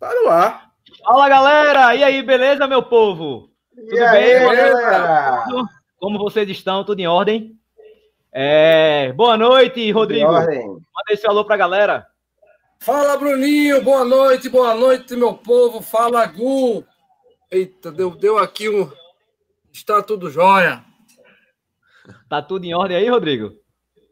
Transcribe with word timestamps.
Tá 0.00 0.14
no 0.14 0.28
ar. 0.30 0.70
Fala, 1.04 1.28
galera! 1.28 1.94
E 1.94 2.02
aí, 2.02 2.22
beleza, 2.22 2.66
meu 2.66 2.82
povo? 2.82 3.50
Tudo 3.74 3.94
E 3.94 4.00
aí, 4.02 4.38
bem? 4.38 4.40
galera? 4.56 5.44
Como 5.98 6.18
vocês 6.18 6.48
estão? 6.48 6.82
Tudo 6.84 7.00
em 7.00 7.06
ordem? 7.06 7.54
É, 8.32 9.12
Boa 9.12 9.36
noite, 9.36 9.90
Rodrigo. 9.90 10.30
Manda 10.32 10.80
esse 11.10 11.26
alô 11.26 11.44
pra 11.44 11.56
galera. 11.56 12.06
Fala, 12.80 13.16
Bruninho. 13.18 13.82
Boa 13.82 14.04
noite, 14.04 14.48
boa 14.48 14.74
noite, 14.74 15.14
meu 15.14 15.34
povo. 15.34 15.82
Fala, 15.82 16.24
Gu. 16.26 16.82
Eita, 17.50 17.92
deu, 17.92 18.10
deu 18.12 18.38
aqui 18.38 18.68
um. 18.70 18.90
Está 19.72 20.02
tudo 20.02 20.30
jóia. 20.30 20.82
Tá 22.28 22.40
tudo 22.40 22.64
em 22.64 22.74
ordem 22.74 22.96
aí, 22.96 23.08
Rodrigo? 23.08 23.52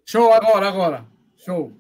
Show 0.05 0.33
agora, 0.33 0.69
agora. 0.69 1.05
Show. 1.37 1.73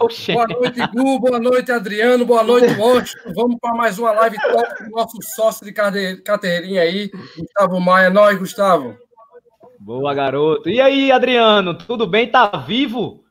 Oxê. 0.00 0.32
Boa 0.32 0.46
noite, 0.46 0.80
Gu. 0.94 1.20
Boa 1.20 1.38
noite, 1.38 1.70
Adriano. 1.70 2.24
Boa 2.24 2.42
noite, 2.42 2.72
Washington. 2.80 3.32
Vamos 3.34 3.56
para 3.60 3.74
mais 3.74 3.98
uma 3.98 4.12
live 4.12 4.36
top 4.38 4.78
com 4.78 4.84
o 4.84 4.90
nosso 4.90 5.18
sócio 5.22 5.64
de 5.64 5.72
carteirinha 5.72 6.82
aí, 6.82 7.10
Gustavo 7.36 7.78
Maia. 7.80 8.08
Nós, 8.08 8.38
Gustavo. 8.38 8.96
Boa, 9.78 10.14
garoto. 10.14 10.68
E 10.68 10.80
aí, 10.80 11.12
Adriano? 11.12 11.76
Tudo 11.76 12.06
bem? 12.06 12.30
Tá 12.30 12.48
vivo? 12.66 13.24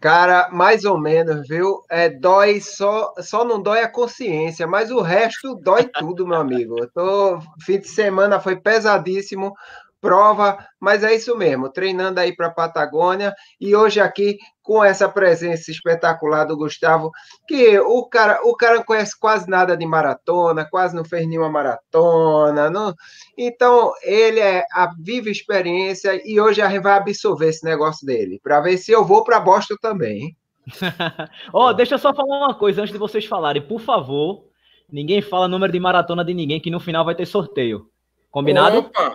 Cara, 0.00 0.48
mais 0.50 0.84
ou 0.84 0.98
menos, 0.98 1.46
viu? 1.46 1.82
É, 1.88 2.08
dói 2.08 2.60
só, 2.60 3.14
só 3.20 3.44
não 3.44 3.62
dói 3.62 3.82
a 3.82 3.88
consciência, 3.88 4.66
mas 4.66 4.90
o 4.90 5.00
resto 5.00 5.54
dói 5.54 5.84
tudo, 5.84 6.26
meu 6.26 6.38
amigo. 6.38 6.76
Eu 6.78 6.90
tô, 6.90 7.38
fim 7.64 7.78
de 7.78 7.88
semana 7.88 8.40
foi 8.40 8.56
pesadíssimo, 8.56 9.54
prova, 10.00 10.58
mas 10.80 11.02
é 11.02 11.14
isso 11.14 11.36
mesmo, 11.36 11.70
treinando 11.70 12.20
aí 12.20 12.34
para 12.34 12.50
Patagônia 12.50 13.34
e 13.60 13.74
hoje 13.74 14.00
aqui 14.00 14.38
com 14.62 14.82
essa 14.82 15.08
presença 15.08 15.70
espetacular 15.70 16.44
do 16.44 16.56
Gustavo, 16.56 17.10
que 17.46 17.78
o 17.78 18.04
cara, 18.06 18.40
o 18.44 18.56
cara 18.56 18.76
não 18.76 18.84
conhece 18.84 19.18
quase 19.18 19.48
nada 19.48 19.76
de 19.76 19.86
maratona, 19.86 20.68
quase 20.68 20.94
não 20.94 21.04
fez 21.04 21.26
nenhuma 21.26 21.48
maratona, 21.48 22.68
não, 22.68 22.94
então 23.36 23.92
ele 24.02 24.40
é 24.40 24.64
a 24.72 24.92
viva 24.98 25.30
experiência 25.30 26.20
e 26.24 26.40
hoje 26.40 26.60
a 26.60 26.68
gente 26.68 26.82
vai 26.82 26.96
absorver 26.96 27.48
esse 27.48 27.64
negócio 27.64 28.06
dele, 28.06 28.40
para 28.42 28.60
ver 28.60 28.76
se 28.78 28.92
eu 28.92 29.04
vou 29.04 29.24
para 29.24 29.40
Boston 29.40 29.76
também. 29.80 30.22
hein? 30.22 30.36
Ó, 31.52 31.72
deixa 31.72 31.94
eu 31.94 31.98
só 31.98 32.12
falar 32.12 32.38
uma 32.38 32.54
coisa 32.54 32.82
antes 32.82 32.92
de 32.92 32.98
vocês 32.98 33.24
falarem. 33.24 33.62
Por 33.62 33.80
favor, 33.80 34.46
ninguém 34.90 35.22
fala 35.22 35.46
número 35.46 35.72
de 35.72 35.78
maratona 35.78 36.24
de 36.24 36.34
ninguém, 36.34 36.60
que 36.60 36.70
no 36.70 36.80
final 36.80 37.04
vai 37.04 37.14
ter 37.14 37.26
sorteio. 37.26 37.88
Combinado? 38.30 38.78
Opa. 38.78 39.14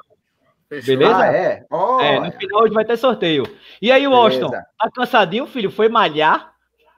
Fechou. 0.72 0.96
Beleza? 0.98 1.18
Ah, 1.18 1.28
é? 1.36 1.66
Ó, 1.70 2.00
É, 2.00 2.20
no 2.22 2.32
final 2.32 2.64
hoje 2.64 2.74
vai 2.74 2.86
ter 2.86 2.96
sorteio. 2.98 3.44
E 3.82 3.92
aí, 3.92 4.08
Washington? 4.08 4.52
Beleza. 4.52 4.68
Tá 4.80 4.90
cansadinho, 4.96 5.46
filho? 5.46 5.70
Foi 5.70 5.90
malhar? 5.90 6.54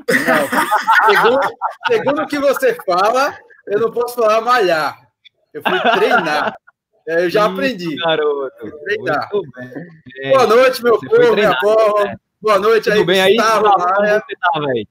Não, 0.07 1.13
segundo, 1.15 1.39
segundo 1.89 2.21
o 2.21 2.27
que 2.27 2.37
você 2.39 2.75
fala, 2.85 3.35
eu 3.67 3.79
não 3.79 3.91
posso 3.91 4.15
falar 4.15 4.41
malhar. 4.41 4.99
Eu 5.53 5.61
fui 5.63 5.79
treinar. 5.79 6.53
É, 7.07 7.25
eu 7.25 7.29
já 7.29 7.41
Isso, 7.41 7.51
aprendi. 7.51 7.95
Garoto. 7.97 8.79
Treinar. 8.85 9.29
Muito 9.33 9.51
bem. 9.55 10.31
Boa 10.31 10.47
noite, 10.47 10.83
meu 10.83 10.99
Você 10.99 11.07
povo, 11.09 11.33
minha 11.33 11.59
povo. 11.59 12.03
né? 12.03 12.15
Boa 12.41 12.59
noite 12.59 12.89
aí, 12.91 12.97
Tudo 12.97 13.07
bem 13.07 13.21
aí? 13.21 13.35
Gustavo 13.35 13.63
Maia. 13.77 14.21
tá, 14.21 14.59
velho? 14.59 14.87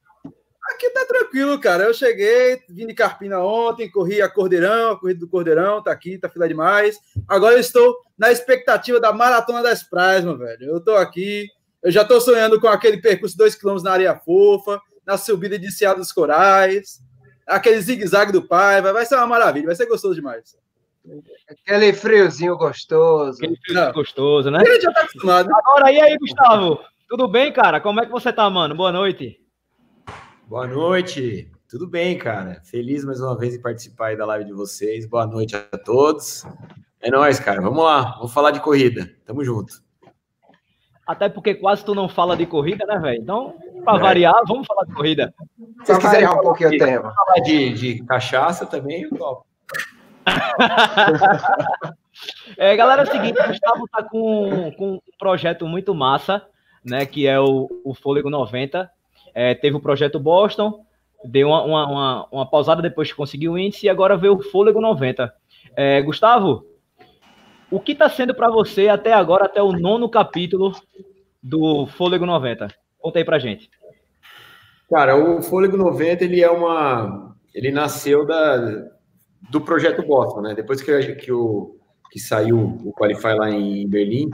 Aqui 0.72 0.90
tá 0.90 1.04
tranquilo, 1.04 1.60
cara. 1.60 1.84
Eu 1.84 1.94
cheguei, 1.94 2.60
vim 2.68 2.86
de 2.86 2.94
Carpina 2.94 3.40
ontem, 3.40 3.90
corri 3.90 4.22
a 4.22 4.28
Cordeirão, 4.28 4.92
a 4.92 4.98
corrida 4.98 5.20
do 5.20 5.28
Cordeirão, 5.28 5.82
tá 5.82 5.92
aqui, 5.92 6.18
tá 6.18 6.28
fila 6.28 6.48
demais. 6.48 6.98
Agora 7.28 7.54
eu 7.54 7.60
estou 7.60 7.96
na 8.16 8.30
expectativa 8.30 8.98
da 8.98 9.12
Maratona 9.12 9.62
das 9.62 9.82
Praias, 9.82 10.24
meu 10.24 10.36
velho. 10.38 10.64
Eu 10.64 10.80
tô 10.80 10.94
aqui, 10.96 11.46
eu 11.82 11.90
já 11.90 12.04
tô 12.04 12.20
sonhando 12.20 12.60
com 12.60 12.68
aquele 12.68 12.98
percurso 12.98 13.36
2 13.36 13.54
km 13.54 13.82
na 13.82 13.92
areia 13.92 14.16
fofa, 14.16 14.80
na 15.06 15.18
subida 15.18 15.58
de 15.58 15.66
Enseada 15.66 15.98
dos 15.98 16.12
Corais, 16.12 17.00
aquele 17.46 17.80
zigue-zague 17.80 18.32
do 18.32 18.46
Paiva. 18.46 18.92
Vai 18.92 19.04
ser 19.04 19.16
uma 19.16 19.26
maravilha, 19.26 19.66
vai 19.66 19.74
ser 19.74 19.86
gostoso 19.86 20.14
demais. 20.14 20.56
aquele 21.48 21.92
friozinho 21.92 22.56
gostoso. 22.56 23.38
Aquele 23.38 23.56
filho 23.64 23.80
Não. 23.80 23.92
gostoso, 23.92 24.50
né? 24.50 24.60
A 24.60 24.64
gente 24.64 24.82
já 24.82 24.92
tá 24.92 25.00
acostumado. 25.00 25.50
Agora, 25.52 25.92
e 25.92 26.00
aí, 26.00 26.16
Gustavo? 26.16 26.80
Tudo 27.08 27.28
bem, 27.28 27.52
cara? 27.52 27.80
Como 27.80 28.00
é 28.00 28.06
que 28.06 28.12
você 28.12 28.32
tá, 28.32 28.48
mano? 28.48 28.74
Boa 28.74 28.92
noite. 28.92 29.41
Boa 30.52 30.66
noite, 30.66 31.50
tudo 31.66 31.86
bem, 31.88 32.18
cara? 32.18 32.60
Feliz 32.62 33.06
mais 33.06 33.22
uma 33.22 33.34
vez 33.38 33.54
em 33.54 33.62
participar 33.62 34.08
aí 34.08 34.18
da 34.18 34.26
live 34.26 34.44
de 34.44 34.52
vocês. 34.52 35.06
Boa 35.08 35.26
noite 35.26 35.56
a 35.56 35.78
todos. 35.78 36.44
É 37.00 37.10
nóis, 37.10 37.40
cara. 37.40 37.62
Vamos 37.62 37.82
lá, 37.82 38.16
vamos 38.16 38.34
falar 38.34 38.50
de 38.50 38.60
corrida. 38.60 39.10
Tamo 39.24 39.42
junto. 39.42 39.72
Até 41.06 41.30
porque 41.30 41.54
quase 41.54 41.82
tu 41.82 41.94
não 41.94 42.06
fala 42.06 42.36
de 42.36 42.44
corrida, 42.44 42.84
né, 42.84 42.98
velho? 42.98 43.22
Então, 43.22 43.54
pra 43.82 43.96
É. 43.96 43.98
variar, 43.98 44.42
vamos 44.46 44.66
falar 44.66 44.84
de 44.84 44.92
corrida. 44.92 45.32
Se 45.84 45.86
Pra 45.86 45.96
quiserem 45.98 46.28
um 46.28 46.42
pouquinho 46.42 46.68
o 46.68 46.76
tema. 46.78 47.14
Falar 47.14 47.40
de, 47.42 47.72
de 47.72 48.04
cachaça 48.04 48.66
também, 48.66 49.04
eu 49.04 49.10
topo. 49.16 49.46
É, 52.58 52.76
galera, 52.76 53.02
é 53.02 53.04
o 53.08 53.10
seguinte, 53.10 53.40
o 53.40 53.46
Gustavo 53.48 53.88
tá 53.90 54.02
com, 54.02 54.70
com 54.76 54.92
um 54.96 55.00
projeto 55.18 55.66
muito 55.66 55.94
massa, 55.94 56.46
né? 56.84 57.06
Que 57.06 57.26
é 57.26 57.40
o, 57.40 57.70
o 57.82 57.94
Fôlego 57.94 58.28
90. 58.28 58.88
É, 59.34 59.54
teve 59.54 59.76
o 59.76 59.80
projeto 59.80 60.18
Boston, 60.18 60.84
deu 61.24 61.48
uma, 61.48 61.62
uma, 61.64 61.86
uma, 61.86 62.28
uma 62.30 62.50
pausada 62.50 62.82
depois 62.82 63.10
que 63.10 63.16
conseguiu 63.16 63.52
o 63.52 63.58
índice 63.58 63.86
e 63.86 63.88
agora 63.88 64.16
veio 64.16 64.34
o 64.34 64.42
Fôlego 64.42 64.80
90. 64.80 65.32
É, 65.76 66.02
Gustavo, 66.02 66.64
o 67.70 67.80
que 67.80 67.94
tá 67.94 68.08
sendo 68.08 68.34
para 68.34 68.50
você 68.50 68.88
até 68.88 69.12
agora, 69.12 69.46
até 69.46 69.62
o 69.62 69.72
nono 69.72 70.08
capítulo 70.08 70.72
do 71.42 71.86
Fôlego 71.86 72.26
90? 72.26 72.68
Conta 72.98 73.18
aí 73.18 73.24
pra 73.24 73.38
gente. 73.38 73.70
Cara, 74.90 75.16
o 75.16 75.42
Fôlego 75.42 75.76
90, 75.76 76.24
ele 76.24 76.42
é 76.42 76.50
uma... 76.50 77.34
Ele 77.54 77.70
nasceu 77.70 78.26
da, 78.26 78.56
do 79.50 79.60
projeto 79.60 80.02
Boston, 80.02 80.42
né? 80.42 80.54
Depois 80.54 80.80
que, 80.82 81.14
que, 81.14 81.32
o, 81.32 81.76
que 82.10 82.18
saiu 82.18 82.78
o 82.84 82.92
Qualify 82.92 83.34
lá 83.34 83.50
em 83.50 83.88
Berlim, 83.88 84.30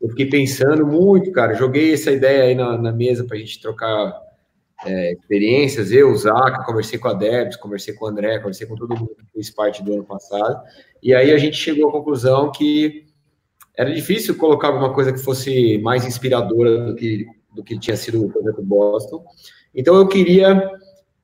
eu 0.00 0.08
fiquei 0.10 0.26
pensando 0.26 0.86
muito, 0.86 1.30
cara. 1.32 1.54
Joguei 1.54 1.94
essa 1.94 2.10
ideia 2.10 2.44
aí 2.44 2.54
na, 2.54 2.76
na 2.76 2.92
mesa 2.92 3.24
pra 3.24 3.36
gente 3.36 3.60
trocar 3.60 4.12
é, 4.84 5.12
experiências. 5.12 5.90
Eu, 5.92 6.10
o 6.10 6.16
Zaca, 6.16 6.64
conversei 6.64 6.98
com 6.98 7.08
a 7.08 7.14
Debs, 7.14 7.56
conversei 7.56 7.94
com 7.94 8.04
o 8.04 8.08
André, 8.08 8.38
conversei 8.38 8.66
com 8.66 8.74
todo 8.74 8.96
mundo 8.96 9.14
que 9.16 9.32
fez 9.32 9.50
parte 9.50 9.82
do 9.82 9.92
ano 9.92 10.04
passado. 10.04 10.62
E 11.02 11.14
aí 11.14 11.32
a 11.32 11.38
gente 11.38 11.56
chegou 11.56 11.88
à 11.88 11.92
conclusão 11.92 12.50
que 12.50 13.06
era 13.76 13.92
difícil 13.92 14.36
colocar 14.36 14.68
alguma 14.68 14.92
coisa 14.92 15.12
que 15.12 15.18
fosse 15.18 15.78
mais 15.78 16.04
inspiradora 16.04 16.86
do 16.86 16.94
que, 16.94 17.26
do 17.54 17.64
que 17.64 17.78
tinha 17.78 17.96
sido 17.96 18.24
o 18.24 18.30
projeto 18.30 18.62
Boston. 18.62 19.24
Então 19.74 19.94
eu 19.94 20.06
queria. 20.06 20.70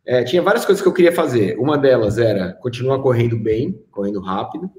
é, 0.06 0.24
tinha 0.24 0.42
várias 0.42 0.64
coisas 0.64 0.82
que 0.82 0.88
eu 0.88 0.94
queria 0.94 1.12
fazer. 1.12 1.58
Uma 1.58 1.76
delas 1.76 2.18
era 2.18 2.52
continuar 2.54 3.00
correndo 3.00 3.36
bem, 3.36 3.84
correndo 3.90 4.20
rápido. 4.20 4.70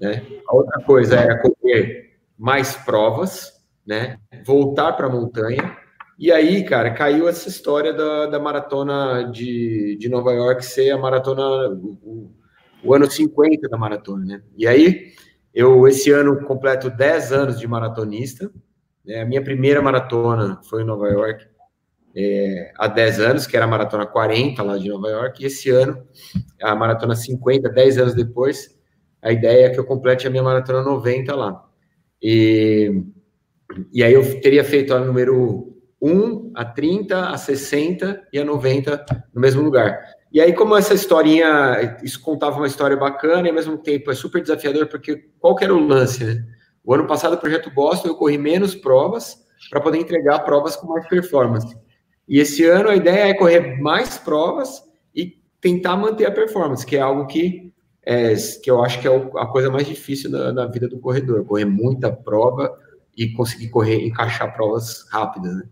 Né? 0.00 0.26
A 0.48 0.56
outra 0.56 0.82
coisa 0.84 1.16
era 1.16 1.38
correr 1.38 2.16
mais 2.38 2.74
provas, 2.74 3.52
né? 3.86 4.18
voltar 4.44 4.92
para 4.94 5.06
a 5.06 5.10
montanha. 5.10 5.81
E 6.22 6.30
aí, 6.30 6.64
cara, 6.64 6.94
caiu 6.94 7.28
essa 7.28 7.48
história 7.48 7.92
da, 7.92 8.26
da 8.26 8.38
maratona 8.38 9.24
de, 9.32 9.96
de 9.98 10.08
Nova 10.08 10.32
York 10.32 10.64
ser 10.64 10.90
a 10.92 10.96
maratona, 10.98 11.42
o, 11.70 12.30
o- 12.84 12.94
ano 12.94 13.10
50 13.10 13.68
da 13.68 13.76
maratona. 13.76 14.24
Né? 14.24 14.42
E 14.56 14.64
aí, 14.68 15.12
eu 15.52 15.88
esse 15.88 16.12
ano 16.12 16.44
completo 16.46 16.88
10 16.90 17.32
anos 17.32 17.58
de 17.58 17.66
maratonista. 17.66 18.50
né? 19.04 19.22
A 19.22 19.26
minha 19.26 19.42
primeira 19.42 19.82
maratona 19.82 20.60
foi 20.62 20.82
em 20.82 20.86
Nova 20.86 21.08
York 21.08 21.44
há 22.76 22.88
10 22.88 23.20
anos, 23.20 23.46
que 23.46 23.56
era 23.56 23.64
a 23.64 23.68
maratona 23.68 24.06
40 24.06 24.62
lá 24.62 24.76
de 24.78 24.88
Nova 24.88 25.08
York, 25.08 25.42
e 25.42 25.46
esse 25.46 25.70
ano, 25.70 26.06
a 26.62 26.74
maratona 26.74 27.14
50, 27.14 27.68
10 27.68 27.98
anos 27.98 28.14
depois, 28.14 28.78
a 29.22 29.32
ideia 29.32 29.66
é 29.66 29.70
que 29.70 29.78
eu 29.78 29.84
complete 29.84 30.26
a 30.26 30.30
minha 30.30 30.42
maratona 30.42 30.82
90 30.82 31.34
lá. 31.34 31.64
E, 32.22 33.02
e 33.92 34.02
aí 34.04 34.12
eu 34.12 34.40
teria 34.40 34.64
feito 34.64 34.94
a 34.94 35.00
número 35.00 35.71
1, 36.02 36.52
a 36.56 36.64
30, 36.64 37.28
a 37.28 37.38
60 37.38 38.28
e 38.32 38.38
a 38.38 38.44
90 38.44 39.06
no 39.32 39.40
mesmo 39.40 39.62
lugar. 39.62 40.00
E 40.32 40.40
aí, 40.40 40.52
como 40.52 40.76
essa 40.76 40.94
historinha, 40.94 41.98
isso 42.02 42.20
contava 42.20 42.56
uma 42.56 42.66
história 42.66 42.96
bacana 42.96 43.46
e 43.46 43.50
ao 43.50 43.54
mesmo 43.54 43.78
tempo 43.78 44.10
é 44.10 44.14
super 44.14 44.42
desafiador, 44.42 44.88
porque 44.88 45.28
qual 45.38 45.54
que 45.54 45.62
era 45.62 45.74
o 45.74 45.78
lance, 45.78 46.24
né? 46.24 46.44
O 46.84 46.92
ano 46.92 47.06
passado, 47.06 47.34
o 47.34 47.38
projeto 47.38 47.70
Boston, 47.70 48.08
eu 48.08 48.16
corri 48.16 48.36
menos 48.36 48.74
provas 48.74 49.36
para 49.70 49.80
poder 49.80 49.98
entregar 49.98 50.40
provas 50.40 50.74
com 50.74 50.88
mais 50.88 51.06
performance. 51.06 51.76
E 52.26 52.40
esse 52.40 52.64
ano 52.64 52.88
a 52.88 52.96
ideia 52.96 53.28
é 53.28 53.34
correr 53.34 53.80
mais 53.80 54.18
provas 54.18 54.82
e 55.14 55.38
tentar 55.60 55.96
manter 55.96 56.26
a 56.26 56.32
performance, 56.32 56.84
que 56.84 56.96
é 56.96 57.00
algo 57.00 57.26
que, 57.26 57.72
é, 58.04 58.34
que 58.62 58.70
eu 58.70 58.82
acho 58.82 59.00
que 59.00 59.06
é 59.06 59.16
a 59.36 59.46
coisa 59.46 59.70
mais 59.70 59.86
difícil 59.86 60.30
na, 60.30 60.52
na 60.52 60.66
vida 60.66 60.88
do 60.88 60.98
corredor, 60.98 61.44
correr 61.44 61.66
muita 61.66 62.10
prova 62.10 62.76
e 63.16 63.28
conseguir 63.34 63.68
correr, 63.68 64.04
encaixar 64.04 64.52
provas 64.54 65.06
rápidas, 65.10 65.54
né? 65.54 65.62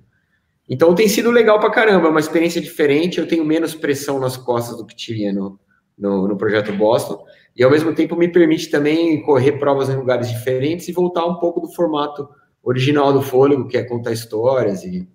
Então 0.71 0.95
tem 0.95 1.09
sido 1.09 1.33
legal 1.33 1.59
pra 1.59 1.69
caramba, 1.69 2.07
é 2.07 2.11
uma 2.11 2.21
experiência 2.21 2.61
diferente, 2.61 3.19
eu 3.19 3.27
tenho 3.27 3.45
menos 3.45 3.75
pressão 3.75 4.21
nas 4.21 4.37
costas 4.37 4.77
do 4.77 4.87
que 4.87 4.95
tinha 4.95 5.33
no, 5.33 5.59
no, 5.99 6.29
no 6.29 6.37
projeto 6.37 6.73
Boston, 6.73 7.25
e 7.57 7.65
ao 7.65 7.71
mesmo 7.71 7.93
tempo 7.93 8.15
me 8.15 8.29
permite 8.29 8.71
também 8.71 9.21
correr 9.23 9.59
provas 9.59 9.89
em 9.89 9.97
lugares 9.97 10.29
diferentes 10.29 10.87
e 10.87 10.93
voltar 10.93 11.27
um 11.27 11.41
pouco 11.41 11.61
do 11.61 11.73
formato 11.73 12.29
original 12.63 13.13
do 13.13 13.21
fôlego, 13.21 13.67
que 13.67 13.77
é 13.77 13.83
contar 13.83 14.13
histórias 14.13 14.85
e, 14.85 15.09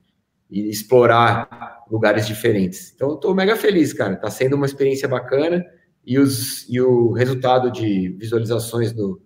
e 0.52 0.70
explorar 0.70 1.86
lugares 1.90 2.28
diferentes. 2.28 2.92
Então, 2.94 3.10
eu 3.10 3.16
estou 3.16 3.34
mega 3.34 3.56
feliz, 3.56 3.94
cara. 3.94 4.14
Está 4.14 4.30
sendo 4.30 4.56
uma 4.56 4.66
experiência 4.66 5.08
bacana 5.08 5.66
e, 6.06 6.20
os, 6.20 6.68
e 6.70 6.82
o 6.82 7.14
resultado 7.14 7.72
de 7.72 8.10
visualizações 8.18 8.92
do, 8.92 9.22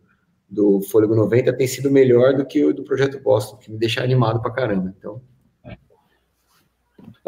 do 0.48 0.82
Fôlego 0.82 1.16
90 1.16 1.54
tem 1.54 1.66
sido 1.66 1.90
melhor 1.90 2.36
do 2.36 2.46
que 2.46 2.64
o 2.64 2.74
do 2.74 2.84
Projeto 2.84 3.20
Boston, 3.20 3.58
que 3.58 3.72
me 3.72 3.78
deixa 3.78 4.04
animado 4.04 4.42
pra 4.42 4.52
caramba. 4.52 4.94
Então. 4.98 5.22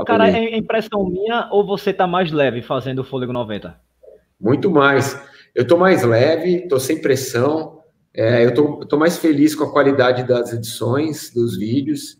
Tá 0.05 0.17
Cara, 0.17 0.29
é 0.29 0.57
impressão 0.57 1.05
minha 1.09 1.47
ou 1.51 1.65
você 1.65 1.93
tá 1.93 2.07
mais 2.07 2.31
leve 2.31 2.61
fazendo 2.61 2.99
o 2.99 3.03
Fôlego 3.03 3.31
90? 3.31 3.79
Muito 4.39 4.69
mais. 4.69 5.19
Eu 5.53 5.65
tô 5.65 5.77
mais 5.77 6.03
leve, 6.03 6.67
tô 6.67 6.79
sem 6.79 7.01
pressão. 7.01 7.79
É, 8.13 8.45
eu 8.45 8.53
tô, 8.53 8.85
tô, 8.85 8.97
mais 8.97 9.17
feliz 9.17 9.55
com 9.55 9.63
a 9.63 9.71
qualidade 9.71 10.23
das 10.23 10.51
edições, 10.51 11.31
dos 11.33 11.57
vídeos. 11.57 12.17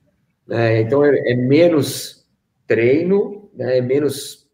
Né? 0.48 0.82
Então 0.82 1.04
é, 1.04 1.32
é, 1.32 1.36
menos 1.36 2.26
treino, 2.68 3.50
né? 3.54 3.80
é 3.80 3.82
menos 3.82 4.48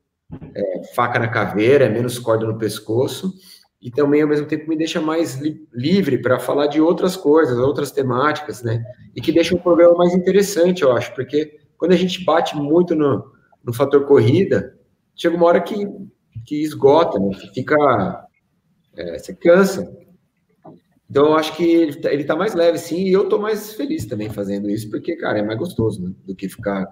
é, 0.56 0.84
faca 0.96 1.20
na 1.20 1.28
caveira, 1.28 1.86
é 1.86 1.90
menos 1.90 2.18
corda 2.18 2.46
no 2.46 2.58
pescoço 2.58 3.34
e 3.82 3.92
também 3.92 4.22
ao 4.22 4.28
mesmo 4.28 4.48
tempo 4.48 4.68
me 4.68 4.76
deixa 4.76 5.00
mais 5.00 5.40
li 5.40 5.68
livre 5.72 6.18
para 6.18 6.40
falar 6.40 6.68
de 6.68 6.82
outras 6.82 7.16
coisas, 7.16 7.58
outras 7.58 7.92
temáticas, 7.92 8.64
né? 8.64 8.84
E 9.16 9.22
que 9.22 9.32
deixa 9.32 9.56
o 9.56 9.60
programa 9.60 9.96
mais 9.96 10.14
interessante, 10.14 10.82
eu 10.82 10.92
acho, 10.92 11.14
porque 11.14 11.60
quando 11.78 11.92
a 11.92 11.96
gente 11.96 12.24
bate 12.24 12.56
muito 12.56 12.96
no, 12.96 13.32
no 13.64 13.74
fator 13.74 14.06
corrida, 14.06 14.78
chega 15.16 15.36
uma 15.36 15.46
hora 15.46 15.62
que, 15.62 15.88
que 16.46 16.64
esgota, 16.64 17.20
né? 17.20 17.36
Que 17.36 17.54
fica. 17.54 18.28
É, 18.96 19.18
você 19.18 19.34
cansa. 19.34 19.96
Então, 21.10 21.28
eu 21.28 21.36
acho 21.36 21.56
que 21.56 21.64
ele 21.64 21.92
está 21.92 22.12
ele 22.12 22.24
tá 22.24 22.36
mais 22.36 22.54
leve, 22.54 22.78
sim, 22.78 23.06
e 23.06 23.14
eu 23.14 23.24
estou 23.24 23.40
mais 23.40 23.74
feliz 23.74 24.06
também 24.06 24.30
fazendo 24.30 24.70
isso, 24.70 24.90
porque, 24.90 25.16
cara, 25.16 25.40
é 25.40 25.44
mais 25.44 25.58
gostoso, 25.58 26.04
né? 26.04 26.12
Do 26.26 26.36
que 26.36 26.50
ficar 26.50 26.86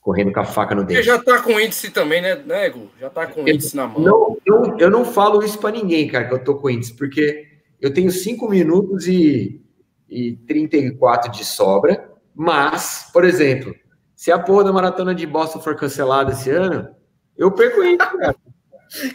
correndo 0.00 0.32
com 0.32 0.40
a 0.40 0.44
faca 0.44 0.74
no 0.74 0.84
dente. 0.84 1.00
Você 1.00 1.04
já 1.04 1.18
tá 1.18 1.42
com 1.42 1.58
índice 1.58 1.90
também, 1.90 2.20
né, 2.20 2.34
Nego? 2.34 2.90
Já 3.00 3.08
tá 3.10 3.26
com 3.26 3.48
índice 3.48 3.76
na 3.76 3.86
mão. 3.86 4.00
Não, 4.00 4.36
eu, 4.44 4.78
eu 4.78 4.90
não 4.90 5.04
falo 5.04 5.42
isso 5.42 5.58
para 5.58 5.70
ninguém, 5.76 6.08
cara, 6.08 6.26
que 6.26 6.34
eu 6.34 6.44
tô 6.44 6.56
com 6.56 6.70
índice, 6.70 6.94
porque 6.94 7.46
eu 7.80 7.92
tenho 7.92 8.10
5 8.10 8.48
minutos 8.48 9.06
e, 9.06 9.62
e 10.08 10.36
34 10.46 11.30
de 11.30 11.44
sobra, 11.44 12.07
mas, 12.38 13.10
por 13.12 13.24
exemplo, 13.24 13.74
se 14.14 14.30
a 14.30 14.38
porra 14.38 14.62
da 14.62 14.72
maratona 14.72 15.12
de 15.12 15.26
Boston 15.26 15.58
for 15.60 15.74
cancelada 15.74 16.30
esse 16.30 16.48
ano, 16.48 16.88
eu 17.36 17.50
perco 17.50 17.82
índice, 17.82 18.16
cara. 18.16 18.36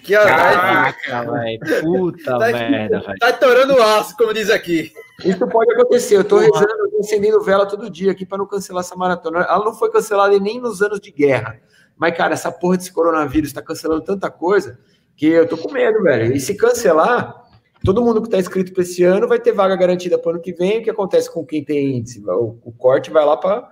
Que 0.03 0.13
Caraca, 0.13 1.31
velho. 1.31 1.59
Puta 1.81 2.37
tá, 2.37 2.51
merda, 2.51 2.99
velho. 2.99 3.17
Tá 3.17 3.29
estourando 3.31 3.73
o 3.73 3.81
aço, 3.81 4.15
como 4.15 4.31
diz 4.31 4.51
aqui. 4.51 4.91
Isso 5.25 5.47
pode 5.47 5.73
acontecer. 5.73 6.17
Eu 6.17 6.23
tô 6.23 6.35
Porra. 6.35 6.45
rezando, 6.45 6.83
eu 6.83 6.91
tô 6.91 6.99
acendendo 6.99 7.41
vela 7.41 7.65
todo 7.65 7.89
dia 7.89 8.11
aqui 8.11 8.23
para 8.23 8.37
não 8.37 8.45
cancelar 8.45 8.81
essa 8.81 8.95
maratona. 8.95 9.39
Ela 9.39 9.65
não 9.65 9.73
foi 9.73 9.89
cancelada 9.89 10.37
nem 10.37 10.59
nos 10.59 10.81
anos 10.83 10.99
de 10.99 11.11
guerra. 11.11 11.59
Mas, 11.97 12.15
cara, 12.15 12.33
essa 12.33 12.51
porra 12.51 12.77
desse 12.77 12.91
coronavírus 12.93 13.51
tá 13.51 13.63
cancelando 13.63 14.03
tanta 14.03 14.29
coisa 14.29 14.77
que 15.15 15.25
eu 15.25 15.47
tô 15.47 15.57
com 15.57 15.71
medo, 15.71 16.03
velho. 16.03 16.35
E 16.35 16.39
se 16.39 16.55
cancelar, 16.55 17.42
todo 17.83 18.01
mundo 18.01 18.21
que 18.21 18.29
tá 18.29 18.39
inscrito 18.39 18.73
para 18.73 18.83
esse 18.83 19.03
ano 19.03 19.27
vai 19.27 19.39
ter 19.39 19.51
vaga 19.51 19.75
garantida 19.75 20.17
para 20.17 20.29
o 20.29 20.33
ano 20.33 20.41
que 20.41 20.53
vem. 20.53 20.79
O 20.79 20.83
que 20.83 20.89
acontece 20.89 21.31
com 21.31 21.45
quem 21.45 21.63
tem 21.63 21.97
índice? 21.97 22.23
O, 22.25 22.59
o 22.63 22.71
corte 22.71 23.11
vai 23.11 23.25
lá 23.25 23.37
para 23.37 23.69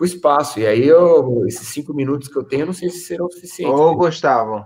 o 0.00 0.04
espaço. 0.04 0.60
E 0.60 0.66
aí, 0.66 0.86
eu, 0.86 1.44
esses 1.46 1.68
cinco 1.68 1.92
minutos 1.92 2.28
que 2.28 2.38
eu 2.38 2.44
tenho, 2.44 2.66
não 2.66 2.72
sei 2.72 2.90
se 2.90 3.00
serão 3.00 3.30
suficientes. 3.30 3.78
Ô, 3.78 3.94
Gustavo, 3.94 4.64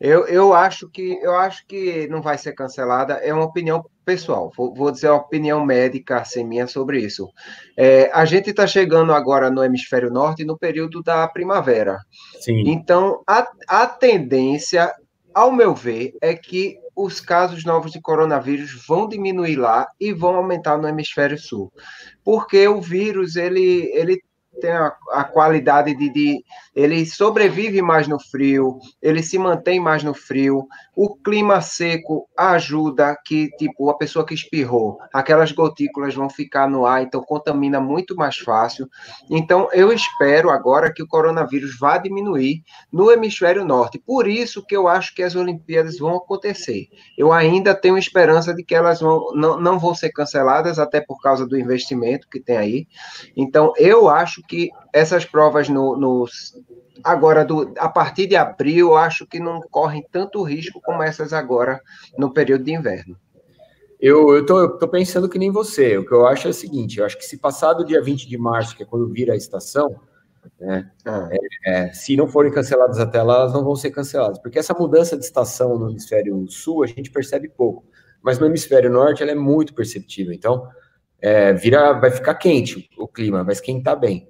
eu, 0.00 0.26
eu, 0.26 0.52
acho 0.52 0.88
que, 0.90 1.20
eu 1.22 1.34
acho 1.36 1.64
que 1.64 2.08
não 2.08 2.20
vai 2.20 2.36
ser 2.36 2.54
cancelada, 2.54 3.14
é 3.14 3.32
uma 3.32 3.44
opinião 3.44 3.84
pessoal, 4.04 4.50
vou, 4.56 4.74
vou 4.74 4.90
dizer 4.90 5.08
uma 5.08 5.20
opinião 5.20 5.64
médica 5.64 6.16
assim, 6.18 6.42
minha 6.42 6.66
sobre 6.66 6.98
isso. 6.98 7.28
É, 7.76 8.10
a 8.12 8.24
gente 8.24 8.50
está 8.50 8.66
chegando 8.66 9.12
agora 9.12 9.48
no 9.48 9.62
hemisfério 9.62 10.10
norte 10.10 10.44
no 10.44 10.58
período 10.58 11.04
da 11.04 11.28
primavera. 11.28 11.98
Sim. 12.40 12.64
Então, 12.66 13.22
a, 13.24 13.46
a 13.68 13.86
tendência, 13.86 14.92
ao 15.32 15.52
meu 15.52 15.72
ver, 15.72 16.14
é 16.20 16.34
que 16.34 16.81
os 16.94 17.20
casos 17.20 17.64
novos 17.64 17.92
de 17.92 18.00
coronavírus 18.00 18.84
vão 18.86 19.08
diminuir 19.08 19.56
lá 19.56 19.88
e 19.98 20.12
vão 20.12 20.36
aumentar 20.36 20.76
no 20.76 20.88
hemisfério 20.88 21.38
sul. 21.38 21.72
Porque 22.24 22.66
o 22.68 22.80
vírus, 22.80 23.36
ele, 23.36 23.90
ele 23.94 24.22
tem 24.60 24.70
a, 24.70 24.94
a 25.12 25.24
qualidade 25.24 25.94
de, 25.96 26.12
de, 26.12 26.44
Ele 26.74 27.04
sobrevive 27.06 27.80
mais 27.80 28.06
no 28.06 28.18
frio, 28.20 28.78
ele 29.00 29.22
se 29.22 29.38
mantém 29.38 29.80
mais 29.80 30.02
no 30.02 30.14
frio. 30.14 30.66
O 30.94 31.16
clima 31.16 31.60
seco 31.60 32.28
ajuda 32.36 33.16
que, 33.24 33.48
tipo, 33.56 33.88
a 33.88 33.96
pessoa 33.96 34.26
que 34.26 34.34
espirrou, 34.34 34.98
aquelas 35.12 35.52
gotículas 35.52 36.14
vão 36.14 36.28
ficar 36.28 36.68
no 36.68 36.84
ar, 36.84 37.02
então 37.02 37.22
contamina 37.22 37.80
muito 37.80 38.14
mais 38.14 38.36
fácil. 38.36 38.88
Então, 39.30 39.68
eu 39.72 39.92
espero 39.92 40.50
agora 40.50 40.92
que 40.92 41.02
o 41.02 41.08
coronavírus 41.08 41.78
vá 41.78 41.96
diminuir 41.96 42.62
no 42.92 43.10
hemisfério 43.10 43.64
norte. 43.64 43.98
Por 43.98 44.28
isso 44.28 44.64
que 44.64 44.76
eu 44.76 44.86
acho 44.86 45.14
que 45.14 45.22
as 45.22 45.34
Olimpíadas 45.34 45.98
vão 45.98 46.16
acontecer. 46.16 46.88
Eu 47.16 47.32
ainda 47.32 47.74
tenho 47.74 47.96
esperança 47.96 48.54
de 48.54 48.62
que 48.62 48.74
elas 48.74 49.00
vão, 49.00 49.32
não, 49.34 49.58
não 49.58 49.78
vão 49.78 49.94
ser 49.94 50.10
canceladas, 50.10 50.78
até 50.78 51.00
por 51.00 51.20
causa 51.20 51.46
do 51.46 51.58
investimento 51.58 52.28
que 52.28 52.40
tem 52.40 52.56
aí. 52.56 52.86
Então, 53.36 53.72
eu 53.78 54.10
acho 54.10 54.41
que 54.46 54.70
essas 54.92 55.24
provas 55.24 55.68
no, 55.68 55.96
no 55.96 56.26
agora 57.02 57.44
do, 57.44 57.72
a 57.78 57.88
partir 57.88 58.26
de 58.26 58.36
abril, 58.36 58.88
eu 58.88 58.96
acho 58.96 59.26
que 59.26 59.40
não 59.40 59.60
correm 59.60 60.06
tanto 60.10 60.42
risco 60.42 60.80
como 60.82 61.02
essas 61.02 61.32
agora 61.32 61.80
no 62.16 62.32
período 62.32 62.64
de 62.64 62.72
inverno. 62.72 63.16
Eu, 64.00 64.34
eu, 64.34 64.44
tô, 64.44 64.60
eu 64.60 64.78
tô 64.78 64.88
pensando 64.88 65.28
que 65.28 65.38
nem 65.38 65.50
você. 65.50 65.96
O 65.96 66.04
que 66.04 66.12
eu 66.12 66.26
acho 66.26 66.48
é 66.48 66.50
o 66.50 66.54
seguinte: 66.54 66.98
eu 66.98 67.06
acho 67.06 67.16
que 67.16 67.24
se 67.24 67.38
passar 67.38 67.72
do 67.72 67.84
dia 67.84 68.02
20 68.02 68.28
de 68.28 68.36
março, 68.36 68.76
que 68.76 68.82
é 68.82 68.86
quando 68.86 69.08
vira 69.08 69.32
a 69.32 69.36
estação, 69.36 69.94
né, 70.60 70.90
ah. 71.06 71.28
é, 71.30 71.84
é, 71.86 71.92
se 71.92 72.16
não 72.16 72.26
forem 72.26 72.52
canceladas 72.52 72.98
até 72.98 73.22
lá, 73.22 73.36
elas 73.36 73.52
não 73.52 73.62
vão 73.62 73.76
ser 73.76 73.92
canceladas. 73.92 74.40
Porque 74.40 74.58
essa 74.58 74.74
mudança 74.74 75.16
de 75.16 75.24
estação 75.24 75.78
no 75.78 75.90
hemisfério 75.90 76.44
sul 76.48 76.82
a 76.82 76.86
gente 76.88 77.12
percebe 77.12 77.48
pouco, 77.48 77.84
mas 78.20 78.40
no 78.40 78.46
hemisfério 78.46 78.90
norte 78.90 79.22
ela 79.22 79.30
é 79.30 79.36
muito 79.36 79.72
perceptível. 79.72 80.32
Então, 80.32 80.66
é, 81.22 81.52
vira, 81.52 81.92
vai 81.92 82.10
ficar 82.10 82.34
quente 82.34 82.90
o 82.98 83.06
clima, 83.06 83.44
vai 83.44 83.52
esquentar 83.52 83.98
bem. 83.98 84.28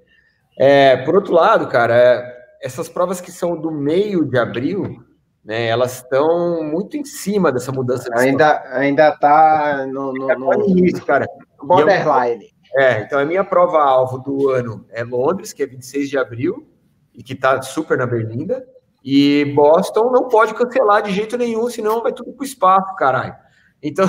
É, 0.57 0.97
por 0.97 1.15
outro 1.15 1.33
lado, 1.33 1.67
cara, 1.67 1.95
é, 1.95 2.43
essas 2.61 2.87
provas 2.87 3.19
que 3.19 3.31
são 3.31 3.59
do 3.59 3.71
meio 3.71 4.23
de 4.23 4.37
abril, 4.37 5.03
né, 5.43 5.65
elas 5.65 5.97
estão 5.97 6.63
muito 6.63 6.95
em 6.95 7.03
cima 7.03 7.51
dessa 7.51 7.71
mudança. 7.71 8.09
De 8.09 8.19
ainda, 8.19 8.63
ainda 8.71 9.11
tá 9.11 9.85
no, 9.87 10.13
no, 10.13 10.27
no 10.27 10.69
início, 10.69 11.03
cara. 11.03 11.25
Borderline. 11.61 12.53
É, 12.75 13.01
então 13.01 13.19
a 13.19 13.25
minha 13.25 13.43
prova-alvo 13.43 14.19
do 14.19 14.49
ano 14.49 14.85
é 14.91 15.03
Londres, 15.03 15.51
que 15.51 15.63
é 15.63 15.65
26 15.65 16.09
de 16.09 16.17
abril, 16.17 16.67
e 17.13 17.23
que 17.23 17.35
tá 17.35 17.61
super 17.61 17.97
na 17.97 18.05
berlinda. 18.05 18.65
E 19.03 19.51
Boston 19.53 20.11
não 20.11 20.27
pode 20.27 20.53
cancelar 20.53 21.01
de 21.01 21.11
jeito 21.11 21.37
nenhum, 21.37 21.69
senão 21.69 22.01
vai 22.01 22.13
tudo 22.13 22.31
pro 22.33 22.45
espaço, 22.45 22.95
caralho. 22.95 23.35
Então, 23.83 24.07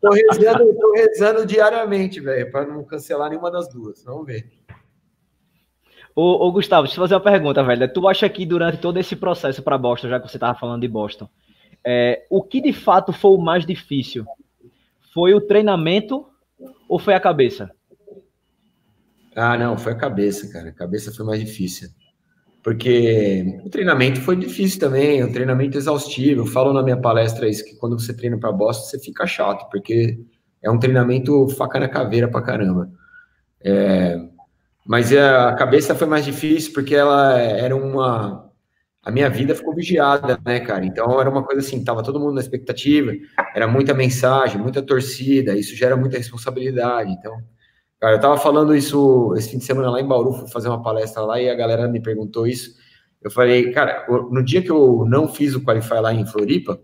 tô, 0.00 0.10
rezando, 0.12 0.74
tô 0.74 0.92
rezando 0.92 1.46
diariamente, 1.46 2.18
velho, 2.18 2.50
para 2.50 2.66
não 2.66 2.82
cancelar 2.82 3.30
nenhuma 3.30 3.48
das 3.48 3.68
duas. 3.68 4.02
Vamos 4.04 4.26
ver. 4.26 4.50
Ô, 6.16 6.46
ô, 6.46 6.52
Gustavo, 6.52 6.82
deixa 6.82 6.98
eu 6.98 7.04
fazer 7.04 7.14
uma 7.14 7.20
pergunta, 7.20 7.62
velho. 7.62 7.92
Tu 7.92 8.08
acha 8.08 8.28
que 8.28 8.44
durante 8.44 8.78
todo 8.78 8.98
esse 8.98 9.14
processo 9.14 9.62
para 9.62 9.78
Boston, 9.78 10.08
já 10.08 10.18
que 10.18 10.28
você 10.28 10.36
estava 10.36 10.58
falando 10.58 10.80
de 10.80 10.88
Boston, 10.88 11.28
é, 11.86 12.26
o 12.28 12.42
que 12.42 12.60
de 12.60 12.72
fato 12.72 13.12
foi 13.12 13.30
o 13.30 13.38
mais 13.38 13.64
difícil? 13.64 14.26
Foi 15.12 15.32
o 15.32 15.40
treinamento 15.40 16.26
ou 16.88 16.98
foi 16.98 17.14
a 17.14 17.20
cabeça? 17.20 17.70
Ah, 19.36 19.56
não, 19.56 19.78
foi 19.78 19.92
a 19.92 19.96
cabeça, 19.96 20.52
cara. 20.52 20.70
A 20.70 20.72
cabeça 20.72 21.12
foi 21.12 21.24
mais 21.24 21.38
difícil 21.38 21.88
porque 22.64 23.60
o 23.62 23.68
treinamento 23.68 24.22
foi 24.22 24.36
difícil 24.36 24.80
também, 24.80 25.22
o 25.22 25.30
treinamento 25.30 25.76
exaustivo. 25.76 26.40
Eu 26.40 26.46
falo 26.46 26.72
na 26.72 26.82
minha 26.82 26.96
palestra 26.96 27.46
isso, 27.46 27.62
que 27.62 27.76
quando 27.76 28.00
você 28.00 28.16
treina 28.16 28.38
para 28.38 28.50
Boston, 28.50 28.86
você 28.86 28.98
fica 28.98 29.26
chato, 29.26 29.68
porque 29.70 30.18
é 30.62 30.70
um 30.70 30.78
treinamento 30.78 31.46
faca 31.50 31.78
na 31.78 31.88
caveira 31.88 32.26
para 32.26 32.40
caramba. 32.40 32.90
É, 33.62 34.18
mas 34.86 35.12
é, 35.12 35.20
a 35.22 35.52
cabeça 35.52 35.94
foi 35.94 36.06
mais 36.06 36.24
difícil, 36.24 36.72
porque 36.72 36.94
ela 36.94 37.38
era 37.38 37.76
uma... 37.76 38.50
A 39.02 39.10
minha 39.10 39.28
vida 39.28 39.54
ficou 39.54 39.74
vigiada, 39.74 40.38
né, 40.42 40.60
cara? 40.60 40.86
Então 40.86 41.20
era 41.20 41.28
uma 41.28 41.42
coisa 41.42 41.60
assim, 41.60 41.84
tava 41.84 42.02
todo 42.02 42.18
mundo 42.18 42.32
na 42.32 42.40
expectativa, 42.40 43.12
era 43.54 43.68
muita 43.68 43.92
mensagem, 43.92 44.58
muita 44.58 44.80
torcida, 44.80 45.54
isso 45.54 45.76
gera 45.76 45.94
muita 45.94 46.16
responsabilidade. 46.16 47.12
Então, 47.12 47.36
Cara, 48.04 48.16
eu 48.16 48.20
tava 48.20 48.36
falando 48.36 48.76
isso 48.76 49.32
esse 49.34 49.48
fim 49.48 49.56
de 49.56 49.64
semana 49.64 49.88
lá 49.88 49.98
em 49.98 50.06
Bauru, 50.06 50.34
fui 50.34 50.46
fazer 50.46 50.68
uma 50.68 50.82
palestra 50.82 51.22
lá 51.22 51.40
e 51.40 51.48
a 51.48 51.54
galera 51.54 51.88
me 51.88 52.02
perguntou 52.02 52.46
isso. 52.46 52.74
Eu 53.22 53.30
falei, 53.30 53.72
cara, 53.72 54.06
no 54.30 54.44
dia 54.44 54.60
que 54.60 54.70
eu 54.70 55.06
não 55.08 55.26
fiz 55.26 55.54
o 55.54 55.64
Qualify 55.64 56.00
lá 56.02 56.12
em 56.12 56.26
Floripa, 56.26 56.78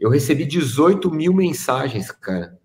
eu 0.00 0.08
recebi 0.08 0.46
18 0.46 1.10
mil 1.10 1.34
mensagens, 1.34 2.10
cara. 2.10 2.58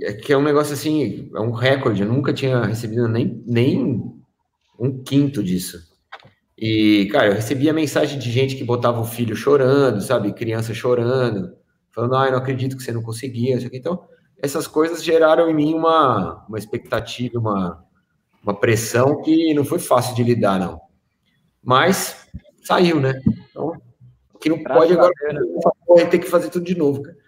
É 0.00 0.14
que 0.14 0.32
é 0.32 0.38
um 0.38 0.42
negócio 0.42 0.72
assim, 0.72 1.30
é 1.34 1.40
um 1.40 1.50
recorde. 1.50 2.00
Eu 2.00 2.08
nunca 2.08 2.32
tinha 2.32 2.64
recebido 2.64 3.06
nem, 3.06 3.44
nem 3.46 4.02
um 4.78 5.02
quinto 5.02 5.44
disso. 5.44 5.78
E, 6.56 7.06
cara, 7.12 7.26
eu 7.26 7.34
recebia 7.34 7.70
mensagem 7.74 8.18
de 8.18 8.30
gente 8.32 8.56
que 8.56 8.64
botava 8.64 8.98
o 8.98 9.04
filho 9.04 9.36
chorando, 9.36 10.00
sabe? 10.00 10.32
Criança 10.32 10.72
chorando, 10.72 11.52
falando, 11.94 12.16
ai, 12.16 12.30
não 12.30 12.38
acredito 12.38 12.78
que 12.78 12.82
você 12.82 12.92
não 12.92 13.02
conseguia. 13.02 13.58
Então, 13.74 14.08
essas 14.42 14.66
coisas 14.66 15.02
geraram 15.04 15.50
em 15.50 15.54
mim 15.54 15.74
uma, 15.74 16.44
uma 16.48 16.58
expectativa, 16.58 17.38
uma, 17.38 17.84
uma 18.42 18.54
pressão 18.54 19.22
que 19.22 19.52
não 19.54 19.64
foi 19.64 19.78
fácil 19.78 20.14
de 20.14 20.22
lidar, 20.22 20.58
não. 20.58 20.80
Mas 21.62 22.26
saiu, 22.62 23.00
né? 23.00 23.20
Então, 23.50 23.72
que 24.40 24.48
não 24.48 24.62
Graças 24.62 24.78
pode 24.78 24.92
agora 24.94 25.12
Deus, 25.30 25.64
né? 25.96 26.04
ter 26.06 26.18
que 26.18 26.26
fazer 26.26 26.48
tudo 26.48 26.64
de 26.64 26.76
novo, 26.76 27.02
cara. 27.02 27.20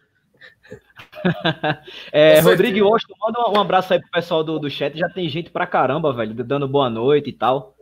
é, 2.10 2.40
Rodrigo 2.40 2.84
Washington, 2.86 3.14
manda 3.20 3.50
um 3.50 3.60
abraço 3.60 3.92
aí 3.92 4.00
pro 4.00 4.10
pessoal 4.10 4.42
do, 4.42 4.58
do 4.58 4.70
chat. 4.70 4.98
Já 4.98 5.08
tem 5.08 5.28
gente 5.28 5.50
pra 5.50 5.66
caramba, 5.66 6.12
velho, 6.12 6.34
dando 6.42 6.66
boa 6.66 6.90
noite 6.90 7.30
e 7.30 7.32
tal. 7.32 7.76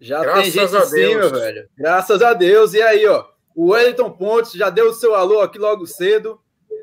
Já 0.00 0.20
Graças 0.20 0.42
tem 0.42 0.52
gente 0.52 0.76
a 0.76 0.86
sim, 0.86 1.14
meu 1.14 1.30
velho. 1.30 1.68
Graças 1.76 2.22
a 2.22 2.32
Deus. 2.32 2.72
E 2.72 2.80
aí, 2.80 3.06
ó, 3.06 3.26
o 3.54 3.72
Wellington 3.72 4.10
Pontes 4.10 4.52
já 4.52 4.70
deu 4.70 4.90
o 4.90 4.94
seu 4.94 5.14
alô 5.14 5.40
aqui 5.40 5.58
logo 5.58 5.86
cedo. 5.86 6.40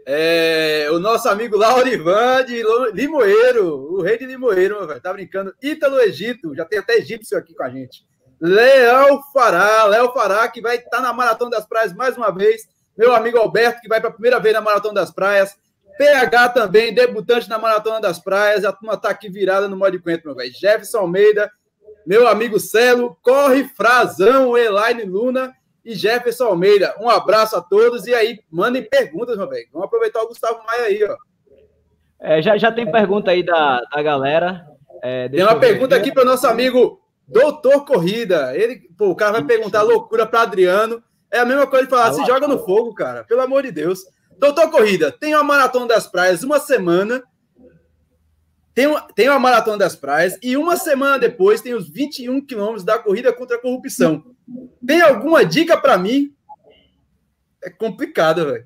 É, 0.10 0.88
o 0.90 1.00
nosso 1.00 1.28
amigo 1.28 1.58
Laurivan 1.58 2.42
de 2.46 2.64
Limoeiro, 2.94 3.94
o 3.94 4.02
rei 4.02 4.18
de 4.18 4.26
Limoeiro, 4.26 4.78
meu 4.78 4.88
velho. 4.88 5.02
Tá 5.02 5.12
brincando. 5.12 5.54
Ítalo 5.62 6.00
Egito, 6.00 6.56
já 6.56 6.64
tem 6.64 6.80
até 6.80 6.94
egípcio 6.94 7.38
aqui 7.38 7.54
com 7.54 7.64
a 7.64 7.70
gente. 7.70 8.08
Léo 8.40 9.22
Fará, 9.34 9.84
Léo 9.84 10.14
Fará, 10.14 10.48
que 10.48 10.62
vai 10.62 10.78
estar 10.78 10.90
tá 10.90 11.02
na 11.02 11.12
Maratona 11.12 11.52
das 11.52 11.68
Praias 11.68 11.94
mais 11.94 12.16
uma 12.16 12.32
vez. 12.32 12.62
Meu 12.98 13.14
amigo 13.14 13.38
Alberto, 13.38 13.82
que 13.82 13.90
vai 13.90 14.00
para 14.00 14.10
a 14.10 14.14
primeira 14.14 14.40
vez 14.40 14.54
na 14.54 14.62
Maratona 14.62 14.94
das 14.94 15.12
Praias. 15.12 15.58
PH 15.98 16.50
também, 16.50 16.94
debutante 16.94 17.50
na 17.50 17.60
Maratona 17.60 18.00
das 18.00 18.18
Praias. 18.18 18.64
A 18.64 18.72
turma 18.72 18.96
tá 18.96 19.10
aqui 19.10 19.30
virada 19.30 19.68
no 19.68 19.76
modo 19.76 19.92
de 19.92 20.22
meu 20.24 20.36
velho. 20.36 20.54
Jefferson 20.54 21.00
Almeida, 21.00 21.52
meu 22.06 22.30
amigo 22.30 22.62
Celo, 22.62 23.18
Corre 23.22 23.66
Frazão, 23.76 24.58
Elaine 24.58 25.04
Luna 25.04 25.54
e 25.88 25.96
Jefferson 25.96 26.48
Almeida. 26.48 26.94
Um 27.00 27.10
abraço 27.10 27.56
a 27.56 27.62
todos 27.62 28.06
e 28.08 28.14
aí 28.14 28.40
mandem 28.52 28.84
perguntas, 28.84 29.38
meu 29.38 29.48
velho. 29.48 29.70
Vamos 29.72 29.88
aproveitar 29.88 30.22
o 30.22 30.28
Gustavo 30.28 30.62
Maia 30.68 30.84
aí, 30.84 31.02
ó. 31.02 31.16
É, 32.20 32.42
já, 32.42 32.58
já 32.58 32.70
tem 32.74 32.92
pergunta 32.92 33.32
aí 33.32 33.42
da, 33.42 33.80
da 33.80 34.04
galera. 34.04 34.68
É, 35.02 35.30
tem 35.30 35.42
uma 35.42 35.58
pergunta 35.58 35.96
aqui 35.96 36.12
para 36.12 36.24
o 36.24 36.26
nosso 36.26 36.46
amigo 36.46 37.00
Doutor 37.26 37.86
Corrida. 37.86 38.54
Ele, 38.54 38.82
pô, 38.98 39.08
o 39.12 39.16
cara 39.16 39.32
vai 39.32 39.46
perguntar 39.46 39.82
loucura 39.82 40.26
para 40.26 40.42
Adriano. 40.42 41.02
É 41.32 41.40
a 41.40 41.46
mesma 41.46 41.66
coisa 41.66 41.86
de 41.86 41.90
falar, 41.90 42.12
se 42.12 42.26
joga 42.26 42.50
no 42.50 42.60
fogo, 42.60 42.94
cara. 42.94 43.24
Pelo 43.24 43.42
amor 43.42 43.64
de 43.64 43.72
Deus. 43.72 44.02
Doutor 44.38 44.70
Corrida, 44.70 45.10
tem 45.10 45.34
uma 45.36 45.44
maratona 45.44 45.88
das 45.88 46.06
praias 46.06 46.44
uma 46.44 46.60
semana. 46.60 47.24
Tem 48.76 48.88
uma, 48.88 49.02
tem 49.16 49.30
uma 49.30 49.40
maratona 49.40 49.78
das 49.78 49.96
praias 49.96 50.38
e 50.44 50.58
uma 50.58 50.76
semana 50.76 51.18
depois 51.18 51.62
tem 51.62 51.74
os 51.74 51.90
21 51.90 52.46
quilômetros 52.46 52.84
da 52.84 53.00
corrida 53.00 53.32
contra 53.32 53.56
a 53.56 53.62
corrupção. 53.62 54.36
Tem 54.86 55.02
alguma 55.02 55.46
dica 55.46 55.80
para 55.80 55.98
mim? 55.98 56.34
É 57.64 57.70
complicado, 57.70 58.46
velho. 58.46 58.66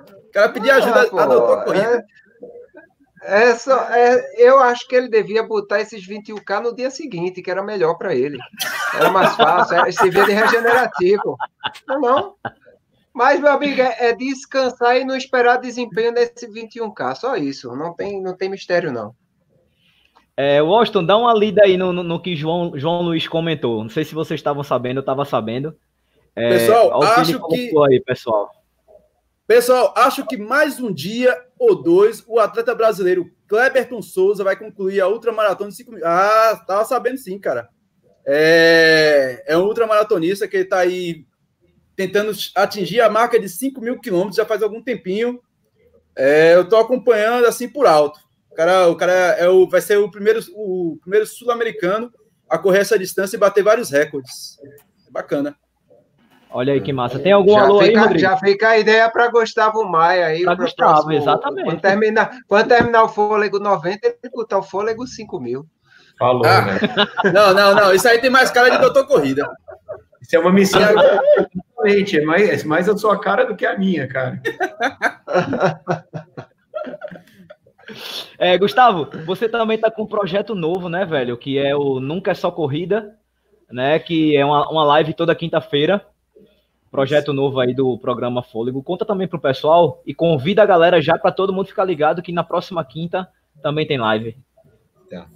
O 0.00 0.32
cara 0.32 0.48
pedir 0.48 0.70
ajuda 0.70 1.10
ah, 1.12 1.22
a 1.22 1.26
doutor 1.26 1.64
Corrida. 1.64 2.06
É, 3.22 3.50
é 3.50 3.54
só, 3.54 3.78
é, 3.90 4.34
eu 4.36 4.58
acho 4.60 4.88
que 4.88 4.96
ele 4.96 5.08
devia 5.08 5.42
botar 5.42 5.80
esses 5.80 6.06
21K 6.06 6.62
no 6.62 6.74
dia 6.74 6.90
seguinte, 6.90 7.42
que 7.42 7.50
era 7.50 7.62
melhor 7.62 7.94
para 7.94 8.14
ele. 8.14 8.38
Era 8.94 9.10
mais 9.10 9.36
fácil, 9.36 9.76
era 9.76 9.88
esse 9.88 10.08
de 10.08 10.20
regenerativo. 10.20 11.36
Não, 11.86 12.00
não. 12.00 12.34
Mas, 13.12 13.40
meu 13.40 13.52
amigo, 13.52 13.80
é, 13.80 13.96
é, 13.98 14.14
descansar 14.14 14.96
e 14.96 15.04
não 15.04 15.14
esperar 15.14 15.58
desempenho 15.58 16.12
nesse 16.12 16.48
21K. 16.48 17.14
Só 17.16 17.36
isso. 17.36 17.76
Não 17.76 17.94
tem, 17.94 18.22
não 18.22 18.34
tem 18.34 18.48
mistério, 18.48 18.90
não. 18.90 19.14
É, 20.36 20.62
Washington, 20.62 21.04
dá 21.04 21.16
uma 21.16 21.34
lida 21.34 21.62
aí 21.62 21.76
no, 21.76 21.92
no, 21.92 22.02
no, 22.02 22.20
que 22.20 22.34
João, 22.34 22.72
João 22.74 23.02
Luiz 23.02 23.28
comentou. 23.28 23.82
Não 23.82 23.90
sei 23.90 24.04
se 24.04 24.14
vocês 24.14 24.40
estavam 24.40 24.62
sabendo, 24.64 24.98
eu 24.98 25.02
estava 25.02 25.24
sabendo. 25.24 25.76
É, 26.34 26.48
pessoal, 26.50 27.02
acho 27.02 27.48
que. 27.48 27.70
Aí, 27.86 28.00
pessoal. 28.00 28.50
pessoal, 29.46 29.94
acho 29.96 30.26
que 30.26 30.38
mais 30.38 30.80
um 30.80 30.92
dia 30.92 31.36
ou 31.58 31.82
dois, 31.82 32.24
o 32.26 32.40
atleta 32.40 32.74
brasileiro 32.74 33.30
Kleberton 33.46 34.00
Souza 34.00 34.42
vai 34.42 34.56
concluir 34.56 35.00
a 35.00 35.08
ultramaratona 35.08 35.70
de 35.70 35.76
5 35.76 35.92
mil. 35.92 36.06
Ah, 36.06 36.58
estava 36.58 36.84
sabendo 36.84 37.18
sim, 37.18 37.38
cara. 37.38 37.68
É, 38.26 39.44
é 39.46 39.58
um 39.58 39.64
ultramaratonista 39.64 40.48
que 40.48 40.56
está 40.56 40.78
aí 40.78 41.26
tentando 41.94 42.32
atingir 42.54 43.00
a 43.00 43.10
marca 43.10 43.38
de 43.38 43.48
5 43.48 43.80
mil 43.80 44.00
quilômetros 44.00 44.36
já 44.36 44.46
faz 44.46 44.62
algum 44.62 44.82
tempinho. 44.82 45.40
É, 46.16 46.54
eu 46.54 46.62
estou 46.62 46.78
acompanhando 46.78 47.46
assim 47.46 47.68
por 47.68 47.86
alto. 47.86 48.20
O 48.52 48.54
cara, 48.54 48.88
o 48.88 48.96
cara 48.96 49.12
é 49.12 49.48
o, 49.48 49.66
vai 49.66 49.80
ser 49.80 49.96
o 49.96 50.10
primeiro, 50.10 50.38
o 50.54 50.98
primeiro 51.00 51.26
sul-americano 51.26 52.12
a 52.48 52.58
correr 52.58 52.80
essa 52.80 52.98
distância 52.98 53.34
e 53.34 53.40
bater 53.40 53.64
vários 53.64 53.90
recordes. 53.90 54.58
É 55.08 55.10
bacana. 55.10 55.56
Olha 56.50 56.74
aí 56.74 56.80
que 56.82 56.92
massa. 56.92 57.18
Tem 57.18 57.32
algum 57.32 57.54
já 57.54 57.62
alô 57.62 57.80
fica, 57.80 57.90
aí, 57.90 57.96
Rodrigo? 57.96 58.20
Já 58.20 58.36
fica 58.36 58.68
a 58.68 58.78
ideia 58.78 59.08
para 59.08 59.30
Gustavo 59.30 59.82
Maia 59.84 60.26
aí. 60.26 60.44
Para 60.44 60.56
Gustavo, 60.56 60.92
próximo, 60.92 61.12
exatamente. 61.12 61.64
Quando 61.64 61.80
terminar, 61.80 62.30
quando 62.46 62.68
terminar 62.68 63.04
o 63.04 63.08
fôlego 63.08 63.58
90, 63.58 64.06
ele 64.06 64.18
botar 64.30 64.58
o 64.58 64.62
fôlego 64.62 65.06
5 65.06 65.40
mil. 65.40 65.66
Falou, 66.18 66.44
ah, 66.44 66.60
né? 66.60 66.78
Não, 67.32 67.54
não, 67.54 67.74
não. 67.74 67.94
Isso 67.94 68.06
aí 68.06 68.20
tem 68.20 68.28
mais 68.28 68.50
cara 68.50 68.68
de 68.68 68.76
doutor 68.76 69.06
corrida. 69.06 69.48
Isso 70.20 70.36
é 70.36 70.38
uma 70.38 70.52
missão. 70.52 70.78
Exatamente, 70.78 72.18
é 72.18 72.22
mais, 72.22 72.62
é 72.62 72.66
mais 72.66 72.86
a 72.86 72.98
sua 72.98 73.18
cara 73.18 73.46
do 73.46 73.56
que 73.56 73.64
a 73.64 73.78
minha, 73.78 74.06
cara. 74.06 74.42
É, 78.38 78.56
Gustavo, 78.58 79.08
você 79.24 79.48
também 79.48 79.76
está 79.76 79.90
com 79.90 80.02
um 80.02 80.06
projeto 80.06 80.54
novo, 80.54 80.88
né, 80.88 81.04
velho? 81.04 81.36
Que 81.36 81.58
é 81.58 81.74
o 81.74 82.00
Nunca 82.00 82.30
é 82.30 82.34
Só 82.34 82.50
Corrida, 82.50 83.16
né? 83.70 83.98
Que 83.98 84.36
é 84.36 84.44
uma, 84.44 84.68
uma 84.70 84.84
live 84.84 85.14
toda 85.14 85.34
quinta-feira. 85.34 86.04
Projeto 86.90 87.32
novo 87.32 87.58
aí 87.58 87.74
do 87.74 87.98
programa 87.98 88.42
Fôlego. 88.42 88.82
Conta 88.82 89.04
também 89.04 89.26
pro 89.26 89.40
pessoal 89.40 90.02
e 90.06 90.12
convida 90.12 90.62
a 90.62 90.66
galera 90.66 91.00
já 91.00 91.16
para 91.16 91.32
todo 91.32 91.52
mundo 91.52 91.68
ficar 91.68 91.84
ligado 91.84 92.20
que 92.20 92.32
na 92.32 92.44
próxima 92.44 92.84
quinta 92.84 93.28
também 93.62 93.86
tem 93.86 93.98
live. 93.98 94.36
Tá. 95.08 95.26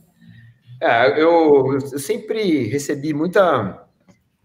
É, 0.80 1.23
eu, 1.23 1.73
eu 1.73 1.80
sempre 1.99 2.64
recebi 2.68 3.14
muita 3.14 3.87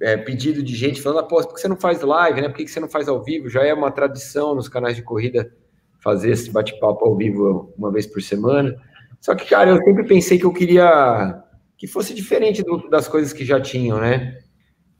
é, 0.01 0.16
pedido 0.16 0.63
de 0.63 0.75
gente 0.75 1.01
falando, 1.01 1.20
ah, 1.20 1.24
pô, 1.24 1.36
por 1.44 1.54
que 1.54 1.60
você 1.60 1.68
não 1.68 1.75
faz 1.75 2.01
live, 2.01 2.42
né? 2.42 2.48
Por 2.48 2.56
que 2.58 2.68
você 2.68 2.80
não 2.80 2.90
faz 2.90 3.08
ao 3.10 3.22
vivo? 3.22 3.50
Já 3.50 3.63
é 3.63 3.74
uma 3.74 3.92
tradição 3.92 4.56
nos 4.56 4.70
canais 4.70 4.96
de 4.96 5.04
corrida 5.04 5.54
fazer 6.01 6.31
esse 6.31 6.51
bate-papo 6.51 7.05
ao 7.05 7.15
vivo 7.15 7.74
uma 7.77 7.91
vez 7.91 8.05
por 8.05 8.22
semana. 8.22 8.75
Só 9.20 9.36
que, 9.36 9.48
cara, 9.48 9.70
eu 9.70 9.77
sempre 9.77 10.03
pensei 10.03 10.38
que 10.38 10.46
eu 10.46 10.51
queria 10.51 11.43
que 11.77 11.88
fosse 11.88 12.13
diferente 12.13 12.63
do, 12.63 12.89
das 12.89 13.08
coisas 13.08 13.34
que 13.34 13.46
já 13.46 13.60
tinham, 13.60 14.00
né? 14.00 14.38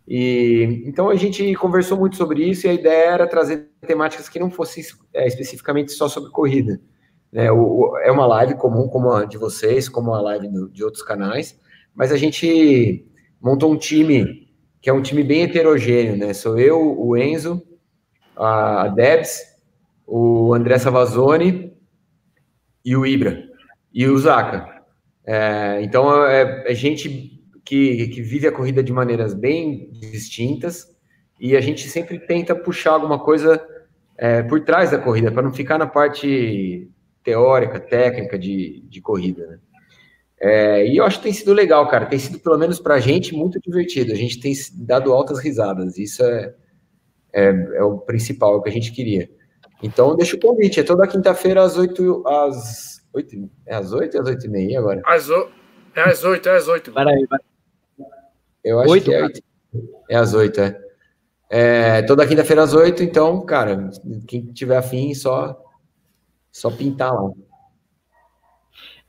E 0.08 0.84
então 0.86 1.10
a 1.10 1.16
gente 1.16 1.54
conversou 1.56 1.98
muito 1.98 2.16
sobre 2.16 2.44
isso 2.44 2.66
e 2.66 2.70
a 2.70 2.74
ideia 2.74 3.12
era 3.12 3.28
trazer 3.28 3.70
temáticas 3.86 4.28
que 4.28 4.40
não 4.40 4.50
fossem 4.50 4.84
é, 5.14 5.28
especificamente 5.28 5.92
só 5.92 6.08
sobre 6.08 6.32
corrida. 6.32 6.80
Né? 7.32 7.52
O, 7.52 7.92
o, 7.92 7.98
é 8.00 8.12
uma 8.12 8.26
live 8.26 8.56
comum 8.56 8.88
como 8.88 9.12
a 9.12 9.26
de 9.26 9.38
vocês, 9.38 9.88
como 9.88 10.14
a 10.14 10.22
live 10.22 10.48
do, 10.48 10.70
de 10.70 10.84
outros 10.84 11.04
canais, 11.04 11.60
mas 11.96 12.12
a 12.12 12.18
gente 12.18 13.06
montou 13.40 13.72
um 13.72 13.78
time 13.78 14.48
que 14.82 14.90
é 14.90 14.94
um 14.94 15.02
time 15.02 15.24
bem 15.24 15.44
heterogêneo, 15.44 16.18
né? 16.18 16.34
Sou 16.34 16.60
eu, 16.60 17.00
o 17.00 17.16
Enzo, 17.16 17.62
a 18.36 18.88
Debs, 18.88 19.40
o 20.14 20.54
André 20.54 20.78
Savazone 20.78 21.72
e 22.84 22.98
o 22.98 23.06
Ibra 23.06 23.46
e 23.94 24.06
o 24.08 24.18
Zaca. 24.18 24.84
É, 25.26 25.82
então 25.82 26.26
é, 26.26 26.70
é, 26.70 26.76
gente 26.76 27.42
que, 27.64 28.08
que 28.10 28.22
vive 28.22 28.46
a 28.46 28.52
corrida 28.52 28.84
de 28.84 28.92
maneiras 28.92 29.34
bem 29.34 29.90
distintas 29.94 30.94
e 31.40 31.56
a 31.56 31.62
gente 31.62 31.88
sempre 31.88 32.20
tenta 32.20 32.54
puxar 32.54 32.92
alguma 32.92 33.20
coisa 33.20 33.66
é, 34.18 34.44
por 34.44 34.60
trás 34.66 34.92
da 34.92 34.98
corrida 34.98 35.32
para 35.32 35.44
não 35.44 35.54
ficar 35.54 35.78
na 35.78 35.88
parte 35.88 36.90
teórica, 37.24 37.80
técnica 37.80 38.38
de, 38.38 38.84
de 38.90 39.00
corrida, 39.00 39.48
né? 39.48 39.60
É, 40.44 40.88
e 40.88 40.98
eu 40.98 41.06
acho 41.06 41.20
que 41.20 41.24
tem 41.24 41.34
sido 41.34 41.54
legal, 41.54 41.88
cara. 41.88 42.08
Tem 42.08 42.18
sido, 42.18 42.40
pelo 42.40 42.58
menos 42.58 42.80
para 42.80 42.96
a 42.96 43.00
gente, 43.00 43.34
muito 43.34 43.62
divertido. 43.62 44.12
A 44.12 44.16
gente 44.16 44.40
tem 44.40 44.52
dado 44.74 45.14
altas 45.14 45.40
risadas. 45.40 46.00
Isso 46.00 46.24
é, 46.24 46.56
é, 47.32 47.50
é, 47.76 47.84
o 47.84 48.00
principal, 48.00 48.56
é 48.56 48.58
o 48.58 48.62
que 48.64 48.70
a 48.70 48.72
gente 48.72 48.92
queria. 48.92 49.30
Então, 49.82 50.16
deixa 50.16 50.36
o 50.36 50.40
convite. 50.40 50.80
É 50.80 50.84
toda 50.84 51.08
quinta-feira 51.08 51.64
às 51.64 51.78
8 51.78 52.28
às 52.28 53.02
8 53.14 53.50
É 53.66 53.76
às 53.76 53.92
8 53.92 54.16
ou 54.16 54.22
às 54.22 54.30
8 54.30 54.46
e 54.46 54.50
meia 54.50 54.80
agora? 54.80 55.02
Às 55.06 55.30
o... 55.30 55.50
É 55.96 56.02
às 56.02 56.24
8, 56.24 56.48
é 56.48 56.56
às 56.56 56.68
8. 56.68 56.92
Peraí, 56.92 57.28
Eu 58.64 58.80
acho 58.80 58.92
8, 58.92 59.04
que 59.04 59.14
é, 59.14 59.24
8, 59.24 59.44
é 60.10 60.16
às 60.16 60.34
8, 60.34 60.62
é. 60.62 60.78
é 61.50 62.02
toda 62.04 62.28
quinta-feira 62.28 62.64
às 62.64 62.74
8, 62.74 63.04
então, 63.04 63.46
cara, 63.46 63.90
quem 64.28 64.46
tiver 64.54 64.78
afim, 64.78 65.14
só, 65.14 65.60
só 66.52 66.70
pintar 66.72 67.14
lá. 67.14 67.32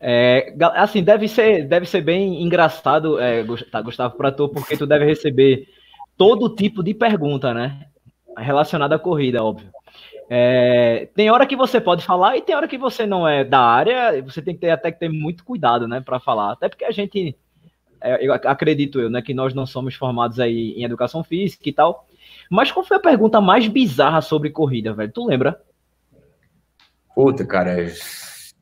É, 0.04 0.52
assim, 0.74 1.04
deve 1.04 1.28
ser, 1.28 1.68
deve 1.68 1.86
ser 1.86 2.00
bem 2.00 2.42
engraçado, 2.42 3.20
é, 3.20 3.44
tá, 3.70 3.80
Gustavo, 3.80 4.16
para 4.16 4.32
tu, 4.32 4.48
porque 4.48 4.76
tu 4.76 4.84
deve 4.84 5.04
receber 5.04 5.68
todo 6.16 6.56
tipo 6.56 6.82
de 6.82 6.92
pergunta, 6.92 7.54
né? 7.54 7.86
Relacionada 8.36 8.96
à 8.96 8.98
corrida, 8.98 9.44
óbvio. 9.44 9.70
É, 10.34 11.10
tem 11.14 11.30
hora 11.30 11.46
que 11.46 11.54
você 11.54 11.78
pode 11.78 12.02
falar 12.06 12.38
e 12.38 12.40
tem 12.40 12.56
hora 12.56 12.66
que 12.66 12.78
você 12.78 13.04
não 13.04 13.28
é 13.28 13.44
da 13.44 13.60
área, 13.60 14.22
você 14.22 14.40
tem 14.40 14.54
que 14.54 14.62
ter 14.62 14.70
até 14.70 14.90
que 14.90 14.98
ter 14.98 15.10
muito 15.10 15.44
cuidado, 15.44 15.86
né, 15.86 16.00
para 16.00 16.18
falar. 16.18 16.52
Até 16.52 16.70
porque 16.70 16.86
a 16.86 16.90
gente, 16.90 17.36
é, 18.00 18.26
eu 18.26 18.32
acredito 18.32 18.98
eu, 18.98 19.10
né, 19.10 19.20
que 19.20 19.34
nós 19.34 19.52
não 19.52 19.66
somos 19.66 19.94
formados 19.94 20.40
aí 20.40 20.72
em 20.72 20.84
educação 20.84 21.22
física 21.22 21.68
e 21.68 21.72
tal. 21.74 22.08
Mas 22.50 22.72
qual 22.72 22.82
foi 22.82 22.96
a 22.96 23.00
pergunta 23.00 23.42
mais 23.42 23.68
bizarra 23.68 24.22
sobre 24.22 24.48
corrida, 24.48 24.94
velho? 24.94 25.12
Tu 25.12 25.22
lembra? 25.22 25.60
Puta, 27.14 27.44
cara, 27.44 27.76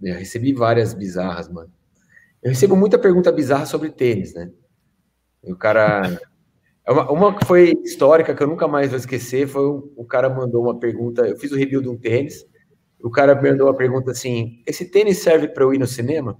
Eu 0.03 0.15
recebi 0.15 0.53
várias 0.53 0.93
bizarras, 0.93 1.49
mano. 1.49 1.71
Eu 2.43 2.51
recebo 2.51 2.75
muita 2.75 2.99
pergunta 2.99 3.31
bizarra 3.31 3.65
sobre 3.65 3.91
tênis, 3.91 4.35
né? 4.35 4.51
E 5.45 5.53
o 5.53 5.57
cara. 5.57 6.21
É 6.87 6.93
uma, 6.93 7.11
uma 7.11 7.39
que 7.39 7.47
foi 7.47 7.75
histórica, 7.85 8.35
que 8.35 8.43
eu 8.43 8.47
nunca 8.47 8.67
mais 8.67 8.89
vou 8.89 8.99
esquecer, 8.99 9.47
foi 9.47 9.63
o, 9.63 9.93
o 9.97 10.05
cara 10.05 10.29
mandou 10.29 10.63
uma 10.63 10.79
pergunta. 10.79 11.27
Eu 11.27 11.37
fiz 11.37 11.53
o 11.53 11.57
review 11.57 11.83
de 11.83 11.89
um 11.89 11.97
tênis. 11.97 12.45
O 13.03 13.11
cara 13.11 13.41
mandou 13.41 13.67
uma 13.67 13.77
pergunta 13.77 14.11
assim: 14.11 14.63
esse 14.67 14.91
tênis 14.91 15.19
serve 15.19 15.49
para 15.49 15.65
eu 15.65 15.75
ir 15.75 15.79
no 15.79 15.87
cinema? 15.87 16.37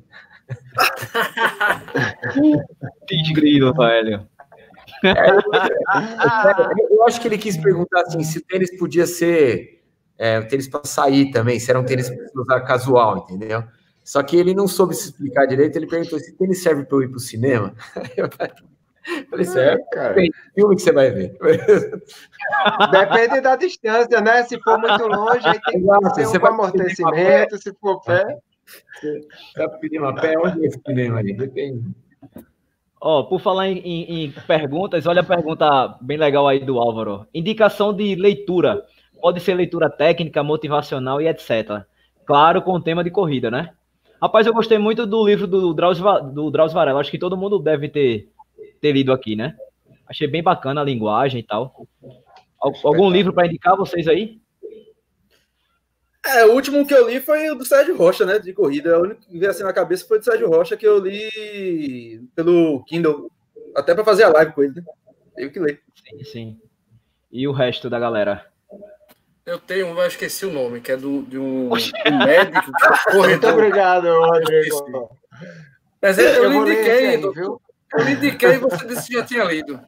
Incrível, 3.11 3.73
velho. 3.75 4.27
É, 5.05 5.31
eu 6.91 7.07
acho 7.07 7.21
que 7.21 7.29
ele 7.29 7.39
quis 7.39 7.57
perguntar 7.57 8.03
assim, 8.03 8.23
se 8.23 8.39
o 8.39 8.45
tênis 8.45 8.77
podia 8.77 9.07
ser 9.07 9.83
é, 10.19 10.39
um 10.39 10.47
tênis 10.47 10.69
para 10.69 10.85
sair 10.85 11.31
também, 11.31 11.59
se 11.59 11.71
era 11.71 11.81
um 11.81 11.85
tênis 11.85 12.11
para 12.11 12.43
usar 12.43 12.61
casual, 12.63 13.19
entendeu? 13.19 13.65
Só 14.05 14.23
que 14.23 14.37
ele 14.37 14.55
não 14.55 14.67
soube 14.67 14.95
se 14.95 15.07
explicar 15.07 15.47
direito, 15.47 15.77
ele 15.77 15.87
perguntou 15.87 16.19
se 16.19 16.37
tênis 16.37 16.63
serve 16.63 16.85
para 16.85 16.99
eu 16.99 17.03
ir 17.03 17.09
para 17.09 17.17
o 17.17 17.21
cinema. 17.21 17.75
Falei, 19.29 19.45
serve, 19.45 19.83
cara. 19.93 20.15
Tem 20.15 20.31
filme 20.55 20.77
que 20.77 20.83
você 20.83 20.93
vai 20.93 21.11
ver. 21.11 21.37
Depende 22.91 23.41
da 23.41 23.57
distância, 23.57 24.21
né? 24.21 24.43
Se 24.45 24.61
for 24.61 24.79
muito 24.79 25.07
longe, 25.07 25.47
aí 25.47 25.61
tem 25.61 25.83
que 25.83 26.25
ser 26.27 26.43
um 26.43 26.47
amortecimento, 26.47 27.59
se 27.59 27.73
for 27.81 28.01
pé. 28.03 28.39
Você 29.01 29.21
vai 29.57 29.69
pedir 29.79 30.01
uma 30.01 30.15
pé, 30.15 30.39
onde 30.39 30.65
é 30.65 30.67
esse 30.67 30.81
cinema 30.87 31.21
aí? 31.21 31.33
Depende. 31.33 31.83
Ó, 33.01 33.21
oh, 33.21 33.25
por 33.29 33.41
falar 33.41 33.69
em, 33.69 33.79
em, 33.79 34.25
em, 34.25 34.31
perguntas, 34.47 35.07
olha 35.07 35.23
a 35.23 35.25
pergunta 35.25 35.97
bem 36.03 36.19
legal 36.19 36.47
aí 36.47 36.61
do 36.61 36.79
Álvaro. 36.79 37.27
Indicação 37.33 37.95
de 37.95 38.15
leitura. 38.15 38.85
Pode 39.21 39.41
ser 39.41 39.55
leitura 39.55 39.89
técnica, 39.89 40.43
motivacional 40.43 41.21
e 41.21 41.27
etc. 41.27 41.85
Claro, 42.27 42.61
com 42.63 42.73
o 42.73 42.83
tema 42.83 43.03
de 43.03 43.11
corrida, 43.11 43.51
né? 43.51 43.71
Rapaz, 44.21 44.47
eu 44.47 44.53
gostei 44.53 44.77
muito 44.77 45.07
do 45.07 45.27
livro 45.27 45.47
do 45.47 45.73
Drauzio, 45.73 46.05
do 46.33 46.51
Drauzio 46.51 46.75
Varela. 46.75 47.01
Acho 47.01 47.11
que 47.11 47.19
todo 47.19 47.39
mundo 47.39 47.59
deve 47.59 47.89
ter, 47.89 48.29
ter 48.81 48.93
lido 48.93 49.13
aqui, 49.13 49.37
né? 49.37 49.57
Achei 50.07 50.27
bem 50.27 50.43
bacana 50.43 50.81
a 50.81 50.85
linguagem 50.85 51.41
e 51.41 51.43
tal. 51.43 51.87
Algum 52.61 53.11
livro 53.11 53.33
para 53.33 53.47
indicar 53.47 53.77
vocês 53.77 54.09
aí? 54.09 54.41
É, 56.25 56.45
o 56.45 56.53
último 56.53 56.87
que 56.87 56.93
eu 56.93 57.09
li 57.09 57.19
foi 57.19 57.51
o 57.51 57.55
do 57.55 57.65
Sérgio 57.65 57.97
Rocha, 57.97 58.27
né? 58.27 58.39
De 58.39 58.53
corrida. 58.53 58.99
O 58.99 59.03
único 59.03 59.23
que 59.23 59.39
veio 59.39 59.51
assim 59.51 59.63
na 59.63 59.73
cabeça 59.73 60.07
foi 60.07 60.19
do 60.19 60.25
Sérgio 60.25 60.49
Rocha, 60.49 60.77
que 60.77 60.87
eu 60.87 60.99
li 60.99 62.29
pelo 62.35 62.85
Kindle, 62.85 63.31
até 63.75 63.95
para 63.95 64.05
fazer 64.05 64.25
a 64.25 64.29
live 64.29 64.53
com 64.53 64.63
ele, 64.63 64.75
né? 64.75 64.83
Tenho 65.35 65.51
que 65.51 65.61
ler. 65.61 65.81
Sim, 65.95 66.25
sim. 66.25 66.61
E 67.33 67.49
o 67.49 67.53
resto 67.53 67.89
da 67.89 67.99
galera? 67.99 68.47
Eu 69.47 69.59
tenho 69.59 69.87
um, 69.87 69.99
eu 69.99 70.07
esqueci 70.07 70.45
o 70.45 70.53
nome, 70.53 70.81
que 70.81 70.93
é 70.93 70.97
do, 70.97 71.23
de 71.23 71.39
um, 71.39 71.71
um 71.71 72.25
médico. 72.25 72.71
corredor. 73.11 73.29
Muito 73.29 73.47
obrigado, 73.49 74.07
Rodrigo. 74.07 75.11
Mas 76.03 76.19
eu, 76.19 76.29
eu, 76.29 76.45
eu 76.45 76.53
indiquei, 76.53 77.07
aí, 77.07 77.17
viu? 77.17 77.61
Eu 77.95 78.05
lhe 78.05 78.13
indiquei 78.13 78.55
e 78.55 78.59
você 78.59 78.87
disse 78.87 79.09
que 79.09 79.15
já 79.15 79.25
tinha 79.25 79.45
lido. 79.45 79.81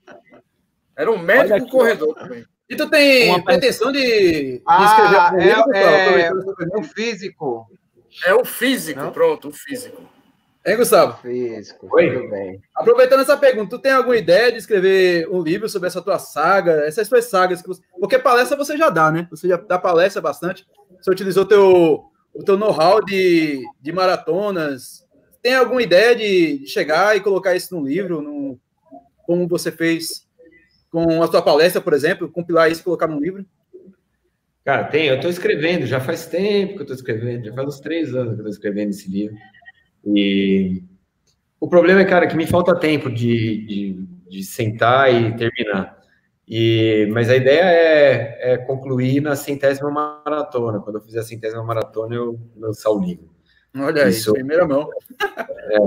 Era 0.96 1.10
um 1.10 1.18
médico 1.18 1.68
corredor 1.68 2.14
também. 2.14 2.44
E 2.68 2.76
tu 2.76 2.88
tem 2.88 3.28
uma 3.28 3.44
pretensão 3.44 3.92
de, 3.92 4.00
de 4.00 4.62
ah, 4.66 5.28
escrever 5.30 5.48
é, 5.76 6.22
é, 6.22 6.26
é, 6.26 6.78
o 6.78 6.82
físico. 6.82 7.66
É 8.24 8.34
o 8.34 8.44
físico, 8.44 9.00
Não? 9.00 9.12
pronto, 9.12 9.48
o 9.48 9.52
físico. 9.52 10.02
Hein, 10.64 10.76
Gustavo? 10.76 11.20
Físico, 11.20 11.88
Oi? 11.90 12.14
tudo 12.14 12.30
bem. 12.30 12.62
Aproveitando 12.74 13.20
essa 13.20 13.36
pergunta, 13.36 13.76
tu 13.76 13.82
tem 13.82 13.92
alguma 13.92 14.16
ideia 14.16 14.52
de 14.52 14.58
escrever 14.58 15.28
um 15.28 15.42
livro 15.42 15.68
sobre 15.68 15.88
essa 15.88 16.00
tua 16.00 16.18
saga, 16.18 16.84
essas 16.86 17.08
tuas 17.08 17.24
sagas? 17.24 17.60
Que 17.60 17.68
você... 17.68 17.82
Porque 17.98 18.18
palestra 18.18 18.56
você 18.56 18.76
já 18.76 18.88
dá, 18.88 19.10
né? 19.10 19.26
Você 19.30 19.48
já 19.48 19.56
dá 19.56 19.78
palestra 19.78 20.22
bastante. 20.22 20.64
Você 21.00 21.10
utilizou 21.10 21.44
teu, 21.44 22.04
o 22.32 22.44
teu 22.44 22.56
know-how 22.56 23.04
de, 23.04 23.60
de 23.80 23.92
maratonas. 23.92 25.01
Tem 25.42 25.54
alguma 25.54 25.82
ideia 25.82 26.14
de 26.14 26.66
chegar 26.66 27.16
e 27.16 27.20
colocar 27.20 27.56
isso 27.56 27.74
no 27.74 27.86
livro, 27.86 28.58
como 29.26 29.48
você 29.48 29.72
fez 29.72 30.26
com 30.90 31.22
a 31.22 31.26
sua 31.26 31.42
palestra, 31.42 31.80
por 31.80 31.94
exemplo, 31.94 32.30
compilar 32.30 32.70
isso 32.70 32.82
e 32.82 32.84
colocar 32.84 33.08
num 33.08 33.18
livro? 33.18 33.44
Cara, 34.64 34.84
tem, 34.84 35.06
eu 35.06 35.16
estou 35.16 35.30
escrevendo, 35.30 35.86
já 35.86 35.98
faz 35.98 36.26
tempo 36.26 36.74
que 36.74 36.78
eu 36.78 36.82
estou 36.82 36.94
escrevendo, 36.94 37.46
já 37.46 37.52
faz 37.52 37.66
uns 37.66 37.80
três 37.80 38.14
anos 38.14 38.34
que 38.34 38.40
eu 38.40 38.44
estou 38.44 38.50
escrevendo 38.50 38.90
esse 38.90 39.10
livro. 39.10 39.36
E 40.06 40.84
o 41.58 41.68
problema 41.68 42.00
é, 42.00 42.04
cara, 42.04 42.26
que 42.28 42.36
me 42.36 42.46
falta 42.46 42.78
tempo 42.78 43.10
de, 43.10 43.66
de, 43.66 44.06
de 44.28 44.44
sentar 44.44 45.12
e 45.12 45.34
terminar. 45.36 46.00
E, 46.46 47.08
mas 47.12 47.30
a 47.30 47.36
ideia 47.36 47.62
é, 47.62 48.52
é, 48.52 48.58
concluir 48.58 49.20
na 49.20 49.34
centésima 49.34 49.90
maratona. 49.90 50.80
Quando 50.80 50.96
eu 50.96 51.02
fizer 51.02 51.20
a 51.20 51.24
centésima 51.24 51.64
maratona, 51.64 52.14
eu 52.14 52.38
lançar 52.56 52.90
o 52.90 53.00
livro. 53.00 53.31
Olha 53.76 54.08
Isso. 54.08 54.30
aí, 54.30 54.34
primeira 54.34 54.66
mão. 54.66 54.88
É, 55.20 55.78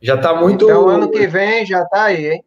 já 0.00 0.16
está 0.16 0.34
muito. 0.34 0.64
Então, 0.64 0.88
ano 0.88 1.10
que 1.10 1.26
vem 1.26 1.64
já 1.64 1.82
está 1.82 2.04
aí, 2.04 2.32
hein? 2.32 2.44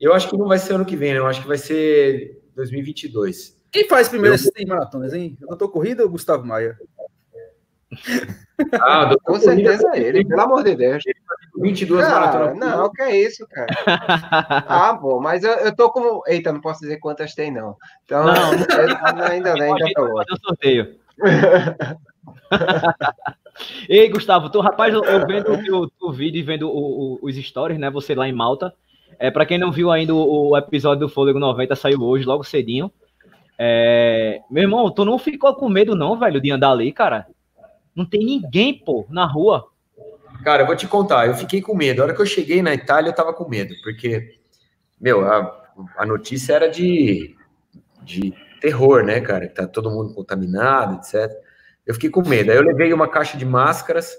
Eu 0.00 0.12
acho 0.12 0.28
que 0.28 0.36
não 0.36 0.46
vai 0.46 0.58
ser 0.58 0.74
ano 0.74 0.84
que 0.84 0.96
vem, 0.96 1.12
né? 1.12 1.18
Eu 1.18 1.26
acho 1.26 1.40
que 1.40 1.48
vai 1.48 1.58
ser 1.58 2.42
2022. 2.54 3.56
Quem 3.72 3.88
faz 3.88 4.08
primeiro 4.08 4.34
eu... 4.34 4.36
essas 4.36 4.50
maratonas, 4.66 5.14
hein? 5.14 5.36
Eu 5.40 5.56
tô 5.56 5.68
corrida 5.68 6.02
ou 6.02 6.08
Gustavo 6.08 6.44
Maia? 6.44 6.76
Ah, 8.80 9.14
com 9.22 9.38
certeza 9.38 9.86
é 9.92 10.00
ele, 10.00 10.24
pelo 10.24 10.40
amor 10.40 10.64
de 10.64 10.74
Deus. 10.74 11.04
22 11.58 12.06
cara, 12.06 12.20
maratonas. 12.20 12.58
Não, 12.58 12.90
que 12.90 13.02
é 13.02 13.20
isso, 13.20 13.46
cara. 13.48 13.66
ah, 14.66 14.94
bom, 14.94 15.20
mas 15.20 15.44
eu, 15.44 15.52
eu 15.52 15.76
tô 15.76 15.90
com. 15.90 16.22
Eita, 16.26 16.50
não 16.52 16.62
posso 16.62 16.80
dizer 16.80 16.96
quantas 16.96 17.34
tem, 17.34 17.52
não. 17.52 17.76
Então, 18.04 18.24
não. 18.24 18.54
Eu, 18.54 19.24
ainda 19.24 19.52
bem, 19.52 19.72
ainda 19.72 19.86
tô 19.94 20.16
fazer 20.16 20.32
um 20.32 20.36
sorteio. 20.42 20.96
Ei, 23.88 24.08
Gustavo, 24.08 24.50
tu, 24.50 24.60
rapaz, 24.60 24.92
eu, 24.92 25.02
vendo 25.26 25.90
o 26.00 26.12
vídeo 26.12 26.38
e 26.38 26.42
vendo 26.42 26.68
o, 26.68 27.14
o, 27.14 27.18
os 27.22 27.36
stories, 27.36 27.78
né? 27.78 27.90
Você 27.90 28.14
lá 28.14 28.28
em 28.28 28.32
Malta. 28.32 28.72
É, 29.18 29.30
para 29.30 29.46
quem 29.46 29.58
não 29.58 29.72
viu 29.72 29.90
ainda 29.90 30.14
o, 30.14 30.50
o, 30.50 30.56
episódio 30.56 31.06
do 31.06 31.12
Fôlego 31.12 31.38
90, 31.38 31.74
saiu 31.74 32.02
hoje, 32.02 32.24
logo 32.24 32.44
cedinho. 32.44 32.90
É, 33.58 34.40
meu 34.50 34.64
irmão, 34.64 34.90
tu 34.90 35.04
não 35.04 35.18
ficou 35.18 35.54
com 35.54 35.68
medo, 35.68 35.94
não, 35.94 36.18
velho, 36.18 36.40
de 36.40 36.50
andar 36.50 36.70
ali, 36.70 36.92
cara? 36.92 37.26
Não 37.94 38.04
tem 38.04 38.24
ninguém, 38.24 38.74
pô, 38.74 39.06
na 39.08 39.24
rua. 39.24 39.66
Cara, 40.44 40.62
eu 40.62 40.66
vou 40.66 40.76
te 40.76 40.86
contar, 40.86 41.26
eu 41.26 41.34
fiquei 41.34 41.62
com 41.62 41.74
medo. 41.74 42.02
A 42.02 42.04
hora 42.04 42.14
que 42.14 42.20
eu 42.20 42.26
cheguei 42.26 42.60
na 42.60 42.74
Itália, 42.74 43.08
eu 43.08 43.14
tava 43.14 43.32
com 43.32 43.48
medo, 43.48 43.74
porque, 43.82 44.34
meu, 45.00 45.26
a, 45.26 45.66
a 45.96 46.04
notícia 46.04 46.52
era 46.52 46.68
de, 46.68 47.34
de 48.02 48.34
terror, 48.60 49.02
né, 49.02 49.20
cara? 49.20 49.48
Tá 49.48 49.66
todo 49.66 49.90
mundo 49.90 50.12
contaminado, 50.12 50.96
etc. 50.96 51.32
Eu 51.86 51.94
fiquei 51.94 52.10
com 52.10 52.28
medo. 52.28 52.50
Aí 52.50 52.56
eu 52.56 52.62
levei 52.62 52.92
uma 52.92 53.08
caixa 53.08 53.38
de 53.38 53.46
máscaras, 53.46 54.16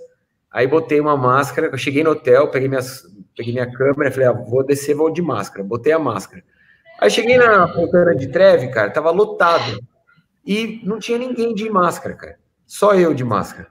aí 0.49 0.65
botei 0.65 0.99
uma 0.99 1.17
máscara, 1.17 1.67
eu 1.67 1.77
cheguei 1.77 2.03
no 2.03 2.11
hotel, 2.11 2.49
peguei 2.49 2.69
minhas, 2.69 3.03
peguei 3.35 3.53
minha 3.53 3.69
câmera, 3.69 4.11
falei, 4.11 4.27
ah, 4.27 4.31
vou 4.31 4.65
descer, 4.65 4.95
vou 4.95 5.11
de 5.11 5.21
máscara. 5.21 5.63
Botei 5.63 5.91
a 5.91 5.99
máscara. 5.99 6.43
Aí 6.99 7.11
cheguei 7.11 7.37
na 7.37 7.67
Fontana 7.67 8.15
de 8.15 8.27
Treve, 8.27 8.69
cara, 8.69 8.89
tava 8.89 9.11
lotado. 9.11 9.79
E 10.45 10.81
não 10.83 10.97
tinha 10.97 11.17
ninguém 11.17 11.53
de 11.53 11.69
máscara, 11.69 12.15
cara. 12.15 12.39
Só 12.65 12.95
eu 12.95 13.13
de 13.13 13.23
máscara. 13.23 13.67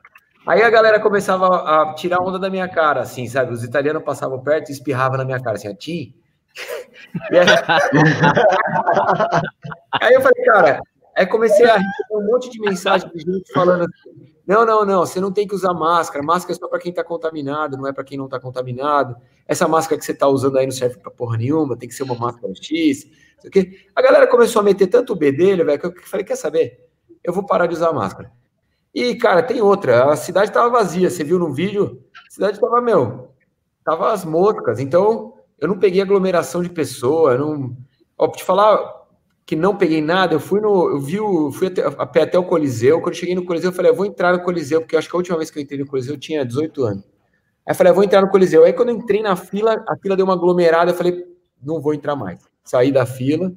Aí 0.47 0.63
a 0.63 0.71
galera 0.71 1.01
começava 1.01 1.47
a 1.47 1.95
tirar 1.95 2.21
onda 2.21 2.39
da 2.39 2.51
minha 2.51 2.69
cara, 2.69 3.01
assim, 3.01 3.27
sabe? 3.27 3.53
Os 3.53 3.65
italianos 3.65 4.05
passavam 4.05 4.41
perto 4.41 4.69
e 4.69 4.73
espirravam 4.73 5.19
na 5.19 5.25
minha 5.25 5.41
cara, 5.41 5.57
assim, 5.57 5.69
a 5.69 5.75
ti. 5.75 6.15
aí 10.01 10.15
eu 10.15 10.21
falei, 10.21 10.45
cara, 10.45 10.81
aí 11.17 11.27
comecei 11.27 11.65
a 11.65 11.77
receber 11.77 12.15
um 12.15 12.27
monte 12.27 12.51
de 12.51 12.61
mensagem 12.61 13.11
de 13.11 13.21
gente 13.21 13.53
falando 13.53 13.85
assim, 13.85 14.33
não, 14.47 14.65
não, 14.65 14.85
não, 14.85 15.01
você 15.01 15.21
não 15.21 15.33
tem 15.33 15.49
que 15.49 15.55
usar 15.55 15.75
máscara, 15.75 16.23
máscara 16.23 16.53
é 16.53 16.59
só 16.59 16.69
para 16.69 16.79
quem 16.79 16.91
está 16.91 17.03
contaminado, 17.03 17.77
não 17.77 17.89
é 17.89 17.93
para 17.93 18.05
quem 18.05 18.17
não 18.17 18.27
está 18.27 18.39
contaminado. 18.39 19.17
Essa 19.49 19.67
máscara 19.67 19.99
que 19.99 20.05
você 20.05 20.13
está 20.13 20.29
usando 20.29 20.57
aí 20.59 20.67
não 20.67 20.73
serve 20.73 20.99
para 20.99 21.11
porra 21.11 21.37
nenhuma, 21.37 21.77
tem 21.77 21.89
que 21.89 21.95
ser 21.95 22.05
uma 22.05 22.15
máscara 22.15 22.53
X. 22.55 23.11
Sei 23.41 23.49
o 23.49 23.51
quê. 23.51 23.87
A 23.95 24.03
galera 24.03 24.27
começou 24.27 24.61
a 24.61 24.63
meter 24.63 24.87
tanto 24.87 25.15
o 25.15 25.17
bedelho, 25.17 25.65
velho, 25.65 25.81
que 25.81 25.87
eu 25.87 25.95
falei, 26.03 26.25
quer 26.25 26.37
saber? 26.37 26.87
Eu 27.25 27.33
vou 27.33 27.45
parar 27.45 27.67
de 27.67 27.75
usar 27.75 27.93
máscara. 27.93 28.31
E, 28.95 29.15
cara, 29.17 29.43
tem 29.43 29.61
outra, 29.61 30.11
a 30.11 30.17
cidade 30.17 30.49
estava 30.49 30.71
vazia, 30.71 31.11
você 31.11 31.25
viu 31.25 31.39
no 31.39 31.53
vídeo? 31.53 32.03
A 32.27 32.31
cidade 32.31 32.57
estava, 32.57 32.81
meu, 32.81 33.31
tava 33.85 34.13
as 34.13 34.25
moscas, 34.25 34.79
então 34.79 35.35
eu 35.59 35.69
não 35.69 35.79
peguei 35.79 36.01
aglomeração 36.01 36.63
de 36.63 36.71
pessoa, 36.71 37.37
não... 37.37 37.77
Ó, 38.17 38.29
te 38.29 38.43
falar, 38.43 38.96
que 39.47 39.55
não 39.55 39.77
peguei 39.77 40.03
nada, 40.03 40.35
eu 40.35 40.41
fui 40.41 40.61
no. 40.61 40.91
Eu 40.91 41.01
vi 41.01 41.21
o, 41.21 41.53
fui 41.53 41.69
até, 41.69 41.87
a 41.87 42.05
pé 42.05 42.23
até 42.23 42.37
o 42.37 42.45
Coliseu. 42.45 43.01
Quando 43.01 43.15
cheguei 43.15 43.35
no 43.35 43.45
Coliseu, 43.45 43.71
eu 43.71 43.75
falei, 43.75 43.93
eu 43.93 43.95
vou 43.95 44.05
entrar 44.05 44.33
no 44.33 44.43
Coliseu, 44.43 44.81
porque 44.81 44.97
acho 44.97 45.09
que 45.09 45.15
a 45.15 45.19
última 45.19 45.39
vez 45.39 45.51
que 45.53 45.59
eu 45.59 45.63
entrei 45.63 45.79
no 45.79 45.87
Coliseu 45.87 46.15
eu 46.15 46.21
tinha 46.21 46.45
18 46.45 46.83
anos. 46.83 47.05
Aí 47.65 47.73
eu 47.73 47.75
falei, 47.77 47.93
eu 47.93 47.95
vou 47.95 48.03
entrar 48.03 48.21
no 48.21 48.29
Coliseu. 48.29 48.65
Aí 48.65 48.73
quando 48.73 48.89
eu 48.89 48.97
entrei 48.97 49.23
na 49.23 49.37
fila, 49.37 49.85
a 49.89 49.97
fila 49.97 50.17
deu 50.17 50.25
uma 50.25 50.35
aglomerada, 50.35 50.91
eu 50.91 50.97
falei, 50.97 51.25
não 51.63 51.81
vou 51.81 51.95
entrar 51.95 52.17
mais. 52.17 52.41
Saí 52.65 52.91
da 52.91 53.07
fila 53.07 53.53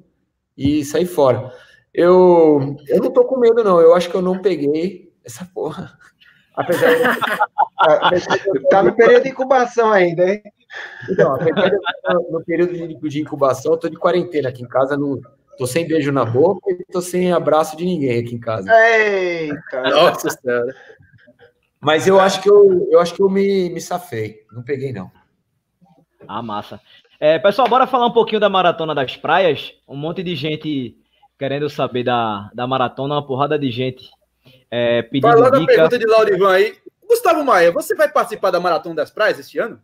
e 0.56 0.86
saí 0.86 1.08
fora. 1.08 1.52
Eu, 1.92 2.78
eu 2.88 3.02
não 3.02 3.12
tô 3.12 3.26
com 3.26 3.40
medo, 3.40 3.64
não. 3.64 3.82
Eu 3.82 3.96
acho 3.96 4.12
que 4.12 4.16
eu 4.16 4.22
não 4.22 4.40
peguei 4.40 5.12
essa 5.26 5.44
porra. 5.44 5.98
Apesar 6.56 6.94
de... 6.94 7.02
tá 8.70 8.84
no 8.84 8.96
período 8.96 9.24
de 9.24 9.30
incubação 9.30 9.92
ainda, 9.92 10.30
hein? 10.30 10.44
Então, 11.10 11.34
apesar 11.34 11.70
de 11.70 11.78
no 12.32 12.44
período 12.46 12.74
de, 12.74 13.10
de 13.10 13.22
incubação, 13.22 13.72
eu 13.72 13.78
tô 13.78 13.90
de 13.90 13.98
quarentena 13.98 14.50
aqui 14.50 14.62
em 14.62 14.68
casa, 14.68 14.96
no, 14.96 15.20
Tô 15.60 15.68
sem 15.68 15.86
beijo 15.86 16.10
na 16.10 16.24
boca 16.24 16.72
e 16.72 16.86
tô 16.86 17.02
sem 17.02 17.34
abraço 17.34 17.76
de 17.76 17.84
ninguém 17.84 18.20
aqui 18.20 18.34
em 18.34 18.40
casa. 18.40 18.72
Eita! 18.72 19.82
Nossa 19.84 20.30
Senhora! 20.30 20.74
Mas 21.82 22.08
eu 22.08 22.18
acho 22.18 22.42
que 22.42 22.50
eu, 22.50 22.88
eu 22.90 22.98
acho 23.00 23.14
que 23.14 23.22
eu 23.22 23.30
me, 23.30 23.70
me 23.70 23.82
safei. 23.82 24.46
Não 24.54 24.64
peguei, 24.64 24.94
não. 24.94 25.12
Ah, 26.26 26.42
massa. 26.42 26.80
É, 27.20 27.38
pessoal, 27.38 27.68
bora 27.68 27.86
falar 27.86 28.06
um 28.06 28.14
pouquinho 28.14 28.40
da 28.40 28.48
Maratona 28.48 28.96
das 28.96 29.18
Praias. 29.18 29.74
Um 29.86 29.98
monte 29.98 30.24
de 30.24 30.34
gente 30.34 30.98
querendo 31.38 31.70
saber 31.70 32.06
da, 32.06 32.50
da 32.54 32.66
maratona, 32.66 33.16
uma 33.16 33.28
porrada 33.28 33.60
de 33.60 33.70
gente 33.70 34.10
é, 34.72 35.02
pedindo 35.02 35.30
Falando 35.30 35.60
dica. 35.60 35.74
pergunta 35.74 36.00
de 36.00 36.06
Laurivan 36.06 36.54
aí. 36.54 36.78
Gustavo 37.06 37.44
Maia, 37.44 37.72
você 37.72 37.96
vai 37.96 38.10
participar 38.10 38.52
da 38.52 38.62
Maratona 38.62 38.96
das 38.96 39.12
Praias 39.12 39.40
este 39.40 39.60
ano? 39.60 39.82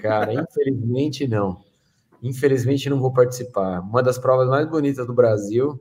Cara, 0.00 0.32
infelizmente 0.32 1.28
não. 1.28 1.62
Infelizmente 2.24 2.88
não 2.88 2.98
vou 2.98 3.12
participar. 3.12 3.80
Uma 3.80 4.02
das 4.02 4.18
provas 4.18 4.48
mais 4.48 4.66
bonitas 4.66 5.06
do 5.06 5.12
Brasil. 5.12 5.78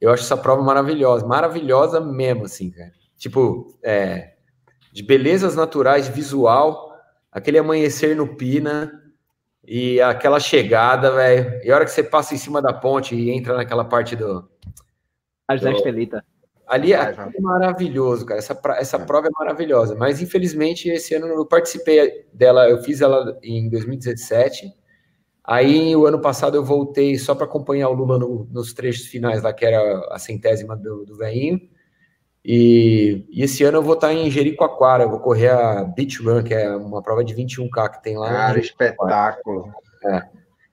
Eu 0.00 0.10
acho 0.10 0.24
essa 0.24 0.36
prova 0.36 0.62
maravilhosa, 0.62 1.24
maravilhosa 1.24 2.00
mesmo, 2.00 2.44
assim, 2.44 2.70
cara. 2.70 2.90
Tipo, 3.16 3.78
é, 3.82 4.34
de 4.92 5.02
belezas 5.02 5.54
naturais, 5.54 6.08
visual, 6.08 6.92
aquele 7.30 7.58
amanhecer 7.58 8.16
no 8.16 8.34
Pina 8.34 8.90
e 9.64 10.00
aquela 10.00 10.40
chegada, 10.40 11.12
velho. 11.12 11.60
E 11.62 11.70
a 11.70 11.76
hora 11.76 11.84
que 11.84 11.92
você 11.92 12.02
passa 12.02 12.34
em 12.34 12.38
cima 12.38 12.60
da 12.60 12.72
ponte 12.72 13.14
e 13.14 13.30
entra 13.30 13.56
naquela 13.56 13.84
parte 13.84 14.16
do. 14.16 14.48
As 15.46 15.60
do... 15.60 15.68
Estelita. 15.68 16.24
Ali 16.66 16.92
é, 16.92 16.98
é 16.98 17.40
maravilhoso, 17.40 18.24
cara. 18.24 18.38
Essa, 18.38 18.58
essa 18.78 18.96
é. 18.96 19.04
prova 19.04 19.26
é 19.26 19.30
maravilhosa. 19.36 19.96
Mas, 19.96 20.22
infelizmente, 20.22 20.88
esse 20.88 21.14
ano 21.14 21.26
eu 21.26 21.44
participei 21.44 22.26
dela, 22.32 22.68
eu 22.68 22.82
fiz 22.82 23.00
ela 23.00 23.38
em 23.42 23.68
2017. 23.68 24.79
Aí, 25.44 25.96
o 25.96 26.06
ano 26.06 26.20
passado, 26.20 26.56
eu 26.56 26.64
voltei 26.64 27.18
só 27.18 27.34
para 27.34 27.44
acompanhar 27.44 27.88
o 27.88 27.94
Lula 27.94 28.18
no, 28.18 28.46
nos 28.50 28.72
trechos 28.72 29.06
finais 29.06 29.42
lá, 29.42 29.52
que 29.52 29.64
era 29.64 30.06
a 30.10 30.18
centésima 30.18 30.76
do, 30.76 31.04
do 31.04 31.16
veinho. 31.16 31.60
E, 32.44 33.26
e, 33.30 33.42
esse 33.42 33.64
ano 33.64 33.78
eu 33.78 33.82
vou 33.82 33.94
estar 33.94 34.12
em 34.12 34.30
Jericoacoara, 34.30 35.04
eu 35.04 35.10
vou 35.10 35.20
correr 35.20 35.48
a 35.48 35.84
Beach 35.84 36.22
Run, 36.22 36.42
que 36.42 36.54
é 36.54 36.74
uma 36.74 37.02
prova 37.02 37.22
de 37.22 37.34
21K 37.34 37.90
que 37.90 38.02
tem 38.02 38.16
lá. 38.16 38.28
Cara, 38.28 38.58
espetáculo. 38.58 39.70
É. 40.04 40.22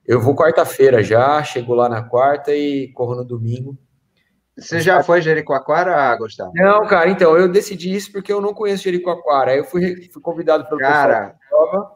Eu 0.06 0.20
vou 0.20 0.34
quarta-feira 0.34 1.02
já, 1.02 1.42
chego 1.42 1.74
lá 1.74 1.88
na 1.88 2.02
quarta 2.02 2.54
e 2.54 2.88
corro 2.92 3.14
no 3.14 3.24
domingo. 3.24 3.76
Você 4.56 4.80
já 4.80 5.02
foi 5.04 5.20
Jericoacoara, 5.20 6.16
Gustavo? 6.16 6.50
Não, 6.54 6.86
cara, 6.86 7.10
então, 7.10 7.36
eu 7.36 7.46
decidi 7.46 7.94
isso 7.94 8.10
porque 8.10 8.32
eu 8.32 8.40
não 8.40 8.54
conheço 8.54 8.84
Jericoacoara. 8.84 9.52
Aí 9.52 9.58
eu 9.58 9.64
fui, 9.64 10.08
fui 10.10 10.22
convidado 10.22 10.66
pelo 10.66 10.80
cara, 10.80 11.36
prova. 11.48 11.92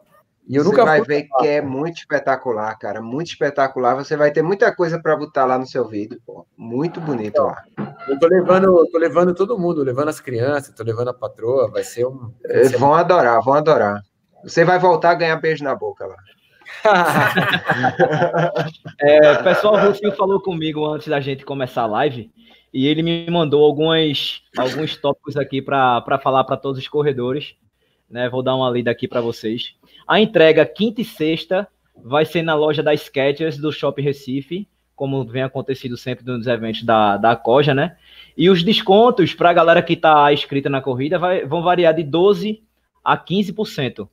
E 0.47 0.55
eu 0.55 0.63
você 0.63 0.69
nunca 0.69 0.83
vai 0.83 1.01
ver 1.01 1.27
que 1.39 1.47
é 1.47 1.61
muito 1.61 1.97
espetacular, 1.97 2.77
cara. 2.77 3.01
Muito 3.01 3.27
espetacular. 3.27 3.95
Você 3.95 4.17
vai 4.17 4.31
ter 4.31 4.41
muita 4.41 4.75
coisa 4.75 4.99
para 5.01 5.15
botar 5.15 5.45
lá 5.45 5.57
no 5.57 5.65
seu 5.65 5.87
vídeo, 5.87 6.21
pô. 6.25 6.45
Muito 6.57 6.99
bonito 6.99 7.27
então, 7.27 7.45
lá. 7.45 7.63
Eu 8.07 8.19
tô 8.19 8.27
levando, 8.27 8.87
tô 8.91 8.97
levando 8.97 9.33
todo 9.33 9.57
mundo, 9.57 9.83
levando 9.83 10.09
as 10.09 10.19
crianças, 10.19 10.75
tô 10.75 10.83
levando 10.83 11.09
a 11.09 11.13
patroa. 11.13 11.71
Vai 11.71 11.83
ser 11.83 12.05
um. 12.05 12.33
Vai 12.45 12.65
ser 12.65 12.77
vão 12.77 12.93
adorar, 12.93 13.41
vão 13.41 13.53
adorar. 13.53 14.01
Você 14.43 14.65
vai 14.65 14.77
voltar 14.77 15.11
a 15.11 15.15
ganhar 15.15 15.37
beijo 15.37 15.63
na 15.63 15.73
boca 15.73 16.05
lá. 16.05 16.17
é, 18.99 19.35
pessoal, 19.43 19.75
o 19.75 19.87
Rufio 19.87 20.11
falou 20.13 20.41
comigo 20.41 20.85
antes 20.85 21.07
da 21.07 21.21
gente 21.21 21.45
começar 21.45 21.83
a 21.83 21.87
live 21.87 22.29
e 22.73 22.87
ele 22.87 23.03
me 23.03 23.29
mandou 23.29 23.63
algumas, 23.63 24.41
alguns 24.57 24.97
tópicos 24.97 25.37
aqui 25.37 25.61
para 25.61 26.19
falar 26.21 26.43
para 26.43 26.57
todos 26.57 26.79
os 26.79 26.87
corredores. 26.87 27.55
Né? 28.09 28.27
Vou 28.29 28.43
dar 28.43 28.55
uma 28.55 28.69
lida 28.69 28.91
aqui 28.91 29.07
para 29.07 29.21
vocês. 29.21 29.75
A 30.07 30.19
entrega 30.19 30.65
quinta 30.65 31.01
e 31.01 31.05
sexta 31.05 31.67
vai 31.95 32.25
ser 32.25 32.41
na 32.41 32.55
loja 32.55 32.83
da 32.83 32.93
Skechers 32.93 33.57
do 33.57 33.71
Shopping 33.71 34.01
Recife, 34.01 34.67
como 34.95 35.25
vem 35.25 35.43
acontecido 35.43 35.97
sempre 35.97 36.25
nos 36.25 36.47
eventos 36.47 36.83
da, 36.83 37.17
da 37.17 37.35
Coja, 37.35 37.73
né? 37.73 37.97
E 38.37 38.49
os 38.49 38.63
descontos 38.63 39.33
para 39.33 39.49
a 39.49 39.53
galera 39.53 39.81
que 39.81 39.93
está 39.93 40.31
inscrita 40.31 40.69
na 40.69 40.81
corrida 40.81 41.17
vai, 41.17 41.45
vão 41.45 41.61
variar 41.61 41.93
de 41.93 42.03
12% 42.03 42.59
a 43.03 43.17
15%. 43.17 44.07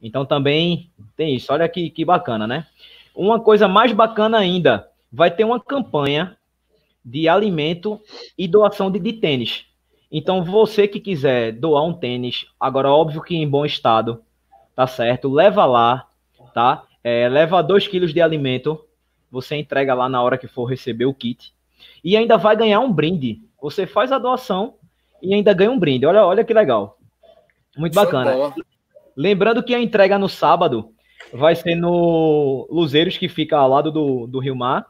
Então 0.00 0.24
também 0.24 0.90
tem 1.16 1.34
isso. 1.34 1.52
Olha 1.52 1.68
que, 1.68 1.90
que 1.90 2.04
bacana, 2.04 2.46
né? 2.46 2.66
Uma 3.14 3.40
coisa 3.40 3.68
mais 3.68 3.92
bacana 3.92 4.38
ainda, 4.38 4.88
vai 5.12 5.30
ter 5.30 5.44
uma 5.44 5.60
campanha 5.60 6.36
de 7.04 7.28
alimento 7.28 8.00
e 8.36 8.46
doação 8.46 8.90
de, 8.90 8.98
de 8.98 9.14
tênis. 9.14 9.66
Então, 10.12 10.44
você 10.44 10.88
que 10.88 10.98
quiser 10.98 11.52
doar 11.52 11.84
um 11.84 11.92
tênis, 11.92 12.46
agora, 12.58 12.90
óbvio 12.90 13.22
que 13.22 13.36
em 13.36 13.48
bom 13.48 13.64
estado, 13.64 14.22
tá 14.80 14.86
certo? 14.86 15.28
Leva 15.28 15.66
lá, 15.66 16.06
tá? 16.54 16.84
É, 17.04 17.28
leva 17.28 17.62
2 17.62 17.86
quilos 17.86 18.14
de 18.14 18.22
alimento, 18.22 18.82
você 19.30 19.54
entrega 19.54 19.92
lá 19.92 20.08
na 20.08 20.22
hora 20.22 20.38
que 20.38 20.48
for 20.48 20.64
receber 20.64 21.04
o 21.04 21.12
kit. 21.12 21.52
E 22.02 22.16
ainda 22.16 22.38
vai 22.38 22.56
ganhar 22.56 22.80
um 22.80 22.90
brinde. 22.90 23.42
Você 23.60 23.86
faz 23.86 24.10
a 24.10 24.18
doação 24.18 24.76
e 25.20 25.34
ainda 25.34 25.52
ganha 25.52 25.70
um 25.70 25.78
brinde. 25.78 26.06
Olha, 26.06 26.24
olha 26.24 26.42
que 26.42 26.54
legal. 26.54 26.96
Muito 27.76 27.94
bacana. 27.94 28.54
Lembrando 29.14 29.62
que 29.62 29.74
a 29.74 29.78
entrega 29.78 30.18
no 30.18 30.30
sábado 30.30 30.94
vai 31.30 31.54
ser 31.54 31.74
no 31.74 32.66
Luzeiros, 32.70 33.18
que 33.18 33.28
fica 33.28 33.58
ao 33.58 33.68
lado 33.68 33.92
do, 33.92 34.26
do 34.26 34.38
Rio 34.38 34.56
Mar. 34.56 34.86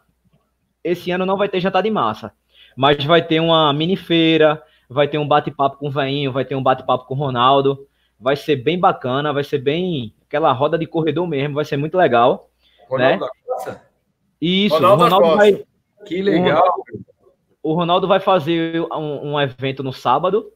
Esse 0.85 1.11
ano 1.11 1.26
não 1.26 1.37
vai 1.37 1.48
ter 1.48 1.59
jantar 1.59 1.83
de 1.83 1.90
massa, 1.90 2.33
mas 2.76 3.05
vai 3.05 3.22
ter 3.22 3.40
uma 3.40 3.72
mini 3.72 3.96
feira, 3.96 4.62
vai 4.88 5.09
ter 5.09 5.18
um 5.18 5.26
bate-papo 5.26 5.79
com 5.79 5.88
o 5.88 5.90
Veinho, 5.90 6.31
vai 6.31 6.44
ter 6.44 6.55
um 6.55 6.62
bate-papo 6.62 7.07
com 7.07 7.14
o 7.14 7.18
Ronaldo 7.18 7.89
vai 8.20 8.37
ser 8.37 8.56
bem 8.56 8.78
bacana, 8.78 9.33
vai 9.33 9.42
ser 9.42 9.59
bem 9.59 10.14
aquela 10.26 10.52
roda 10.52 10.78
de 10.78 10.87
corredor 10.87 11.26
mesmo, 11.26 11.54
vai 11.54 11.64
ser 11.64 11.76
muito 11.76 11.96
legal. 11.96 12.50
Ronaldo 12.88 13.24
né? 13.24 13.30
Costa? 13.46 13.83
Isso, 14.40 14.74
Ronaldo, 14.74 15.04
Ronaldo 15.04 15.37
vai. 15.37 15.64
Que 16.06 16.22
legal. 16.22 16.42
O 16.42 16.44
Ronaldo, 16.44 17.04
o 17.62 17.72
Ronaldo 17.74 18.09
vai 18.09 18.20
fazer 18.20 18.80
um, 18.80 19.33
um 19.33 19.40
evento 19.40 19.83
no 19.83 19.92
sábado. 19.92 20.52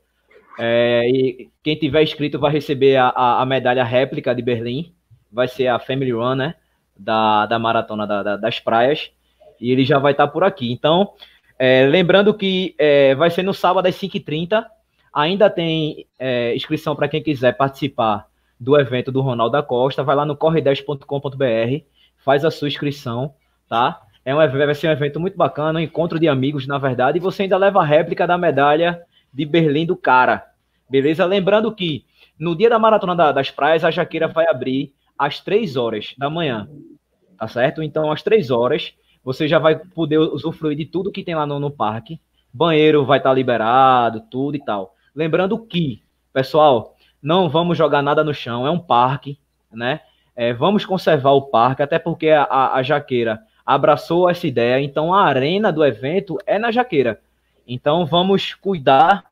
É, 0.59 1.03
e 1.09 1.51
quem 1.63 1.77
tiver 1.77 2.03
inscrito 2.03 2.39
vai 2.39 2.53
receber 2.53 2.97
a, 2.97 3.09
a, 3.09 3.43
a, 3.43 3.47
medalha 3.47 3.85
réplica 3.85 4.35
de 4.35 4.43
Berlim. 4.43 4.95
Vai 5.31 5.49
ser 5.49 5.67
a 5.67 5.79
Family 5.79 6.13
Run, 6.13 6.37
né? 6.37 6.55
Da, 6.97 7.47
da 7.47 7.59
maratona 7.59 8.07
da, 8.07 8.23
da, 8.23 8.37
das 8.37 8.61
praias. 8.61 9.11
E 9.61 9.71
ele 9.71 9.85
já 9.85 9.99
vai 9.99 10.13
estar 10.13 10.29
por 10.29 10.45
aqui. 10.45 10.73
Então, 10.73 11.13
é, 11.59 11.87
lembrando 11.87 12.33
que 12.33 12.75
é, 12.79 13.15
vai 13.15 13.31
ser 13.31 13.43
no 13.43 13.53
sábado 13.53 13.87
às 13.87 13.97
5h30. 13.97 14.65
Ainda 15.15 15.49
tem 15.49 16.07
é, 16.19 16.55
inscrição 16.57 16.97
para 16.97 17.09
quem 17.09 17.23
quiser 17.23 17.57
participar 17.57 18.27
do 18.59 18.79
evento 18.79 19.13
do 19.13 19.21
Ronaldo 19.21 19.53
da 19.53 19.63
Costa. 19.63 20.03
Vai 20.03 20.17
lá 20.17 20.27
no 20.27 20.37
corre10.com.br, 20.37 21.85
faz 22.25 22.45
a 22.45 22.51
sua 22.51 22.69
inscrição, 22.69 23.35
tá? 23.69 24.03
É 24.25 24.35
um, 24.35 24.39
vai 24.39 24.75
ser 24.75 24.89
um 24.89 24.93
evento 24.93 25.21
muito 25.21 25.37
bacana, 25.37 25.79
um 25.79 25.83
encontro 25.83 26.19
de 26.19 26.27
amigos, 26.27 26.67
na 26.67 26.79
verdade, 26.79 27.19
e 27.19 27.21
você 27.21 27.43
ainda 27.43 27.57
leva 27.57 27.81
a 27.81 27.85
réplica 27.85 28.27
da 28.27 28.39
medalha 28.39 29.03
de 29.33 29.45
Berlim 29.45 29.87
do 29.87 29.97
cara. 29.97 30.45
Beleza? 30.89 31.25
Lembrando 31.25 31.73
que 31.75 32.05
no 32.39 32.57
dia 32.57 32.71
da 32.71 32.79
Maratona 32.79 33.15
da, 33.15 33.33
das 33.33 33.51
Praias, 33.51 33.85
a 33.85 33.91
Jaqueira 33.91 34.27
vai 34.27 34.49
abrir 34.49 34.93
às 35.19 35.41
3 35.41 35.77
horas 35.77 36.15
da 36.19 36.31
manhã. 36.31 36.69
Tá 37.39 37.47
certo? 37.47 37.83
Então, 37.83 38.11
às 38.11 38.23
3 38.23 38.51
horas, 38.51 38.95
você 39.23 39.47
já 39.47 39.59
vai 39.59 39.77
poder 39.77 40.19
usufruir 40.19 40.77
de 40.77 40.87
tudo 40.87 41.13
que 41.13 41.23
tem 41.23 41.35
lá 41.35 41.47
no, 41.47 41.61
no 41.61 41.71
parque. 41.71 42.19
Banheiro 42.53 43.05
vai 43.05 43.19
estar 43.19 43.33
liberado, 43.33 44.23
tudo 44.31 44.57
e 44.57 44.65
tal. 44.65 44.94
Lembrando 45.15 45.59
que, 45.59 46.03
pessoal, 46.33 46.97
não 47.23 47.49
vamos 47.49 47.79
jogar 47.79 48.03
nada 48.03 48.25
no 48.25 48.35
chão, 48.35 48.67
é 48.67 48.71
um 48.71 48.79
parque, 48.79 49.39
né? 49.73 50.01
É, 50.37 50.53
vamos 50.53 50.85
conservar 50.85 51.31
o 51.33 51.43
parque, 51.43 51.83
até 51.83 51.99
porque 51.99 52.31
a, 52.31 52.43
a, 52.43 52.77
a 52.77 52.83
Jaqueira 52.83 53.41
abraçou 53.65 54.29
essa 54.29 54.47
ideia, 54.47 54.83
então 54.85 55.15
a 55.15 55.23
arena 55.23 55.73
do 55.73 55.85
evento 55.85 56.37
é 56.45 56.59
na 56.59 56.73
Jaqueira. 56.73 57.21
Então 57.67 58.05
vamos 58.05 58.53
cuidar, 58.55 59.25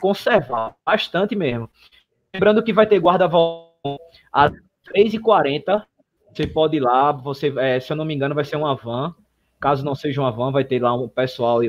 conservar 0.00 0.74
bastante 0.84 1.34
mesmo. 1.34 1.68
Lembrando 2.32 2.62
que 2.62 2.72
vai 2.72 2.86
ter 2.86 2.98
guarda-volta 2.98 3.68
às 4.32 4.52
3h40. 4.94 5.84
Você 6.32 6.46
pode 6.46 6.76
ir 6.76 6.80
lá, 6.80 7.12
você, 7.12 7.52
é, 7.58 7.80
se 7.80 7.92
eu 7.92 7.96
não 7.96 8.04
me 8.04 8.14
engano, 8.14 8.34
vai 8.34 8.44
ser 8.44 8.56
uma 8.56 8.74
van. 8.74 9.14
Caso 9.60 9.84
não 9.84 9.94
seja 9.94 10.20
uma 10.20 10.30
van, 10.30 10.52
vai 10.52 10.64
ter 10.64 10.80
lá 10.80 10.94
um 10.94 11.08
pessoal 11.08 11.60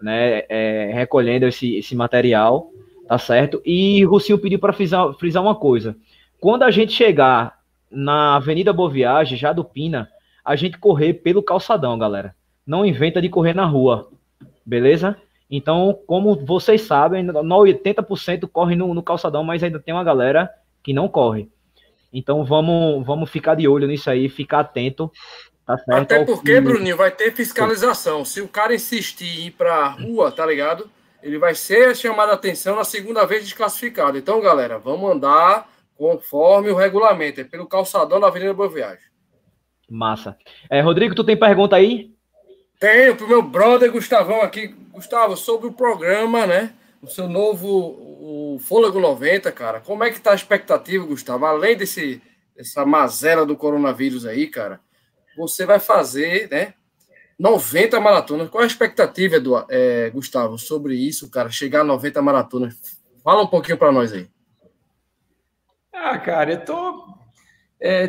né, 0.00 0.44
é, 0.48 0.90
recolhendo 0.92 1.46
esse, 1.46 1.76
esse 1.76 1.96
material 1.96 2.70
tá 3.06 3.18
certo? 3.18 3.60
E 3.64 4.04
Rocinho 4.04 4.38
pediu 4.38 4.58
para 4.58 4.72
frisar, 4.72 5.12
frisar 5.14 5.42
uma 5.42 5.54
coisa. 5.54 5.96
Quando 6.40 6.62
a 6.62 6.70
gente 6.70 6.92
chegar 6.92 7.58
na 7.90 8.36
Avenida 8.36 8.72
Boa 8.72 8.90
Viagem, 8.90 9.36
já 9.36 9.52
do 9.52 9.64
Pina, 9.64 10.08
a 10.44 10.56
gente 10.56 10.78
correr 10.78 11.14
pelo 11.14 11.42
calçadão, 11.42 11.98
galera. 11.98 12.34
Não 12.66 12.86
inventa 12.86 13.20
de 13.20 13.28
correr 13.28 13.54
na 13.54 13.64
rua, 13.64 14.08
beleza? 14.64 15.16
Então, 15.50 15.98
como 16.06 16.34
vocês 16.34 16.82
sabem, 16.82 17.26
80% 17.26 18.48
corre 18.50 18.74
no, 18.74 18.94
no 18.94 19.02
calçadão, 19.02 19.44
mas 19.44 19.62
ainda 19.62 19.78
tem 19.78 19.92
uma 19.92 20.02
galera 20.02 20.50
que 20.82 20.92
não 20.92 21.08
corre. 21.08 21.48
Então 22.12 22.44
vamos, 22.44 23.04
vamos 23.06 23.30
ficar 23.30 23.54
de 23.54 23.66
olho 23.66 23.86
nisso 23.86 24.10
aí, 24.10 24.28
ficar 24.28 24.60
atento. 24.60 25.10
Tá 25.66 25.78
certo? 25.78 26.02
Até 26.02 26.24
porque, 26.24 26.60
Bruninho, 26.60 26.96
vai 26.96 27.10
ter 27.10 27.32
fiscalização. 27.32 28.24
Se 28.24 28.40
o 28.40 28.48
cara 28.48 28.74
insistir 28.74 29.40
em 29.40 29.46
ir 29.46 29.50
pra 29.52 29.88
rua, 29.88 30.32
tá 30.32 30.44
ligado? 30.44 30.90
Ele 31.22 31.38
vai 31.38 31.54
ser 31.54 31.94
chamado 31.96 32.30
a 32.30 32.34
atenção 32.34 32.76
na 32.76 32.84
segunda 32.84 33.24
vez 33.24 33.44
desclassificado. 33.44 34.18
Então, 34.18 34.40
galera, 34.40 34.78
vamos 34.78 35.10
andar 35.10 35.70
conforme 35.96 36.70
o 36.70 36.76
regulamento, 36.76 37.40
é 37.40 37.44
pelo 37.44 37.66
calçadão 37.66 38.18
da 38.18 38.26
Avenida 38.26 38.52
Boa 38.52 38.68
Viagem. 38.68 39.04
Massa. 39.88 40.36
É, 40.70 40.80
Rodrigo, 40.80 41.14
tu 41.14 41.22
tem 41.22 41.38
pergunta 41.38 41.76
aí? 41.76 42.10
Tenho, 42.80 43.14
pro 43.14 43.28
meu 43.28 43.42
brother 43.42 43.92
Gustavão 43.92 44.40
aqui. 44.40 44.74
Gustavo, 44.92 45.36
sobre 45.36 45.68
o 45.68 45.72
programa, 45.72 46.46
né? 46.46 46.74
o 47.02 47.08
seu 47.08 47.28
novo 47.28 48.54
o 48.54 48.58
Fôlego 48.60 49.00
90, 49.00 49.50
cara. 49.50 49.80
Como 49.80 50.04
é 50.04 50.10
que 50.10 50.20
tá 50.20 50.30
a 50.30 50.36
expectativa, 50.36 51.04
Gustavo? 51.04 51.44
Além 51.44 51.76
desse, 51.76 52.22
dessa 52.56 52.86
mazela 52.86 53.44
do 53.44 53.56
coronavírus 53.56 54.24
aí, 54.24 54.46
cara, 54.46 54.80
você 55.36 55.66
vai 55.66 55.80
fazer, 55.80 56.48
né? 56.48 56.74
90 57.38 58.00
maratonas. 58.00 58.48
Qual 58.48 58.62
a 58.62 58.66
expectativa, 58.66 59.36
Eduardo, 59.36 59.66
é, 59.70 60.10
Gustavo, 60.10 60.58
sobre 60.58 60.94
isso, 60.94 61.30
cara? 61.30 61.50
Chegar 61.50 61.80
a 61.80 61.84
90 61.84 62.22
maratonas. 62.22 62.74
Fala 63.22 63.42
um 63.42 63.46
pouquinho 63.46 63.78
para 63.78 63.92
nós 63.92 64.12
aí. 64.12 64.28
Ah, 65.92 66.18
cara, 66.18 66.52
eu 66.52 66.64
tô, 66.64 67.04
é, 67.80 68.06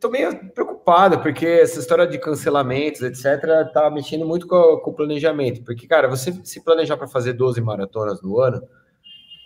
tô 0.00 0.08
meio 0.08 0.50
preocupado, 0.52 1.20
porque 1.20 1.46
essa 1.46 1.78
história 1.78 2.06
de 2.06 2.18
cancelamentos, 2.18 3.02
etc., 3.02 3.72
tá 3.72 3.90
mexendo 3.90 4.26
muito 4.26 4.46
com, 4.46 4.78
com 4.78 4.90
o 4.90 4.94
planejamento. 4.94 5.62
Porque, 5.64 5.86
cara, 5.86 6.08
você 6.08 6.32
se 6.44 6.62
planejar 6.64 6.96
para 6.96 7.08
fazer 7.08 7.34
12 7.34 7.60
maratonas 7.60 8.22
no 8.22 8.38
ano 8.40 8.62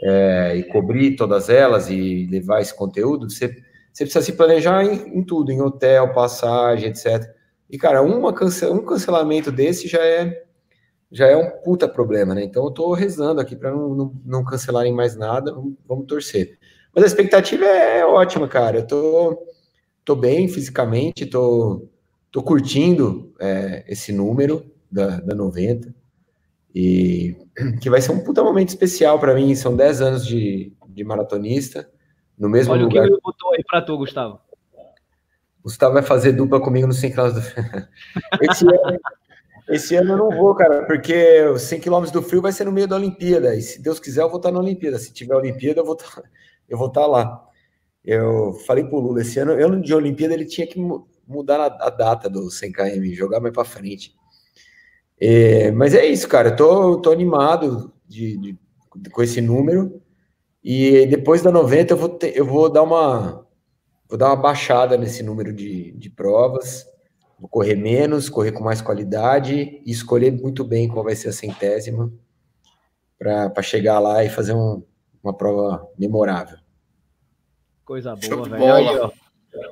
é, 0.03 0.57
e 0.57 0.65
cobrir 0.65 1.17
todas 1.17 1.49
elas 1.49 1.91
e 1.91 2.27
levar 2.31 2.61
esse 2.61 2.75
conteúdo, 2.75 3.29
você, 3.29 3.49
você 3.93 4.05
precisa 4.05 4.23
se 4.23 4.33
planejar 4.33 4.85
em, 4.85 5.19
em 5.19 5.25
tudo, 5.25 5.51
em 5.51 5.61
hotel, 5.61 6.13
passagem, 6.13 6.91
etc. 6.91 7.38
E, 7.71 7.77
cara, 7.77 8.03
uma 8.03 8.33
cance 8.33 8.65
um 8.67 8.85
cancelamento 8.85 9.53
desse 9.53 9.87
já 9.89 10.05
é 10.05 10.47
já 11.11 11.27
é 11.27 11.37
um 11.37 11.51
puta 11.63 11.89
problema, 11.89 12.35
né? 12.35 12.45
Então 12.45 12.65
eu 12.65 12.71
tô 12.71 12.93
rezando 12.93 13.41
aqui 13.41 13.57
para 13.57 13.71
não, 13.71 13.95
não, 13.95 14.13
não, 14.25 14.45
cancelarem 14.45 14.93
mais 14.93 15.17
nada, 15.17 15.53
vamos, 15.53 15.75
vamos, 15.87 16.07
torcer. 16.07 16.59
Mas 16.95 17.05
a 17.05 17.07
expectativa 17.07 17.65
é 17.65 18.05
ótima, 18.05 18.47
cara. 18.47 18.79
Eu 18.79 18.87
tô, 18.87 19.47
tô 20.05 20.15
bem 20.15 20.49
fisicamente, 20.49 21.25
tô, 21.25 21.89
tô 22.31 22.43
curtindo 22.43 23.33
é, 23.41 23.85
esse 23.89 24.13
número 24.13 24.71
da, 24.91 25.21
da 25.21 25.35
90. 25.35 25.95
E 26.75 27.37
que 27.81 27.89
vai 27.89 28.03
ser 28.03 28.13
um 28.13 28.23
puta 28.23 28.43
momento 28.43 28.69
especial 28.69 29.19
para 29.19 29.35
mim. 29.35 29.55
São 29.55 29.75
10 29.75 30.03
anos 30.03 30.27
de, 30.27 30.73
de 30.89 31.05
maratonista, 31.05 31.91
no 32.39 32.51
mesmo 32.51 32.75
Olha 32.75 32.83
lugar. 32.83 33.07
O 33.07 33.15
que 33.15 33.21
botou 33.23 33.55
aí 33.55 33.65
para 33.65 33.81
tu, 33.81 33.97
Gustavo. 33.97 34.41
Gustavo 35.69 35.93
vai 35.93 36.03
fazer 36.03 36.33
dupla 36.33 36.59
comigo 36.61 36.87
no 36.87 36.95
100 36.95 37.13
km 37.13 37.29
do. 37.31 37.41
Esse 38.41 38.67
ano, 38.67 38.99
esse 39.69 39.95
ano 39.97 40.13
eu 40.13 40.17
não 40.17 40.31
vou, 40.31 40.55
cara, 40.55 40.87
porque 40.87 41.43
os 41.43 41.61
100 41.63 41.81
km 41.81 42.05
do 42.11 42.23
frio 42.23 42.41
vai 42.41 42.53
ser 42.53 42.65
no 42.65 42.73
meio 42.73 42.89
da 42.89 42.97
Olimpíada. 42.97 43.55
E 43.55 43.61
se 43.61 43.83
Deus 43.83 44.01
quiser, 44.01 44.23
eu 44.23 44.29
vou 44.31 44.39
estar 44.39 44.51
na 44.51 44.61
Olimpíada. 44.61 44.99
Se 44.99 45.13
tiver 45.13 45.37
Olimpíada, 45.37 45.81
eu 45.81 45.85
vou 45.85 45.95
estar, 45.95 46.23
eu 46.67 46.79
vou 46.79 46.89
estar 46.89 47.07
lá. 47.07 47.45
Eu 48.03 48.55
falei 48.67 48.83
pro 48.85 48.99
Lula, 48.99 49.21
esse 49.21 49.39
ano, 49.39 49.53
ano 49.53 49.83
de 49.83 49.95
Olimpíada, 49.95 50.33
ele 50.33 50.47
tinha 50.47 50.67
que 50.67 50.81
mudar 51.27 51.61
a, 51.67 51.91
data 51.91 52.31
do 52.31 52.51
100 52.51 52.73
km, 52.73 53.05
jogar 53.13 53.41
mais 53.41 53.53
para 53.53 53.65
frente. 53.65 54.15
É, 55.21 55.71
mas 55.73 55.95
é 55.95 56.07
isso, 56.07 56.27
cara. 56.27 56.49
Eu 56.49 56.57
tô, 56.57 56.97
tô 57.03 57.13
animado 57.13 57.93
de, 58.09 58.39
de, 58.39 58.59
com 59.13 59.23
esse 59.23 59.43
número. 59.43 60.01
E 60.65 61.05
depois 61.07 61.43
da 61.43 61.53
90 61.53 61.93
eu 61.93 61.97
vou, 61.99 62.19
eu 62.23 62.47
vou 62.47 62.73
dar 62.73 62.83
uma 62.83 63.47
vou 64.09 64.19
dar 64.19 64.27
uma 64.27 64.37
baixada 64.37 64.97
nesse 64.97 65.23
número 65.23 65.53
de, 65.53 65.93
de 65.93 66.11
provas. 66.11 66.87
Vou 67.39 67.49
correr 67.49 67.77
menos, 67.77 68.29
correr 68.29 68.53
com 68.53 68.65
mais 68.65 68.81
qualidade 68.81 69.81
e 69.85 69.91
escolher 69.91 70.33
muito 70.33 70.65
bem 70.65 70.89
qual 70.89 71.05
vai 71.05 71.15
ser 71.15 71.29
a 71.29 71.33
centésima 71.33 72.11
para 73.19 73.63
chegar 73.63 73.99
lá 73.99 74.25
e 74.25 74.29
fazer 74.29 74.55
um, 74.55 74.83
uma 75.23 75.33
prova 75.33 75.87
memorável. 75.99 76.59
Coisa 77.85 78.15
boa, 78.17 78.49
velho. 78.49 78.75
Aí, 78.75 78.99
ó. 78.99 79.11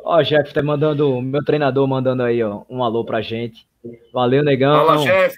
ó, 0.05 0.23
Jeff, 0.23 0.53
tá 0.53 0.63
mandando, 0.63 1.21
meu 1.21 1.45
treinador 1.45 1.87
mandando 1.87 2.23
aí, 2.23 2.43
ó, 2.43 2.63
um 2.69 2.83
alô 2.83 3.05
pra 3.05 3.21
gente. 3.21 3.67
Valeu, 4.13 4.43
negão. 4.43 4.87
Fala, 4.87 4.99
chefe. 4.99 5.37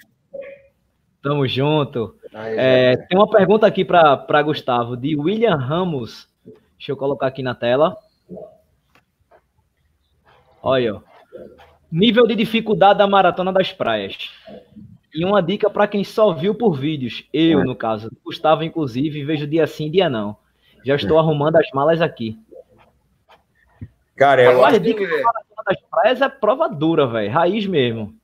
Tamo 1.21 1.47
junto. 1.47 2.15
Aí, 2.33 2.55
é, 2.57 2.97
tem 2.97 3.17
uma 3.17 3.29
pergunta 3.29 3.67
aqui 3.67 3.83
para 3.83 4.41
Gustavo, 4.43 4.95
de 4.95 5.15
William 5.15 5.55
Ramos. 5.55 6.27
Deixa 6.77 6.91
eu 6.91 6.97
colocar 6.97 7.27
aqui 7.27 7.43
na 7.43 7.53
tela. 7.53 7.97
Olha, 10.61 11.01
nível 11.91 12.27
de 12.27 12.35
dificuldade 12.35 12.99
da 12.99 13.07
maratona 13.07 13.51
das 13.51 13.71
praias. 13.71 14.29
E 15.13 15.25
uma 15.25 15.41
dica 15.41 15.69
para 15.69 15.87
quem 15.87 16.03
só 16.03 16.33
viu 16.33 16.53
por 16.53 16.77
vídeos. 16.77 17.27
Eu, 17.33 17.63
no 17.63 17.75
caso. 17.75 18.11
Gustavo, 18.23 18.63
inclusive, 18.63 19.25
vejo 19.25 19.47
dia 19.47 19.65
sim, 19.65 19.89
dia 19.89 20.09
não. 20.09 20.37
Já 20.85 20.95
estou 20.95 21.17
arrumando 21.17 21.55
as 21.55 21.69
malas 21.73 22.01
aqui. 22.01 22.37
Cara, 24.15 24.43
eu 24.43 24.63
acho 24.63 24.79
que... 24.81 24.93
maratona 24.93 25.63
das 25.65 25.81
praias 25.89 26.21
é 26.21 26.29
prova 26.29 26.67
dura, 26.67 27.07
velho. 27.07 27.31
Raiz 27.31 27.65
mesmo 27.65 28.19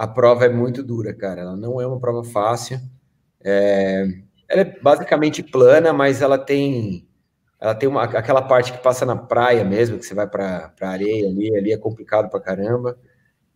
a 0.00 0.06
prova 0.06 0.46
é 0.46 0.48
muito 0.48 0.82
dura, 0.82 1.12
cara. 1.12 1.42
Ela 1.42 1.54
não 1.54 1.78
é 1.78 1.86
uma 1.86 2.00
prova 2.00 2.24
fácil. 2.24 2.80
É, 3.44 4.06
ela 4.48 4.62
é 4.62 4.80
basicamente 4.80 5.42
plana, 5.42 5.92
mas 5.92 6.22
ela 6.22 6.38
tem 6.38 7.06
ela 7.60 7.74
tem 7.74 7.88
uma, 7.88 8.04
aquela 8.04 8.42
parte 8.42 8.72
que 8.72 8.82
passa 8.82 9.04
na 9.04 9.16
praia 9.16 9.64
mesmo, 9.64 9.98
que 9.98 10.06
você 10.06 10.14
vai 10.14 10.26
para 10.26 10.72
a 10.80 10.88
areia 10.88 11.28
ali, 11.28 11.56
ali 11.56 11.72
é 11.72 11.76
complicado 11.76 12.30
para 12.30 12.40
caramba. 12.40 12.98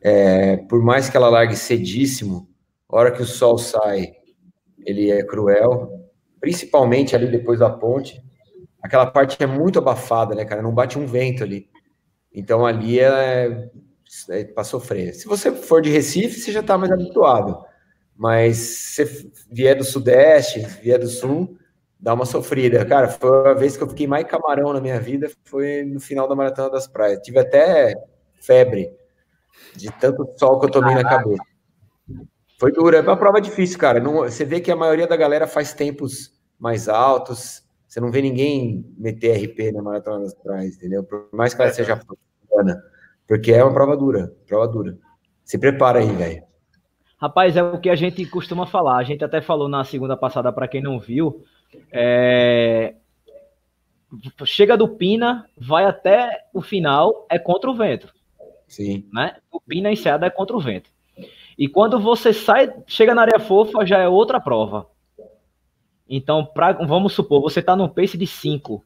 É, 0.01 0.59
por 0.59 0.83
mais 0.83 1.09
que 1.09 1.17
ela 1.17 1.31
largue 1.31 1.57
cedíssimo, 1.57 2.49
a 2.88 2.97
hora 2.97 3.11
que 3.11 3.23
o 3.23 3.27
sol 3.27 3.57
sai, 3.57 4.12
ele 4.85 5.11
é 5.11 5.23
cruel, 5.25 5.90
principalmente 6.40 7.17
ali 7.17 7.27
depois 7.27 7.61
da 7.61 7.71
ponte. 7.71 8.23
Aquela 8.83 9.07
parte 9.07 9.43
é 9.43 9.47
muito 9.47 9.79
abafada, 9.79 10.35
né, 10.35 10.45
cara? 10.45 10.61
Não 10.61 10.75
bate 10.75 10.99
um 10.99 11.07
vento 11.07 11.43
ali. 11.43 11.71
Então 12.31 12.67
ali 12.67 13.01
é 13.01 13.71
é, 14.29 14.45
para 14.45 14.64
sofrer. 14.64 15.14
Se 15.14 15.27
você 15.27 15.51
for 15.51 15.81
de 15.83 15.90
Recife, 15.90 16.38
você 16.38 16.53
já 16.53 16.61
está 16.61 16.77
mais 16.79 16.93
habituado. 16.93 17.64
Mas 18.17 18.57
se 18.59 19.33
vier 19.51 19.77
do 19.77 19.85
Sudeste, 19.85 20.61
vier 20.83 20.99
do 20.99 21.09
Sul, 21.09 21.57
dá 22.05 22.12
uma 22.12 22.27
sofrida. 22.27 22.85
Cara, 22.85 23.09
foi 23.09 23.51
a 23.51 23.55
vez 23.55 23.79
que 23.79 23.83
eu 23.83 23.88
fiquei 23.88 24.07
mais 24.07 24.27
camarão 24.27 24.75
na 24.75 24.81
minha 24.81 25.01
vida, 25.01 25.31
foi 25.43 25.83
no 25.85 25.99
final 25.99 26.29
da 26.29 26.37
Maratona 26.37 26.69
das 26.69 26.87
Praias. 26.87 27.21
Tive 27.23 27.38
até 27.38 27.95
febre 28.43 28.93
de 29.75 29.90
tanto 29.99 30.29
sol 30.37 30.61
que 30.61 30.67
eu 30.67 30.71
tomei 30.71 30.95
na 30.95 31.03
cabeça. 31.03 31.43
Foi 32.61 32.71
dura, 32.71 32.99
é 32.99 33.01
uma 33.01 33.17
prova 33.17 33.40
difícil, 33.40 33.79
cara. 33.79 34.01
Não, 34.01 34.17
você 34.17 34.45
vê 34.45 34.61
que 34.61 34.71
a 34.71 34.77
maioria 34.77 35.07
da 35.07 35.17
galera 35.17 35.47
faz 35.47 35.73
tempos 35.73 36.31
mais 36.59 36.90
altos. 36.90 37.62
Você 37.88 38.01
não 38.01 38.11
vê 38.11 38.21
ninguém 38.21 38.85
meter 38.99 39.43
RP 39.43 39.73
na 39.73 39.83
Maratona 39.83 40.25
das 40.25 40.35
Praias, 40.35 40.77
entendeu? 40.77 41.05
Por 41.05 41.29
mais 41.33 41.55
que 41.55 41.62
ela 41.62 41.73
seja 41.73 41.97
profissional. 41.97 42.83
Porque 43.27 43.51
é 43.51 43.64
uma 43.64 43.73
prova 43.73 43.97
dura, 43.97 44.31
prova 44.47 44.69
dura. 44.69 44.99
Se 45.43 45.57
prepara 45.57 46.01
aí, 46.01 46.12
velho. 46.12 46.43
Rapaz, 47.17 47.57
é 47.57 47.62
o 47.62 47.81
que 47.81 47.88
a 47.88 47.97
gente 47.97 48.27
costuma 48.27 48.67
falar. 48.67 48.99
A 48.99 49.05
gente 49.05 49.25
até 49.25 49.40
falou 49.40 49.71
na 49.71 49.85
segunda 49.85 50.14
passada, 50.19 50.53
para 50.53 50.69
quem 50.69 50.83
não 50.83 51.01
viu. 51.01 51.43
É... 51.93 52.95
Chega 54.45 54.77
do 54.77 54.89
Pina, 54.89 55.49
vai 55.57 55.85
até 55.85 56.47
o 56.53 56.63
final, 56.63 57.27
é 57.29 57.39
contra 57.39 57.71
o 57.71 57.75
vento. 57.75 58.13
Sim. 58.69 59.09
Né? 59.13 59.37
O 59.51 59.61
Pina 59.61 59.91
enseada 59.91 60.27
é 60.27 60.31
contra 60.31 60.57
o 60.57 60.61
vento. 60.61 60.91
E 61.59 61.69
quando 61.69 61.99
você 62.01 62.33
sai, 62.33 62.73
chega 62.87 63.15
na 63.15 63.23
área 63.23 63.39
fofa, 63.39 63.87
já 63.87 63.99
é 63.99 64.09
outra 64.09 64.41
prova. 64.41 64.89
Então, 66.09 66.45
pra, 66.45 66.73
vamos 66.73 67.13
supor, 67.13 67.41
você 67.41 67.61
está 67.61 67.75
no 67.75 67.89
pace 67.89 68.19
de 68.19 68.27
5. 68.27 68.85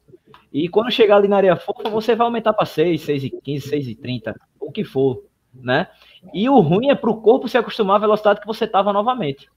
E 0.52 0.68
quando 0.68 0.90
chegar 0.90 1.16
ali 1.16 1.28
na 1.28 1.36
área 1.36 1.56
fofa, 1.56 1.88
você 1.88 2.14
vai 2.14 2.26
aumentar 2.26 2.52
para 2.52 2.66
6, 2.66 3.00
6 3.02 3.24
e 3.24 3.30
15, 3.30 3.68
6 3.68 3.88
e 3.88 3.94
30, 3.94 4.34
o 4.60 4.70
que 4.70 4.84
for, 4.84 5.24
né? 5.54 5.88
E 6.32 6.48
o 6.48 6.58
ruim 6.60 6.90
é 6.90 6.94
para 6.94 7.10
o 7.10 7.20
corpo 7.20 7.48
se 7.48 7.58
acostumar 7.58 7.96
à 7.96 8.00
velocidade 8.00 8.40
que 8.40 8.46
você 8.46 8.64
estava 8.64 8.92
novamente. 8.92 9.48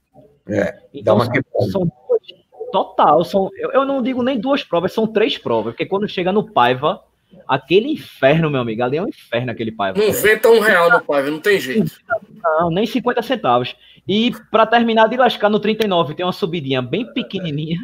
É, 0.46 0.82
então, 0.92 1.16
dá 1.16 1.24
uma 1.24 1.42
são, 1.70 1.70
são 1.70 1.92
total, 2.72 3.24
são, 3.24 3.50
eu, 3.56 3.70
eu, 3.70 3.84
não 3.84 4.02
digo 4.02 4.22
nem 4.22 4.40
duas 4.40 4.64
provas, 4.64 4.92
são 4.92 5.06
três 5.06 5.38
provas, 5.38 5.74
porque 5.74 5.86
quando 5.86 6.08
chega 6.08 6.32
no 6.32 6.50
Paiva, 6.50 7.00
aquele 7.46 7.92
inferno, 7.92 8.50
meu 8.50 8.60
amigo, 8.60 8.82
ali 8.82 8.96
é 8.96 9.02
um 9.02 9.08
inferno 9.08 9.52
aquele 9.52 9.70
Paiva. 9.70 9.98
Não 9.98 10.12
venta 10.12 10.48
um 10.48 10.58
real 10.58 10.90
no 10.90 11.00
Paiva, 11.04 11.30
não 11.30 11.38
tem 11.38 11.60
jeito. 11.60 11.92
Não, 12.42 12.70
nem 12.70 12.86
50 12.86 13.22
centavos. 13.22 13.76
E 14.08 14.32
para 14.50 14.66
terminar 14.66 15.08
de 15.08 15.16
lascar 15.16 15.48
no 15.48 15.60
39, 15.60 16.14
tem 16.14 16.26
uma 16.26 16.32
subidinha 16.32 16.82
bem 16.82 17.06
pequenininha, 17.12 17.78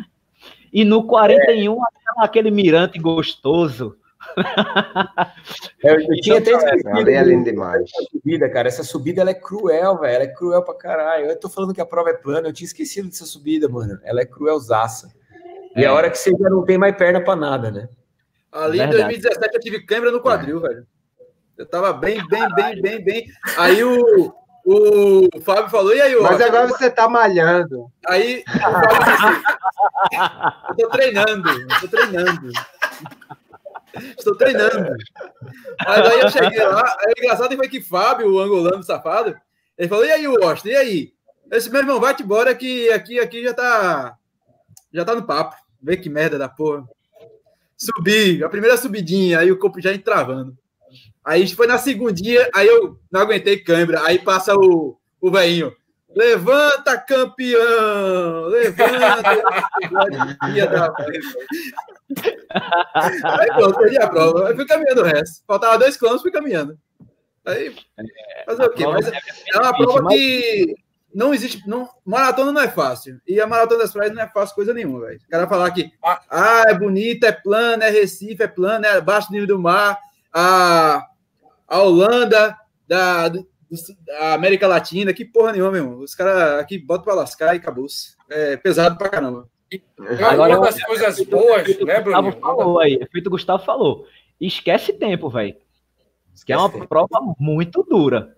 e 0.73 0.85
no 0.85 1.05
41, 1.05 1.75
é. 1.75 1.79
aquele 2.19 2.51
mirante 2.51 2.99
gostoso. 2.99 3.97
É, 5.81 5.95
eu, 5.95 6.01
eu 6.01 6.21
tinha 6.21 6.39
até 6.39 6.51
esquecido. 6.51 7.09
É 7.09 7.23
lindo 7.23 7.45
demais. 7.45 7.83
Essa 7.83 8.11
subida, 8.11 8.51
cara, 8.51 8.69
essa 8.69 8.83
subida 8.83 9.21
ela 9.21 9.31
é 9.31 9.35
cruel, 9.35 9.99
velho. 9.99 10.15
Ela 10.15 10.25
é 10.25 10.27
cruel 10.27 10.63
pra 10.65 10.75
caralho. 10.75 11.27
Eu 11.27 11.39
tô 11.39 11.49
falando 11.49 11.73
que 11.73 11.81
a 11.81 11.87
prova 11.87 12.11
é 12.11 12.15
plana, 12.15 12.49
eu 12.49 12.53
tinha 12.53 12.67
esquecido 12.67 13.09
dessa 13.09 13.25
subida, 13.25 13.69
mano. 13.69 13.99
Ela 14.03 14.21
é 14.21 14.27
cruelzaça. 14.27 15.09
E 15.77 15.85
é. 15.85 15.87
a 15.87 15.95
hora 15.95 16.11
que 16.11 16.19
você 16.19 16.31
já 16.31 16.51
não 16.51 16.65
tem 16.65 16.77
mais 16.77 16.97
perna 16.97 17.23
pra 17.23 17.37
nada, 17.37 17.71
né? 17.71 17.89
Ali 18.51 18.81
em 18.81 18.91
2017 18.91 19.55
eu 19.55 19.61
tive 19.61 19.87
câmera 19.87 20.11
no 20.11 20.21
quadril, 20.21 20.59
é. 20.65 20.69
velho. 20.69 20.87
Eu 21.57 21.67
tava 21.67 21.93
bem, 21.93 22.27
bem, 22.29 22.55
bem, 22.55 22.83
bem, 22.83 23.05
bem. 23.05 23.27
Aí 23.57 23.83
o, 23.85 24.33
o 24.65 25.41
Fábio 25.43 25.71
falou, 25.71 25.95
e 25.95 26.01
aí, 26.01 26.17
ó, 26.17 26.23
Mas 26.23 26.41
agora 26.41 26.67
você 26.69 26.91
tá 26.91 27.09
malhando. 27.09 27.91
Aí 28.07 28.45
o 28.47 28.61
Fábio 28.61 28.99
disse, 29.05 29.43
eu 30.71 30.77
tô 30.77 30.89
treinando, 30.91 31.49
eu 31.49 31.81
tô 31.81 31.89
treinando. 31.89 32.53
Estou 33.95 34.37
treinando. 34.37 34.97
Aí 35.87 36.21
eu 36.21 36.31
cheguei 36.31 36.63
lá, 36.65 36.97
aí 37.01 37.15
o 37.17 37.25
engraçado 37.25 37.57
foi 37.57 37.69
que 37.69 37.81
Fábio, 37.81 38.33
o 38.33 38.41
angolano 38.41 38.83
safado, 38.83 39.37
ele 39.77 39.89
falou, 39.89 40.05
e 40.05 40.11
aí, 40.11 40.27
Washington, 40.27 40.69
e 40.69 40.77
aí? 40.77 41.13
Eu 41.51 41.59
disse, 41.59 41.71
meu 41.71 41.81
irmão, 41.81 42.01
vai-te 42.01 42.23
embora 42.23 42.55
que 42.55 42.91
aqui, 42.91 43.19
aqui 43.19 43.43
já 43.43 43.55
tá... 43.55 44.17
já 44.93 45.05
tá 45.05 45.15
no 45.15 45.23
papo. 45.23 45.57
Vê 45.81 45.97
que 45.97 46.11
merda 46.11 46.37
da 46.37 46.49
porra. 46.49 46.85
Subi, 47.77 48.43
a 48.43 48.49
primeira 48.49 48.77
subidinha, 48.77 49.39
aí 49.39 49.53
o 49.53 49.59
corpo 49.59 49.81
já 49.81 49.93
entravando. 49.93 50.57
Aí 51.25 51.47
foi 51.49 51.67
na 51.67 51.79
segundinha, 51.79 52.49
aí 52.55 52.67
eu 52.67 52.99
não 53.11 53.21
aguentei 53.21 53.59
câimbra. 53.59 54.03
Aí 54.05 54.19
passa 54.19 54.55
o, 54.55 54.99
o 55.21 55.31
velhinho. 55.31 55.73
Levanta, 56.15 56.99
campeão! 56.99 58.47
Levanta! 58.49 59.23
Aí 62.95 63.47
pronto, 63.49 63.79
perdi 63.79 63.99
a 63.99 64.09
prova. 64.09 64.49
Aí 64.49 64.55
fui 64.55 64.67
caminhando 64.67 65.03
o 65.03 65.05
resto. 65.05 65.45
Faltava 65.47 65.79
dois 65.79 65.97
quilômetros, 65.97 66.23
fui 66.23 66.31
caminhando. 66.31 66.79
Aí, 67.47 67.75
fazer 68.45 68.63
o 68.63 68.71
quê? 68.71 68.87
Mas 68.87 69.07
é 69.07 69.59
uma 69.59 69.77
prova 69.77 70.09
que 70.09 70.75
não 71.15 71.33
existe. 71.33 71.67
Não, 71.67 71.89
maratona 72.05 72.53
não 72.53 72.61
é 72.61 72.69
fácil. 72.69 73.21
E 73.27 73.41
a 73.41 73.47
maratona 73.47 73.83
das 73.83 73.93
praias 73.93 74.15
não 74.15 74.23
é 74.23 74.29
fácil 74.29 74.55
coisa 74.55 74.75
nenhuma, 74.75 75.07
velho. 75.07 75.21
O 75.27 75.31
cara 75.31 75.49
falar 75.49 75.71
que 75.71 75.91
ah, 76.31 76.65
é 76.69 76.75
bonita, 76.75 77.27
é 77.27 77.33
plana, 77.33 77.85
é 77.85 77.91
Recife, 77.91 78.43
é 78.43 78.49
plana, 78.49 78.87
é 78.87 78.97
abaixo 78.99 79.29
do 79.29 79.33
nível 79.33 79.49
do 79.49 79.59
mar. 79.59 79.99
A, 80.33 81.07
a 81.67 81.81
Holanda, 81.81 82.57
da, 82.87 83.29
da 83.29 84.35
América 84.35 84.67
Latina, 84.67 85.13
que 85.15 85.25
porra 85.25 85.53
nenhuma, 85.53 85.73
meu 85.73 85.85
irmão. 85.85 85.99
Os 86.01 86.15
caras 86.15 86.61
aqui 86.61 86.79
botam 86.79 87.05
pra 87.05 87.15
lascar 87.15 87.55
e 87.55 87.59
acabou. 87.59 87.87
É 88.31 88.57
pesado 88.59 88.99
pra 88.99 89.09
caramba. 89.09 89.49
Agora, 90.31 90.59
uma 90.59 90.67
das 90.67 90.83
coisas 90.83 91.21
boas, 91.23 91.79
né, 91.81 92.01
Bruno? 92.01 92.23
Gustavo 92.23 92.41
falou 92.41 92.79
aí, 92.81 93.07
feito 93.13 93.27
o 93.27 93.31
Gustavo 93.31 93.65
falou. 93.65 94.07
Esquece 94.41 94.93
tempo, 94.93 95.29
velho. 95.29 95.57
Que 96.47 96.53
é 96.53 96.57
uma 96.57 96.87
prova 96.87 97.21
muito 97.39 97.83
dura. 97.83 98.37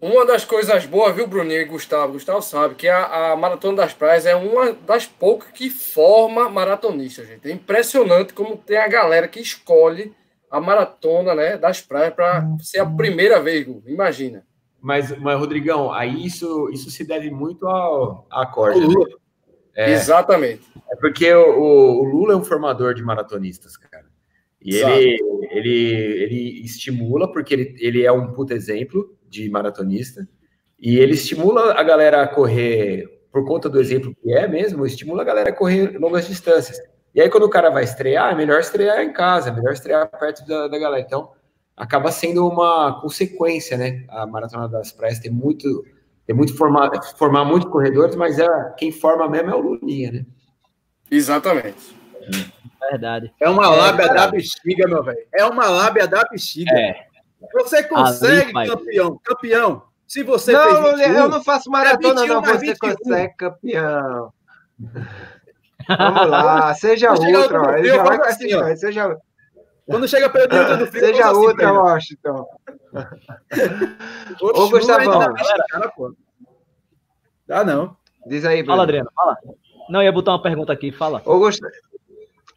Uma 0.00 0.26
das 0.26 0.44
coisas 0.44 0.84
boas, 0.84 1.14
viu, 1.14 1.26
Bruninho 1.26 1.62
e 1.62 1.64
Gustavo? 1.64 2.12
Gustavo 2.12 2.42
sabe 2.42 2.74
que 2.74 2.86
a, 2.86 3.32
a 3.32 3.36
Maratona 3.36 3.78
das 3.78 3.94
Praias 3.94 4.26
é 4.26 4.36
uma 4.36 4.72
das 4.72 5.06
poucas 5.06 5.50
que 5.52 5.70
forma 5.70 6.50
maratonista, 6.50 7.24
gente. 7.24 7.48
É 7.48 7.52
impressionante 7.52 8.34
como 8.34 8.58
tem 8.58 8.76
a 8.76 8.88
galera 8.88 9.26
que 9.26 9.40
escolhe 9.40 10.12
a 10.50 10.60
maratona 10.60 11.34
né, 11.34 11.56
das 11.56 11.80
praias 11.80 12.14
para 12.14 12.46
ser 12.60 12.80
a 12.80 12.86
primeira 12.86 13.40
vez, 13.40 13.66
imagina. 13.86 14.44
Mas, 14.80 15.16
mas, 15.18 15.38
Rodrigão, 15.38 15.92
aí 15.92 16.24
isso, 16.24 16.68
isso 16.70 16.90
se 16.90 17.04
deve 17.04 17.30
muito 17.30 17.66
ao, 17.66 18.26
à 18.30 18.46
corda. 18.46 18.78
É, 19.76 19.92
Exatamente. 19.92 20.62
É 20.90 20.96
porque 20.96 21.32
o, 21.34 21.60
o, 21.60 22.02
Lula 22.02 22.32
é 22.32 22.36
um 22.36 22.44
formador 22.44 22.94
de 22.94 23.02
maratonistas, 23.02 23.76
cara. 23.76 24.06
E 24.62 24.74
ele, 24.74 25.18
ele, 25.50 25.92
ele 26.22 26.64
estimula, 26.64 27.30
porque 27.30 27.54
ele, 27.54 27.76
ele 27.78 28.04
é 28.04 28.10
um 28.10 28.32
puto 28.32 28.54
exemplo 28.54 29.16
de 29.28 29.48
maratonista, 29.50 30.26
e 30.78 30.98
ele 30.98 31.12
estimula 31.12 31.78
a 31.78 31.82
galera 31.82 32.22
a 32.22 32.28
correr, 32.28 33.06
por 33.30 33.46
conta 33.46 33.68
do 33.68 33.80
exemplo 33.80 34.14
que 34.22 34.32
é 34.32 34.48
mesmo, 34.48 34.86
estimula 34.86 35.22
a 35.22 35.24
galera 35.24 35.50
a 35.50 35.52
correr 35.52 35.98
longas 35.98 36.26
distâncias. 36.26 36.78
E 37.14 37.20
aí, 37.20 37.30
quando 37.30 37.44
o 37.44 37.50
cara 37.50 37.70
vai 37.70 37.84
estrear, 37.84 38.32
é 38.32 38.34
melhor 38.34 38.60
estrear 38.60 39.00
em 39.02 39.12
casa, 39.12 39.50
é 39.50 39.52
melhor 39.52 39.72
estrear 39.72 40.06
perto 40.10 40.46
da, 40.46 40.68
da 40.68 40.78
galera. 40.78 41.02
Então, 41.02 41.30
acaba 41.76 42.10
sendo 42.10 42.46
uma 42.46 43.00
consequência, 43.00 43.76
né? 43.76 44.04
A 44.08 44.26
Maratona 44.26 44.68
das 44.68 44.92
Praias 44.92 45.18
tem 45.18 45.30
muito, 45.30 45.84
tem 46.26 46.34
muito 46.34 46.56
formar, 46.56 46.90
formar 47.16 47.44
muitos 47.44 47.70
corredores, 47.70 48.16
mas 48.16 48.38
é, 48.38 48.48
quem 48.76 48.90
forma 48.90 49.28
mesmo 49.28 49.50
é 49.50 49.54
o 49.54 49.60
Lulinha, 49.60 50.10
né? 50.10 50.26
Exatamente. 51.10 51.96
Verdade. 52.90 53.32
É 53.40 53.48
uma 53.48 53.68
lábia 53.68 54.06
é, 54.06 54.14
da 54.14 54.26
bexiga, 54.28 54.88
meu 54.88 55.02
velho. 55.04 55.26
É 55.32 55.44
uma 55.44 55.68
lábia 55.68 56.06
da 56.06 56.24
bexiga. 56.24 56.72
É. 56.72 57.06
Você 57.52 57.82
consegue, 57.84 58.56
Ali, 58.56 58.68
campeão. 58.68 59.20
Campeão. 59.22 59.82
Se 60.06 60.22
você 60.22 60.52
não, 60.52 60.82
fez 60.82 60.98
21, 60.98 61.14
eu 61.14 61.28
não 61.28 61.44
faço 61.44 61.70
maratona, 61.70 62.24
é 62.24 62.26
não. 62.26 62.42
Você 62.42 62.58
21. 62.58 62.76
consegue, 62.78 63.34
campeão. 63.36 64.32
Vamos 65.88 66.28
lá, 66.28 66.74
seja 66.74 67.12
outra. 67.12 67.62
Ó, 67.62 67.76
ele 67.76 67.88
já 67.88 68.02
vai 68.02 68.16
assim, 68.28 68.52
ó. 68.54 68.74
Seja... 68.74 69.16
Quando 69.86 70.08
chega 70.08 70.28
perto 70.28 70.76
do 70.78 70.86
frio, 70.86 71.06
seja 71.06 71.30
assim, 71.30 71.38
outra, 71.38 71.70
assim, 71.70 71.78
Washington. 71.78 72.46
Ô, 74.40 74.68
Gustavão. 74.68 75.34
Cara, 75.34 75.92
Dá 77.46 77.64
não. 77.64 77.96
Diz 78.26 78.44
aí, 78.44 78.62
Bruno. 78.62 78.72
Fala, 78.72 78.82
Adriano, 78.82 79.10
fala. 79.14 79.38
Não, 79.88 80.02
ia 80.02 80.10
botar 80.10 80.32
uma 80.32 80.42
pergunta 80.42 80.72
aqui, 80.72 80.90
fala. 80.90 81.22
Ô, 81.24 81.38
Gust... 81.38 81.60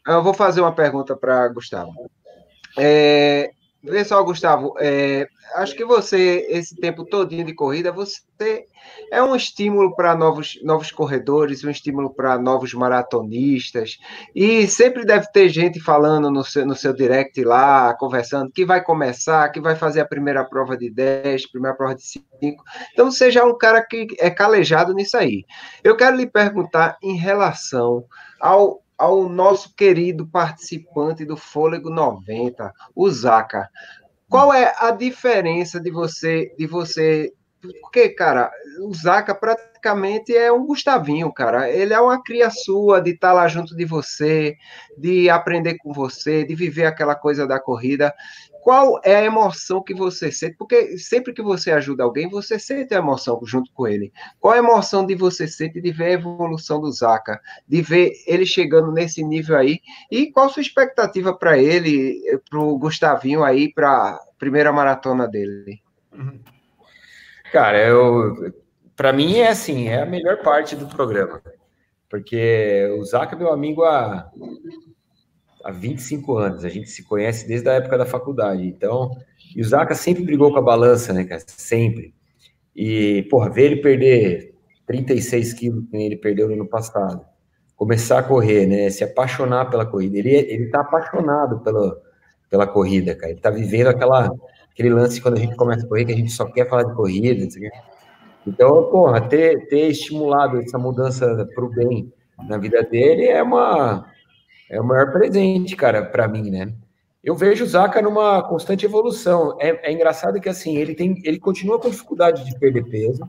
Eu 0.07 0.23
vou 0.23 0.33
fazer 0.33 0.61
uma 0.61 0.71
pergunta 0.73 1.15
para 1.15 1.47
Gustavo. 1.49 1.93
É, 2.75 3.51
Vê 3.81 4.03
só, 4.03 4.21
Gustavo, 4.23 4.73
é, 4.77 5.25
acho 5.55 5.73
que 5.73 5.85
você, 5.85 6.45
esse 6.49 6.75
tempo 6.75 7.05
todinho 7.05 7.45
de 7.45 7.53
corrida, 7.53 7.93
você 7.93 8.65
é 9.09 9.23
um 9.23 9.33
estímulo 9.33 9.95
para 9.95 10.13
novos, 10.15 10.59
novos 10.63 10.91
corredores, 10.91 11.63
um 11.63 11.69
estímulo 11.69 12.13
para 12.13 12.37
novos 12.37 12.73
maratonistas, 12.73 13.97
e 14.35 14.67
sempre 14.67 15.05
deve 15.05 15.31
ter 15.31 15.47
gente 15.47 15.79
falando 15.79 16.29
no 16.29 16.43
seu, 16.43 16.65
no 16.65 16.75
seu 16.75 16.93
direct 16.93 17.41
lá, 17.45 17.93
conversando, 17.93 18.51
que 18.51 18.65
vai 18.65 18.83
começar, 18.83 19.49
que 19.49 19.61
vai 19.61 19.77
fazer 19.77 20.01
a 20.01 20.07
primeira 20.07 20.43
prova 20.43 20.75
de 20.75 20.89
10, 20.89 21.49
primeira 21.49 21.75
prova 21.75 21.95
de 21.95 22.03
5. 22.03 22.63
Então, 22.91 23.09
é 23.33 23.43
um 23.43 23.57
cara 23.57 23.81
que 23.81 24.07
é 24.19 24.29
calejado 24.29 24.93
nisso 24.93 25.15
aí. 25.15 25.45
Eu 25.81 25.95
quero 25.95 26.17
lhe 26.17 26.27
perguntar 26.27 26.97
em 27.01 27.15
relação 27.15 28.03
ao 28.41 28.81
ao 28.99 29.29
nosso 29.29 29.73
querido 29.73 30.27
participante 30.27 31.23
do 31.23 31.37
Fôlego 31.37 31.89
90, 31.89 32.73
o 32.93 33.09
Zaca. 33.09 33.69
Qual 34.27 34.53
é 34.53 34.75
a 34.77 34.91
diferença 34.91 35.79
de 35.79 35.89
você 35.89 36.53
de 36.57 36.67
você 36.67 37.33
porque, 37.81 38.09
cara, 38.09 38.49
o 38.81 38.93
Zaca 38.93 39.35
praticamente 39.35 40.35
é 40.35 40.51
um 40.51 40.65
Gustavinho, 40.65 41.31
cara. 41.33 41.69
Ele 41.69 41.93
é 41.93 41.99
uma 41.99 42.23
cria 42.23 42.49
sua 42.49 43.01
de 43.01 43.11
estar 43.11 43.29
tá 43.29 43.33
lá 43.33 43.47
junto 43.49 43.75
de 43.75 43.83
você, 43.83 44.55
de 44.97 45.29
aprender 45.29 45.77
com 45.77 45.91
você, 45.91 46.45
de 46.45 46.55
viver 46.55 46.85
aquela 46.85 47.15
coisa 47.15 47.45
da 47.45 47.59
corrida. 47.59 48.13
Qual 48.61 48.99
é 49.03 49.15
a 49.15 49.23
emoção 49.23 49.81
que 49.81 49.93
você 49.93 50.31
sente? 50.31 50.55
Porque 50.57 50.97
sempre 50.97 51.33
que 51.33 51.41
você 51.41 51.71
ajuda 51.71 52.03
alguém, 52.03 52.29
você 52.29 52.59
sente 52.59 52.93
a 52.93 52.97
emoção 52.97 53.39
junto 53.43 53.71
com 53.73 53.87
ele. 53.87 54.11
Qual 54.39 54.53
a 54.53 54.57
emoção 54.57 55.05
de 55.05 55.15
você 55.15 55.47
sente 55.47 55.79
de 55.79 55.91
ver 55.91 56.05
a 56.05 56.11
evolução 56.11 56.81
do 56.81 56.91
Zaca, 56.91 57.39
de 57.67 57.81
ver 57.81 58.13
ele 58.27 58.45
chegando 58.45 58.91
nesse 58.91 59.23
nível 59.23 59.57
aí? 59.57 59.79
E 60.11 60.31
qual 60.31 60.49
sua 60.49 60.61
expectativa 60.61 61.33
para 61.33 61.57
ele, 61.57 62.21
para 62.49 62.59
o 62.59 62.77
Gustavinho 62.77 63.43
aí, 63.43 63.71
para 63.73 63.89
a 63.89 64.19
primeira 64.37 64.71
maratona 64.71 65.27
dele? 65.27 65.81
Cara, 67.51 67.79
eu, 67.79 68.53
para 68.95 69.13
mim 69.13 69.37
é 69.37 69.49
assim, 69.49 69.87
é 69.87 70.01
a 70.01 70.05
melhor 70.05 70.41
parte 70.43 70.75
do 70.75 70.85
programa, 70.87 71.41
porque 72.09 72.87
o 72.99 73.05
Zaca 73.05 73.35
é 73.35 73.39
meu 73.39 73.51
amigo 73.51 73.83
há 73.83 74.29
há 75.63 75.71
25 75.71 76.37
anos. 76.37 76.65
A 76.65 76.69
gente 76.69 76.89
se 76.89 77.03
conhece 77.03 77.47
desde 77.47 77.69
a 77.69 77.73
época 77.73 77.97
da 77.97 78.05
faculdade. 78.05 78.65
Então, 78.65 79.11
e 79.55 79.61
o 79.61 79.65
Zaca 79.65 79.95
sempre 79.95 80.23
brigou 80.23 80.51
com 80.51 80.59
a 80.59 80.61
balança, 80.61 81.13
né, 81.13 81.23
cara? 81.23 81.41
Sempre. 81.47 82.13
E, 82.75 83.23
porra, 83.29 83.49
ver 83.49 83.65
ele 83.65 83.81
perder 83.81 84.53
36 84.85 85.53
quilos 85.53 85.85
que 85.89 85.97
ele 85.97 86.17
perdeu 86.17 86.47
no 86.47 86.53
ano 86.53 86.67
passado, 86.67 87.25
começar 87.75 88.19
a 88.19 88.23
correr, 88.23 88.67
né? 88.67 88.89
Se 88.89 89.03
apaixonar 89.03 89.69
pela 89.69 89.85
corrida. 89.85 90.17
Ele, 90.17 90.35
ele 90.35 90.69
tá 90.69 90.81
apaixonado 90.81 91.59
pela, 91.59 91.97
pela 92.49 92.67
corrida, 92.67 93.15
cara. 93.15 93.31
Ele 93.31 93.41
tá 93.41 93.49
vivendo 93.49 93.87
aquela, 93.87 94.31
aquele 94.71 94.89
lance 94.89 95.21
quando 95.21 95.37
a 95.37 95.39
gente 95.39 95.55
começa 95.55 95.85
a 95.85 95.89
correr, 95.89 96.05
que 96.05 96.13
a 96.13 96.17
gente 96.17 96.31
só 96.31 96.45
quer 96.45 96.69
falar 96.69 96.83
de 96.83 96.95
corrida, 96.95 97.47
Então, 98.47 98.89
porra, 98.89 99.21
ter, 99.21 99.67
ter 99.67 99.89
estimulado 99.89 100.59
essa 100.61 100.77
mudança 100.77 101.47
para 101.53 101.65
o 101.65 101.69
bem 101.69 102.11
na 102.47 102.57
vida 102.57 102.81
dele 102.83 103.25
é 103.25 103.43
uma, 103.43 104.08
é 104.69 104.79
o 104.79 104.83
maior 104.83 105.11
presente, 105.11 105.75
cara, 105.75 106.05
para 106.05 106.27
mim, 106.27 106.51
né? 106.51 106.71
Eu 107.23 107.35
vejo 107.35 107.63
o 107.65 107.67
Zaca 107.67 108.01
numa 108.01 108.41
constante 108.43 108.85
evolução. 108.85 109.57
É, 109.59 109.89
é, 109.89 109.91
engraçado 109.91 110.39
que 110.39 110.47
assim 110.47 110.77
ele 110.77 110.95
tem, 110.95 111.21
ele 111.25 111.39
continua 111.39 111.79
com 111.79 111.89
dificuldade 111.89 112.45
de 112.45 112.57
perder 112.57 112.85
peso, 112.85 113.27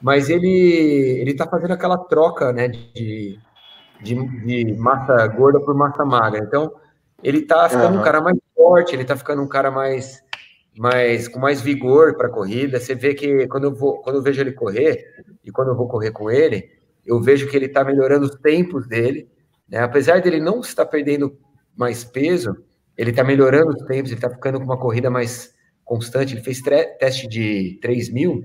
mas 0.00 0.30
ele 0.30 1.18
ele 1.20 1.34
tá 1.34 1.46
fazendo 1.46 1.72
aquela 1.72 1.98
troca, 1.98 2.52
né, 2.52 2.68
de, 2.68 3.38
de, 4.00 4.14
de 4.14 4.72
massa 4.74 5.26
gorda 5.26 5.60
por 5.60 5.74
massa 5.74 6.04
magra. 6.04 6.42
Então 6.42 6.72
ele 7.22 7.42
tá 7.42 7.68
ficando 7.68 7.94
uhum. 7.94 8.00
um 8.00 8.04
cara 8.04 8.20
mais 8.20 8.38
forte, 8.56 8.94
ele 8.94 9.04
tá 9.04 9.16
ficando 9.16 9.42
um 9.42 9.48
cara 9.48 9.70
mais 9.70 10.22
mais 10.76 11.28
com 11.28 11.38
mais 11.38 11.60
vigor 11.60 12.16
para 12.16 12.28
corrida. 12.28 12.80
Você 12.80 12.94
vê 12.94 13.14
que 13.14 13.46
quando 13.48 13.64
eu 13.64 13.74
vou, 13.74 14.00
quando 14.02 14.16
eu 14.16 14.22
vejo 14.22 14.40
ele 14.40 14.52
correr 14.52 15.04
e 15.44 15.50
quando 15.50 15.68
eu 15.68 15.76
vou 15.76 15.88
correr 15.88 16.10
com 16.10 16.30
ele, 16.30 16.70
eu 17.04 17.20
vejo 17.20 17.48
que 17.48 17.56
ele 17.56 17.68
tá 17.68 17.84
melhorando 17.84 18.24
os 18.24 18.34
tempos 18.36 18.86
dele 18.88 19.28
né? 19.68 19.78
Apesar 19.78 20.20
dele 20.20 20.40
não 20.40 20.60
estar 20.60 20.86
perdendo 20.86 21.36
mais 21.76 22.04
peso, 22.04 22.56
ele 22.96 23.10
está 23.10 23.24
melhorando 23.24 23.70
os 23.70 23.82
tempos, 23.82 24.10
ele 24.10 24.18
está 24.18 24.30
ficando 24.30 24.58
com 24.58 24.64
uma 24.64 24.78
corrida 24.78 25.10
mais 25.10 25.52
constante. 25.84 26.34
Ele 26.34 26.42
fez 26.42 26.60
teste 26.98 27.26
de 27.26 27.78
3 27.82 28.10
mil 28.10 28.44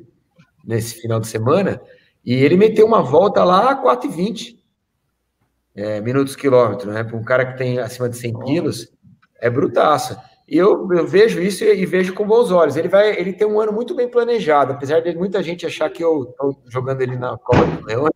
nesse 0.66 1.02
final 1.02 1.20
de 1.20 1.28
semana 1.28 1.82
e 2.26 2.34
ele 2.34 2.58
meteu 2.58 2.86
uma 2.86 3.02
volta 3.02 3.44
lá 3.44 3.72
a 3.72 3.84
4,20 3.84 4.58
é, 5.76 6.02
minutos 6.02 6.36
quilômetro, 6.36 6.92
né? 6.92 7.04
Para 7.04 7.16
um 7.16 7.24
cara 7.24 7.46
que 7.46 7.58
tem 7.58 7.80
acima 7.80 8.10
de 8.10 8.18
100 8.18 8.40
quilos, 8.40 8.92
é 9.40 9.50
brutaço. 9.50 10.18
E 10.48 10.58
eu, 10.58 10.92
eu 10.92 11.06
vejo 11.06 11.40
isso 11.40 11.64
e, 11.64 11.82
e, 11.82 11.86
vejo 11.86 12.14
com 12.14 12.26
bons 12.26 12.52
olhos. 12.52 12.76
Ele 12.76 12.88
vai, 12.88 13.18
ele 13.18 13.34
tem 13.34 13.48
um 13.48 13.62
ano 13.62 13.72
muito 13.72 13.96
bem 13.96 14.10
planejado, 14.10 14.74
apesar 14.74 15.00
de 15.00 15.16
muita 15.16 15.44
gente 15.44 15.66
achar 15.66 15.90
que 15.90 16.04
eu 16.04 16.24
estou 16.24 16.60
jogando 16.68 17.02
ele 17.02 17.16
na 17.16 17.38
Copa 17.38 17.66
do 17.66 17.86
Leão 17.86 18.08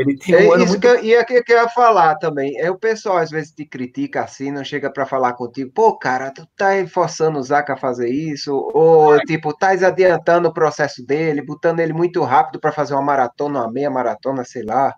Ele 0.00 0.16
tem 0.16 0.34
um 0.34 0.38
é, 0.38 0.54
ano 0.54 0.64
isso 0.64 0.72
muito... 0.72 0.80
que 0.80 0.86
eu, 0.86 1.04
e 1.04 1.14
é 1.14 1.22
que, 1.22 1.34
eu 1.34 1.56
ia 1.58 1.68
falar 1.68 2.14
também. 2.16 2.58
É 2.58 2.70
o 2.70 2.78
pessoal 2.78 3.18
às 3.18 3.30
vezes 3.30 3.52
te 3.52 3.66
critica 3.66 4.22
assim, 4.22 4.50
não 4.50 4.64
chega 4.64 4.90
para 4.90 5.04
falar 5.04 5.34
contigo, 5.34 5.70
pô, 5.74 5.98
cara, 5.98 6.30
tu 6.30 6.48
tá 6.56 6.70
forçando 6.88 7.38
o 7.38 7.42
Zaca 7.42 7.74
a 7.74 7.76
fazer 7.76 8.08
isso, 8.08 8.54
ou 8.72 9.16
é. 9.16 9.20
tipo, 9.20 9.52
tá 9.54 9.72
adiantando 9.72 10.48
o 10.48 10.54
processo 10.54 11.04
dele, 11.04 11.44
botando 11.44 11.80
ele 11.80 11.92
muito 11.92 12.22
rápido 12.22 12.58
para 12.58 12.72
fazer 12.72 12.94
uma 12.94 13.02
maratona, 13.02 13.60
uma 13.60 13.70
meia 13.70 13.90
maratona, 13.90 14.42
sei 14.42 14.62
lá. 14.62 14.94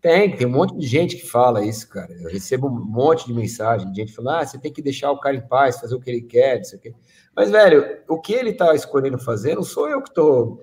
Tem, 0.00 0.36
tem 0.36 0.48
um 0.48 0.50
monte 0.50 0.76
de 0.76 0.86
gente 0.86 1.16
que 1.16 1.26
fala 1.28 1.64
isso, 1.64 1.88
cara. 1.88 2.12
Eu 2.12 2.28
recebo 2.28 2.66
um 2.66 2.84
monte 2.84 3.26
de 3.26 3.32
mensagem 3.32 3.88
de 3.92 4.00
gente 4.00 4.12
falando: 4.12 4.40
ah, 4.40 4.46
você 4.46 4.58
tem 4.58 4.72
que 4.72 4.82
deixar 4.82 5.12
o 5.12 5.20
cara 5.20 5.36
em 5.36 5.46
paz, 5.46 5.78
fazer 5.78 5.94
o 5.94 6.00
que 6.00 6.10
ele 6.10 6.22
quer, 6.22 6.56
não 6.56 6.64
sei 6.64 6.78
o 6.78 6.82
quê. 6.82 6.94
Mas, 7.36 7.52
velho, 7.52 7.98
o 8.08 8.20
que 8.20 8.32
ele 8.32 8.52
tá 8.52 8.74
escolhendo 8.74 9.16
fazer 9.16 9.54
não 9.54 9.62
sou 9.62 9.88
eu 9.88 10.02
que 10.02 10.12
tô 10.12 10.60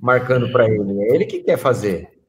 marcando 0.00 0.50
para 0.50 0.66
ele, 0.66 1.02
é 1.02 1.14
ele 1.14 1.26
que 1.26 1.42
quer 1.42 1.58
fazer. 1.58 2.21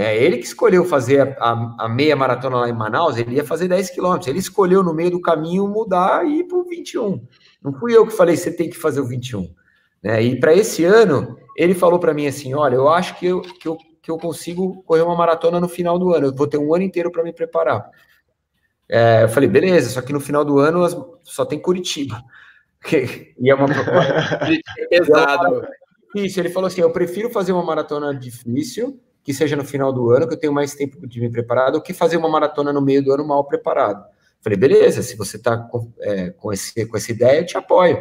É 0.00 0.16
ele 0.16 0.38
que 0.38 0.44
escolheu 0.44 0.84
fazer 0.84 1.36
a, 1.40 1.50
a, 1.50 1.86
a, 1.86 1.88
meia 1.88 2.14
maratona 2.14 2.58
lá 2.58 2.68
em 2.68 2.72
Manaus, 2.72 3.16
ele 3.16 3.34
ia 3.34 3.44
fazer 3.44 3.66
10 3.66 3.90
quilômetros. 3.90 4.28
Ele 4.28 4.38
escolheu 4.38 4.80
no 4.80 4.94
meio 4.94 5.10
do 5.10 5.20
caminho 5.20 5.66
mudar 5.66 6.24
e 6.24 6.38
ir 6.38 6.44
para 6.44 6.56
o 6.56 6.62
21. 6.62 7.26
Não 7.60 7.72
fui 7.72 7.96
eu 7.96 8.06
que 8.06 8.12
falei, 8.12 8.36
você 8.36 8.52
tem 8.52 8.70
que 8.70 8.76
fazer 8.76 9.00
o 9.00 9.08
21. 9.08 9.52
Né? 10.00 10.22
E 10.22 10.38
para 10.38 10.54
esse 10.54 10.84
ano, 10.84 11.36
ele 11.56 11.74
falou 11.74 11.98
para 11.98 12.14
mim 12.14 12.28
assim: 12.28 12.54
olha, 12.54 12.76
eu 12.76 12.88
acho 12.88 13.18
que 13.18 13.26
eu, 13.26 13.40
que, 13.40 13.66
eu, 13.66 13.76
que 14.00 14.08
eu 14.08 14.16
consigo 14.18 14.84
correr 14.84 15.02
uma 15.02 15.16
maratona 15.16 15.58
no 15.58 15.68
final 15.68 15.98
do 15.98 16.14
ano. 16.14 16.26
Eu 16.28 16.34
vou 16.34 16.46
ter 16.46 16.58
um 16.58 16.72
ano 16.72 16.84
inteiro 16.84 17.10
para 17.10 17.24
me 17.24 17.32
preparar. 17.32 17.90
É, 18.88 19.24
eu 19.24 19.28
falei, 19.28 19.48
beleza, 19.48 19.90
só 19.90 20.00
que 20.00 20.12
no 20.12 20.20
final 20.20 20.44
do 20.44 20.60
ano 20.60 21.18
só 21.24 21.44
tem 21.44 21.58
Curitiba. 21.58 22.22
e 22.92 23.50
é 23.50 23.52
uma. 23.52 23.66
pesado. 24.88 25.66
Isso, 26.14 26.38
ele 26.38 26.50
falou 26.50 26.68
assim: 26.68 26.82
eu 26.82 26.92
prefiro 26.92 27.30
fazer 27.30 27.50
uma 27.50 27.64
maratona 27.64 28.14
difícil, 28.14 29.00
que 29.22 29.34
seja 29.34 29.56
no 29.56 29.64
final 29.64 29.92
do 29.92 30.10
ano, 30.10 30.26
que 30.26 30.34
eu 30.34 30.38
tenho 30.38 30.52
mais 30.52 30.74
tempo 30.74 31.06
de 31.06 31.20
me 31.20 31.30
preparar, 31.30 31.72
do 31.72 31.82
que 31.82 31.92
fazer 31.92 32.16
uma 32.16 32.28
maratona 32.28 32.72
no 32.72 32.80
meio 32.80 33.02
do 33.02 33.12
ano 33.12 33.26
mal 33.26 33.44
preparado. 33.44 34.04
Falei, 34.40 34.58
beleza, 34.58 35.02
se 35.02 35.16
você 35.16 35.36
está 35.36 35.56
com, 35.56 35.92
é, 36.00 36.30
com, 36.30 36.50
com 36.50 36.96
essa 36.96 37.12
ideia, 37.12 37.40
eu 37.40 37.46
te 37.46 37.56
apoio. 37.56 37.98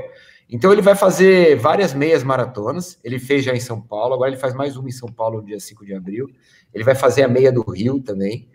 Então 0.50 0.72
ele 0.72 0.82
vai 0.82 0.96
fazer 0.96 1.58
várias 1.58 1.94
meias 1.94 2.24
maratonas, 2.24 2.98
ele 3.04 3.20
fez 3.20 3.44
já 3.44 3.54
em 3.54 3.60
São 3.60 3.82
Paulo, 3.82 4.14
agora 4.14 4.30
ele 4.30 4.38
faz 4.38 4.54
mais 4.54 4.78
uma 4.78 4.88
em 4.88 4.94
São 4.94 5.10
Paulo 5.12 5.40
no 5.40 5.46
dia 5.46 5.60
5 5.60 5.86
de 5.86 5.94
abril. 5.94 6.30
Ele 6.74 6.84
vai 6.84 6.96
fazer 6.96 7.24
a 7.24 7.28
meia 7.28 7.52
do 7.52 7.70
Rio 7.70 8.00
também, 8.00 8.50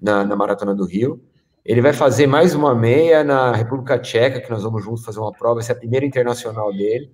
na, 0.00 0.24
na 0.24 0.36
Maratona 0.36 0.74
do 0.74 0.84
Rio. 0.84 1.20
Ele 1.64 1.80
vai 1.80 1.92
fazer 1.92 2.26
mais 2.26 2.54
uma 2.54 2.74
meia 2.74 3.24
na 3.24 3.52
República 3.52 3.98
Tcheca, 3.98 4.40
que 4.40 4.50
nós 4.50 4.62
vamos 4.62 4.84
juntos 4.84 5.04
fazer 5.04 5.18
uma 5.18 5.32
prova, 5.32 5.60
essa 5.60 5.72
é 5.72 5.74
a 5.74 5.78
primeira 5.78 6.06
internacional 6.06 6.72
dele. 6.72 7.10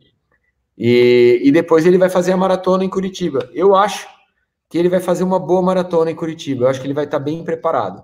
E, 0.76 1.40
e 1.44 1.50
depois 1.50 1.86
ele 1.86 1.98
vai 1.98 2.08
fazer 2.08 2.32
a 2.32 2.36
maratona 2.36 2.84
em 2.84 2.88
Curitiba. 2.88 3.48
Eu 3.52 3.74
acho 3.74 4.06
que 4.68 4.76
ele 4.76 4.88
vai 4.88 5.00
fazer 5.00 5.24
uma 5.24 5.38
boa 5.38 5.62
maratona 5.62 6.10
em 6.10 6.14
Curitiba. 6.14 6.64
Eu 6.64 6.68
acho 6.68 6.80
que 6.80 6.86
ele 6.86 6.94
vai 6.94 7.04
estar 7.04 7.18
bem 7.18 7.42
preparado. 7.42 8.02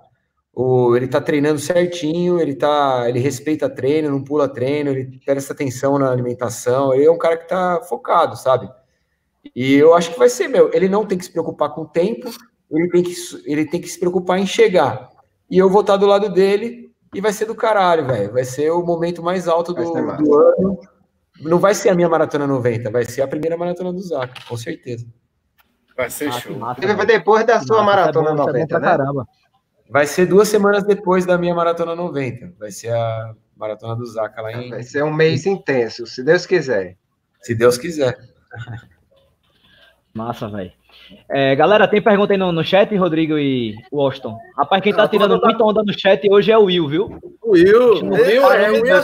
O, 0.53 0.97
ele 0.97 1.07
está 1.07 1.21
treinando 1.21 1.59
certinho, 1.59 2.41
ele 2.41 2.55
tá, 2.55 3.05
ele 3.09 3.19
respeita 3.19 3.69
treino, 3.69 4.11
não 4.11 4.23
pula 4.23 4.49
treino, 4.49 4.91
ele 4.91 5.21
presta 5.25 5.53
atenção 5.53 5.99
na 5.99 6.11
alimentação. 6.11 6.95
Ele 6.95 7.05
é 7.05 7.11
um 7.11 7.19
cara 7.19 7.37
que 7.37 7.45
está 7.45 7.83
focado, 7.83 8.37
sabe? 8.37 8.71
E 9.55 9.75
eu 9.75 9.95
acho 9.95 10.13
que 10.13 10.19
vai 10.19 10.29
ser 10.29 10.49
meu. 10.49 10.71
Ele 10.73 10.89
não 10.89 11.05
tem 11.05 11.19
que 11.19 11.25
se 11.25 11.33
preocupar 11.33 11.71
com 11.75 11.83
o 11.83 11.89
tempo, 11.89 12.31
ele 12.71 12.89
tem 12.89 13.03
que, 13.03 13.15
ele 13.45 13.67
tem 13.67 13.81
que 13.81 13.89
se 13.89 13.99
preocupar 13.99 14.39
em 14.39 14.47
chegar. 14.47 15.11
E 15.51 15.59
eu 15.59 15.69
vou 15.69 15.83
estar 15.83 15.97
do 15.97 16.07
lado 16.07 16.31
dele 16.31 16.91
e 17.15 17.21
vai 17.21 17.33
ser 17.33 17.45
do 17.45 17.55
caralho, 17.55 18.07
velho. 18.07 18.33
Vai 18.33 18.45
ser 18.45 18.71
o 18.71 18.83
momento 18.83 19.23
mais 19.23 19.49
alto 19.49 19.75
do, 19.75 19.83
do 19.83 20.35
ano 20.35 20.79
não 21.41 21.59
vai 21.59 21.75
ser 21.75 21.89
a 21.89 21.95
minha 21.95 22.09
maratona 22.09 22.47
90, 22.47 22.91
vai 22.91 23.05
ser 23.05 23.23
a 23.23 23.29
primeira 23.29 23.57
maratona 23.57 23.93
do 23.93 24.01
Zac, 24.01 24.47
com 24.47 24.57
certeza. 24.57 25.07
Vai 25.97 26.11
ser 26.11 26.29
ah, 26.29 26.33
show. 26.33 26.59
Massa, 26.59 26.95
vai 26.95 27.07
depois 27.07 27.47
da 27.47 27.61
sua 27.61 27.83
massa, 27.83 27.97
maratona 27.97 28.31
é 28.31 28.35
bom, 28.35 28.47
90, 28.47 28.77
é 28.77 28.81
né? 28.81 28.87
Caramba. 28.87 29.29
Vai 29.89 30.07
ser 30.07 30.27
duas 30.27 30.49
semanas 30.49 30.85
depois 30.85 31.25
da 31.25 31.39
minha 31.39 31.55
maratona 31.55 31.95
90. 31.95 32.55
Vai 32.59 32.71
ser 32.71 32.93
a 32.93 33.35
maratona 33.57 33.95
do 33.95 34.07
Zaca 34.07 34.43
lá 34.43 34.53
em. 34.53 34.71
Vai 34.71 34.83
ser 34.83 35.05
um 35.05 35.13
mês 35.13 35.47
intenso, 35.47 36.07
se 36.07 36.23
Deus 36.23 36.47
quiser. 36.47 36.97
Se 37.41 37.55
Deus 37.55 37.79
quiser. 37.79 38.19
Massa, 40.13 40.49
velho. 40.49 40.73
É, 41.29 41.55
galera, 41.57 41.89
tem 41.89 42.01
pergunta 42.01 42.33
aí 42.33 42.39
no, 42.39 42.53
no 42.53 42.65
chat, 42.65 42.95
Rodrigo 42.97 43.37
e 43.37 43.75
Washington. 43.93 44.39
Rapaz, 44.57 44.83
quem 44.83 44.95
tá 44.95 45.07
tirando 45.09 45.41
muita 45.41 45.65
onda 45.65 45.83
no 45.83 45.93
chat 45.93 46.27
hoje 46.31 46.53
é 46.53 46.57
o 46.57 46.65
Will, 46.65 46.89
viu? 46.89 47.19
O 47.43 47.53
Will, 47.53 48.05
o 48.05 48.15
Will, 48.15 48.53
é, 48.53 48.71
o 48.71 48.83
Will, 48.83 49.03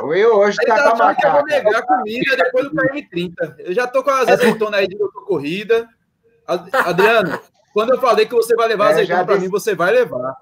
o 0.00 0.06
Will 0.06 0.34
hoje 0.36 0.56
tá, 0.64 0.76
tá 0.76 0.82
com 0.82 1.02
a 1.02 1.06
macaca. 1.06 1.26
Eu 1.26 1.32
vou 1.32 1.44
negar 1.44 1.82
comida 1.82 2.36
depois 2.36 2.70
do 2.70 2.76
KM30. 2.76 3.54
Eu 3.58 3.74
já 3.74 3.86
tô 3.86 4.02
com 4.02 4.10
as 4.10 4.28
azeitonas 4.28 4.80
aí 4.80 4.88
de 4.88 4.96
corrida. 5.26 5.88
Adriano, 6.46 7.40
quando 7.72 7.94
eu 7.94 8.00
falei 8.00 8.26
que 8.26 8.34
você 8.34 8.54
vai 8.54 8.68
levar 8.68 8.88
é, 8.88 8.92
azeitona 8.92 9.24
disse... 9.24 9.40
mim, 9.40 9.48
você 9.48 9.74
vai 9.74 9.92
levar. 9.92 10.34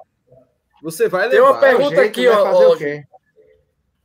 Você 0.83 1.09
vai 1.09 1.29
levar. 1.29 1.31
Tem 1.31 1.41
uma 1.41 1.61
pergunta 1.61 2.01
aqui, 2.01 2.29
ó. 2.29 2.73
ó 2.73 2.77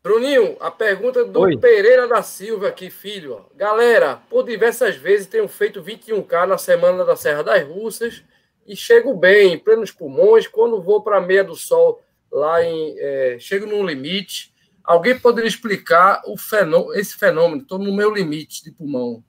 Bruninho, 0.04 0.56
a 0.60 0.70
pergunta 0.70 1.26
do 1.26 1.39
Oi. 1.41 1.58
Pereira 1.58 2.08
da 2.08 2.22
Silva 2.22 2.68
aqui, 2.68 2.91
filho. 2.91 3.43
Galera, 3.56 4.22
por 4.30 4.43
diversas 4.43 4.96
vezes 4.96 5.26
tenho 5.26 5.48
feito 5.48 5.82
21K 5.82 6.46
na 6.46 6.60
semana 6.60 7.04
da 7.04 7.16
Serra 7.16 7.43
das 7.43 7.68
Russas 7.68 8.24
e 8.68 8.76
chego 8.76 9.16
bem, 9.16 9.54
em 9.54 9.58
plenos 9.58 9.91
pulmões. 9.91 10.48
Quando 10.48 10.80
vou 10.80 11.02
para 11.02 11.18
a 11.18 11.22
meia 11.22 11.43
do 11.43 11.56
sol, 11.56 12.04
lá 12.32 12.64
em. 12.64 12.96
É, 13.00 13.38
chego 13.39 13.66
no 13.66 13.84
limite. 13.84 14.54
Alguém 14.84 15.18
poderia 15.18 15.48
explicar 15.48 16.22
o 16.28 16.38
fenômeno, 16.38 16.93
esse 16.93 17.18
fenômeno? 17.18 17.64
Estou 17.64 17.80
no 17.80 17.91
meu 17.91 18.14
limite 18.14 18.64
de 18.64 18.72
pulmão. 18.72 19.24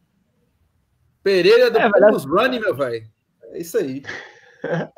Pereira 1.26 1.68
do 1.72 1.76
é, 1.76 1.88
Running, 2.24 2.60
meu 2.60 2.72
velho. 2.72 3.04
É 3.50 3.58
isso 3.58 3.76
aí. 3.76 4.04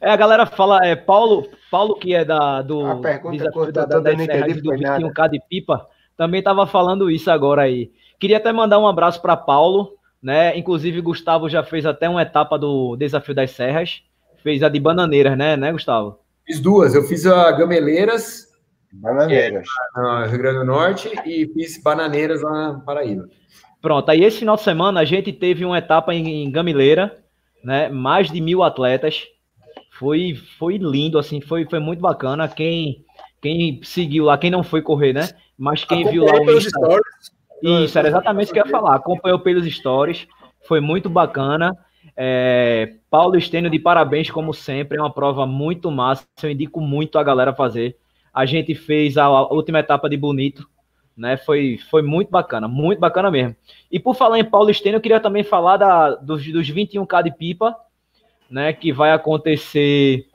É, 0.00 0.10
a 0.10 0.16
galera 0.16 0.46
fala, 0.46 0.82
é, 0.86 0.96
Paulo, 0.96 1.46
Paulo 1.70 1.96
que 1.96 2.14
é 2.14 2.24
da, 2.24 2.62
do 2.62 2.86
a 2.86 2.94
desafio 3.30 3.70
da, 3.70 3.84
da, 3.84 4.00
da 4.00 4.12
entendi, 4.14 4.62
do 4.62 4.70
21K 4.70 5.28
de 5.28 5.40
pipa, 5.46 5.86
também 6.16 6.38
estava 6.38 6.66
falando 6.66 7.10
isso 7.10 7.30
agora 7.30 7.62
aí. 7.62 7.92
Queria 8.18 8.38
até 8.38 8.50
mandar 8.50 8.78
um 8.78 8.88
abraço 8.88 9.20
para 9.20 9.36
Paulo, 9.36 9.92
né? 10.22 10.56
Inclusive, 10.56 11.02
Gustavo 11.02 11.50
já 11.50 11.62
fez 11.62 11.84
até 11.84 12.08
uma 12.08 12.22
etapa 12.22 12.58
do 12.58 12.96
Desafio 12.96 13.34
das 13.34 13.50
Serras, 13.50 14.02
fez 14.42 14.62
a 14.62 14.70
de 14.70 14.80
Bananeiras, 14.80 15.36
né, 15.36 15.54
né, 15.54 15.70
Gustavo? 15.70 16.18
Fiz 16.46 16.60
duas, 16.60 16.94
eu 16.94 17.02
fiz 17.02 17.26
a 17.26 17.52
Gameleiras, 17.52 18.46
Bananeiras, 18.90 19.68
é, 19.96 20.00
no 20.00 20.26
Rio 20.28 20.38
Grande 20.38 20.58
do 20.60 20.64
Norte, 20.64 21.10
e 21.26 21.46
fiz 21.52 21.82
Bananeiras 21.82 22.40
lá 22.40 22.72
na 22.72 22.80
Paraíba. 22.80 23.28
Pronto, 23.80 24.08
aí 24.10 24.24
esse 24.24 24.40
final 24.40 24.56
de 24.56 24.62
semana 24.62 25.00
a 25.00 25.04
gente 25.04 25.32
teve 25.32 25.64
uma 25.64 25.78
etapa 25.78 26.14
em, 26.14 26.44
em 26.44 26.50
Gamileira, 26.50 27.16
né? 27.62 27.88
Mais 27.88 28.30
de 28.30 28.40
mil 28.40 28.62
atletas. 28.62 29.26
Foi, 29.98 30.34
foi 30.58 30.76
lindo, 30.76 31.18
assim, 31.18 31.40
foi, 31.40 31.64
foi 31.64 31.78
muito 31.78 32.00
bacana. 32.00 32.48
Quem, 32.48 33.04
quem 33.40 33.80
seguiu 33.82 34.24
lá, 34.24 34.38
quem 34.38 34.50
não 34.50 34.62
foi 34.62 34.82
correr, 34.82 35.12
né? 35.12 35.28
Mas 35.56 35.84
quem 35.84 36.08
viu 36.08 36.24
lá 36.24 36.40
o 36.40 36.50
Insta... 36.52 36.78
Isso, 37.60 37.98
era 37.98 38.08
exatamente 38.08 38.50
o 38.50 38.54
que 38.54 38.60
eu 38.60 38.64
ia 38.64 38.70
falar. 38.70 38.94
Acompanhou 38.94 39.40
pelos 39.40 39.66
stories, 39.66 40.28
foi 40.66 40.80
muito 40.80 41.08
bacana. 41.08 41.76
É, 42.16 42.94
Paulo 43.10 43.36
Estênio, 43.36 43.70
de 43.70 43.78
parabéns, 43.78 44.30
como 44.30 44.54
sempre. 44.54 44.98
É 44.98 45.00
uma 45.00 45.12
prova 45.12 45.46
muito 45.46 45.90
massa. 45.90 46.24
Eu 46.42 46.50
indico 46.50 46.80
muito 46.80 47.18
a 47.18 47.24
galera 47.24 47.52
fazer. 47.52 47.96
A 48.32 48.46
gente 48.46 48.74
fez 48.74 49.16
a 49.18 49.28
última 49.28 49.80
etapa 49.80 50.08
de 50.08 50.16
Bonito, 50.16 50.68
né? 51.18 51.36
Foi, 51.36 51.78
foi 51.90 52.00
muito 52.00 52.30
bacana, 52.30 52.68
muito 52.68 53.00
bacana 53.00 53.28
mesmo. 53.30 53.56
E 53.90 53.98
por 53.98 54.14
falar 54.14 54.38
em 54.38 54.44
Paulo 54.44 54.70
Estênio, 54.70 54.98
eu 54.98 55.00
queria 55.00 55.18
também 55.18 55.42
falar 55.42 55.76
da, 55.76 56.14
dos, 56.14 56.46
dos 56.50 56.70
21K 56.70 57.24
de 57.24 57.32
pipa, 57.32 57.76
né? 58.48 58.72
Que 58.72 58.92
vai 58.92 59.10
acontecer 59.10 60.26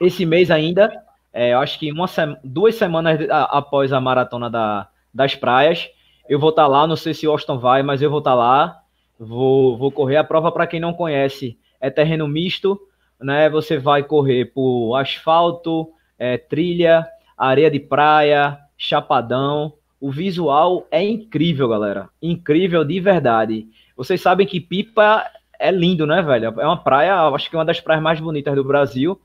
esse 0.00 0.24
mês 0.24 0.50
ainda. 0.50 0.90
É, 1.32 1.52
acho 1.52 1.78
que 1.78 1.92
uma, 1.92 2.06
duas 2.42 2.74
semanas 2.74 3.20
após 3.30 3.92
a 3.92 4.00
maratona 4.00 4.48
da, 4.48 4.88
das 5.12 5.34
praias. 5.34 5.88
Eu 6.26 6.40
vou 6.40 6.50
estar 6.50 6.62
tá 6.62 6.68
lá, 6.68 6.86
não 6.86 6.96
sei 6.96 7.12
se 7.12 7.26
o 7.28 7.30
Austin 7.30 7.58
vai, 7.58 7.82
mas 7.82 8.00
eu 8.00 8.08
vou 8.08 8.20
estar 8.20 8.30
tá 8.30 8.36
lá. 8.36 8.80
Vou, 9.18 9.76
vou 9.76 9.92
correr. 9.92 10.16
A 10.16 10.24
prova, 10.24 10.50
para 10.50 10.66
quem 10.66 10.80
não 10.80 10.94
conhece, 10.94 11.58
é 11.78 11.90
terreno 11.90 12.26
misto. 12.26 12.80
Né? 13.20 13.50
Você 13.50 13.76
vai 13.76 14.02
correr 14.02 14.46
por 14.46 14.96
asfalto, 14.96 15.90
é, 16.18 16.38
trilha, 16.38 17.06
areia 17.36 17.70
de 17.70 17.78
praia, 17.78 18.58
chapadão. 18.78 19.74
O 20.00 20.10
visual 20.10 20.88
é 20.90 21.04
incrível, 21.04 21.68
galera. 21.68 22.08
Incrível 22.22 22.82
de 22.84 22.98
verdade. 22.98 23.66
Vocês 23.94 24.20
sabem 24.20 24.46
que 24.46 24.58
Pipa 24.58 25.30
é 25.58 25.70
lindo, 25.70 26.06
né, 26.06 26.22
velho? 26.22 26.58
É 26.58 26.66
uma 26.66 26.82
praia, 26.82 27.28
acho 27.28 27.50
que 27.50 27.56
é 27.56 27.58
uma 27.58 27.66
das 27.66 27.80
praias 27.80 28.02
mais 28.02 28.18
bonitas 28.18 28.54
do 28.54 28.64
Brasil. 28.64 29.20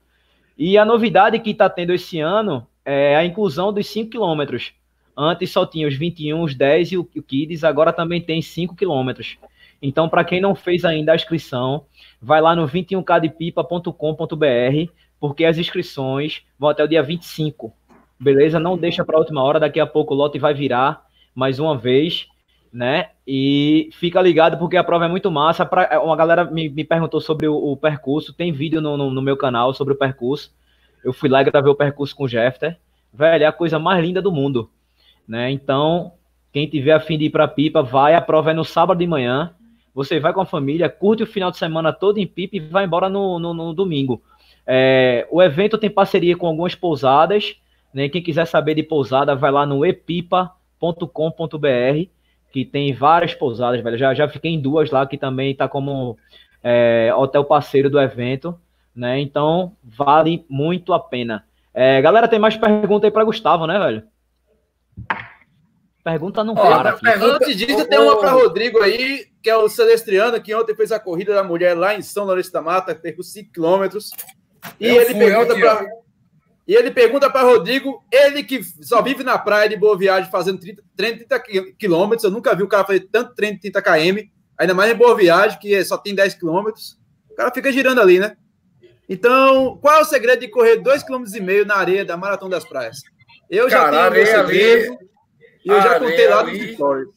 E 0.57 0.77
a 0.77 0.83
novidade 0.83 1.39
que 1.39 1.51
está 1.51 1.69
tendo 1.69 1.93
esse 1.93 2.19
ano 2.19 2.67
é 2.83 3.15
a 3.15 3.23
inclusão 3.23 3.71
dos 3.71 3.87
5 3.87 4.09
quilômetros. 4.09 4.73
Antes 5.17 5.49
só 5.49 5.65
tinha 5.65 5.87
os 5.87 5.95
21, 5.95 6.43
os 6.43 6.53
10 6.53 6.91
e 6.91 6.97
o 6.97 7.05
Kids, 7.05 7.63
agora 7.63 7.93
também 7.93 8.19
tem 8.19 8.41
5 8.41 8.75
quilômetros. 8.75 9.37
Então, 9.81 10.09
para 10.09 10.25
quem 10.25 10.41
não 10.41 10.55
fez 10.55 10.83
ainda 10.83 11.13
a 11.13 11.15
inscrição, 11.15 11.85
vai 12.21 12.41
lá 12.41 12.53
no 12.53 12.67
21kdepipa.com.br, 12.67 14.91
porque 15.21 15.45
as 15.45 15.57
inscrições 15.57 16.41
vão 16.59 16.69
até 16.69 16.83
o 16.83 16.87
dia 16.87 17.01
25 17.01 17.73
beleza? 18.19 18.59
Não 18.59 18.77
deixa 18.77 19.03
para 19.03 19.17
a 19.17 19.19
última 19.19 19.43
hora, 19.43 19.59
daqui 19.59 19.79
a 19.79 19.87
pouco 19.87 20.13
o 20.13 20.17
lote 20.17 20.39
vai 20.39 20.53
virar 20.53 21.05
mais 21.33 21.59
uma 21.59 21.77
vez. 21.77 22.27
né? 22.71 23.11
E 23.25 23.89
fica 23.93 24.21
ligado 24.21 24.57
porque 24.57 24.75
a 24.75 24.83
prova 24.83 25.05
é 25.05 25.07
muito 25.07 25.31
massa. 25.31 25.65
Pra, 25.65 25.83
é, 25.83 25.97
uma 25.97 26.15
galera 26.15 26.43
me, 26.43 26.67
me 26.67 26.83
perguntou 26.83 27.21
sobre 27.21 27.47
o, 27.47 27.55
o 27.55 27.77
percurso, 27.77 28.33
tem 28.33 28.51
vídeo 28.51 28.81
no, 28.81 28.97
no, 28.97 29.09
no, 29.09 29.21
meu 29.21 29.37
canal 29.37 29.73
sobre 29.73 29.93
o 29.93 29.97
percurso. 29.97 30.53
Eu 31.03 31.13
fui 31.13 31.29
lá 31.29 31.41
e 31.41 31.45
gravei 31.45 31.71
o 31.71 31.75
percurso 31.75 32.13
com 32.15 32.25
o 32.25 32.27
Jeffter. 32.27 32.77
Velho, 33.13 33.43
é 33.45 33.47
a 33.47 33.51
coisa 33.51 33.79
mais 33.79 34.03
linda 34.03 34.21
do 34.21 34.31
mundo, 34.31 34.69
né? 35.25 35.49
Então, 35.51 36.11
quem 36.51 36.67
tiver 36.67 36.91
a 36.91 36.99
fim 36.99 37.17
de 37.17 37.25
ir 37.25 37.29
para 37.29 37.47
Pipa, 37.47 37.81
vai. 37.81 38.13
A 38.13 38.21
prova 38.21 38.51
é 38.51 38.53
no 38.53 38.65
sábado 38.65 38.97
de 38.97 39.07
manhã. 39.07 39.53
Você 39.93 40.19
vai 40.19 40.33
com 40.33 40.41
a 40.41 40.45
família, 40.45 40.89
curte 40.89 41.23
o 41.23 41.27
final 41.27 41.51
de 41.51 41.57
semana 41.57 41.93
todo 41.93 42.17
em 42.17 42.27
Pipa 42.27 42.57
e 42.57 42.59
vai 42.59 42.83
embora 42.83 43.07
no, 43.07 43.39
no, 43.39 43.53
no 43.53 43.73
domingo. 43.73 44.21
É, 44.67 45.25
o 45.31 45.41
evento 45.41 45.77
tem 45.77 45.89
parceria 45.89 46.35
com 46.35 46.47
algumas 46.47 46.75
pousadas. 46.75 47.55
Né? 47.95 48.09
Quem 48.09 48.21
quiser 48.21 48.45
saber 48.45 48.75
de 48.75 48.83
pousada, 48.83 49.37
vai 49.37 49.49
lá 49.49 49.65
no 49.65 49.85
epipa.com.br, 49.85 52.09
que 52.51 52.65
tem 52.65 52.93
várias 52.93 53.33
pousadas, 53.33 53.81
velho. 53.81 53.97
Já, 53.97 54.13
já 54.13 54.27
fiquei 54.27 54.51
em 54.51 54.59
duas 54.59 54.91
lá, 54.91 55.07
que 55.07 55.17
também 55.17 55.53
está 55.53 55.69
como 55.69 56.17
é, 56.61 57.13
hotel 57.15 57.45
parceiro 57.45 57.89
do 57.89 57.97
evento. 57.97 58.59
Né? 58.93 59.21
Então, 59.21 59.71
vale 59.81 60.45
muito 60.49 60.91
a 60.91 60.99
pena. 60.99 61.45
É, 61.73 62.01
galera, 62.01 62.27
tem 62.27 62.37
mais 62.37 62.57
pergunta 62.57 63.07
aí 63.07 63.11
para 63.11 63.23
Gustavo, 63.23 63.65
né, 63.65 63.79
velho? 63.79 64.03
Pergunta 66.03 66.43
não 66.43 66.53
para. 66.53 66.97
Antes 67.21 67.57
disso, 67.57 67.87
tem 67.87 67.97
uma 67.97 68.19
para 68.19 68.31
Rodrigo 68.31 68.81
aí, 68.81 69.25
que 69.41 69.49
é 69.49 69.55
o 69.55 69.69
Celestriano, 69.69 70.41
que 70.41 70.53
ontem 70.53 70.75
fez 70.75 70.91
a 70.91 70.99
corrida 70.99 71.33
da 71.33 71.43
mulher 71.43 71.75
lá 71.75 71.95
em 71.95 72.01
São 72.01 72.25
Lourenço 72.25 72.51
da 72.51 72.61
Mata, 72.61 72.93
percorreu 72.93 73.23
5 73.23 73.53
quilômetros. 73.53 74.11
E 74.79 74.85
ele 74.85 75.15
pergunta 75.15 75.55
para 75.55 76.04
e 76.67 76.73
ele 76.73 76.89
pergunta 76.89 77.29
para 77.29 77.43
Rodrigo, 77.43 78.03
ele 78.11 78.43
que 78.43 78.63
só 78.63 79.01
vive 79.01 79.23
na 79.23 79.37
praia 79.37 79.69
de 79.69 79.77
Boa 79.77 79.95
Viagem 79.95 80.31
fazendo 80.31 80.59
30, 80.59 80.81
30 80.95 81.39
quilômetros, 81.77 82.23
eu 82.23 82.31
nunca 82.31 82.55
vi 82.55 82.63
o 82.63 82.67
cara 82.67 82.83
fazer 82.83 83.07
tanto 83.11 83.35
treino 83.35 83.55
de 83.55 83.71
30 83.71 83.81
km, 83.81 84.27
ainda 84.57 84.73
mais 84.73 84.91
em 84.91 84.95
Boa 84.95 85.15
Viagem, 85.15 85.59
que 85.59 85.83
só 85.85 85.97
tem 85.97 86.15
10 86.15 86.33
quilômetros. 86.35 86.97
O 87.29 87.35
cara 87.35 87.51
fica 87.51 87.71
girando 87.71 88.01
ali, 88.01 88.19
né? 88.19 88.35
Então, 89.07 89.77
qual 89.79 89.99
é 89.99 90.01
o 90.01 90.05
segredo 90.05 90.39
de 90.39 90.47
correr 90.47 90.77
2,5 90.77 91.05
km 91.05 91.67
na 91.67 91.75
areia 91.75 92.03
da 92.03 92.17
Maratona 92.17 92.51
das 92.55 92.65
Praias? 92.65 92.97
Eu 93.47 93.69
já 93.69 93.91
cara, 93.91 94.11
tenho 94.11 94.23
o 94.23 94.25
segredo 94.25 94.93
ali, 94.93 95.09
e 95.63 95.69
eu 95.69 95.81
já 95.81 95.99
contei 95.99 96.27
lá 96.27 96.43
nos 96.43 96.71
stories. 96.73 97.09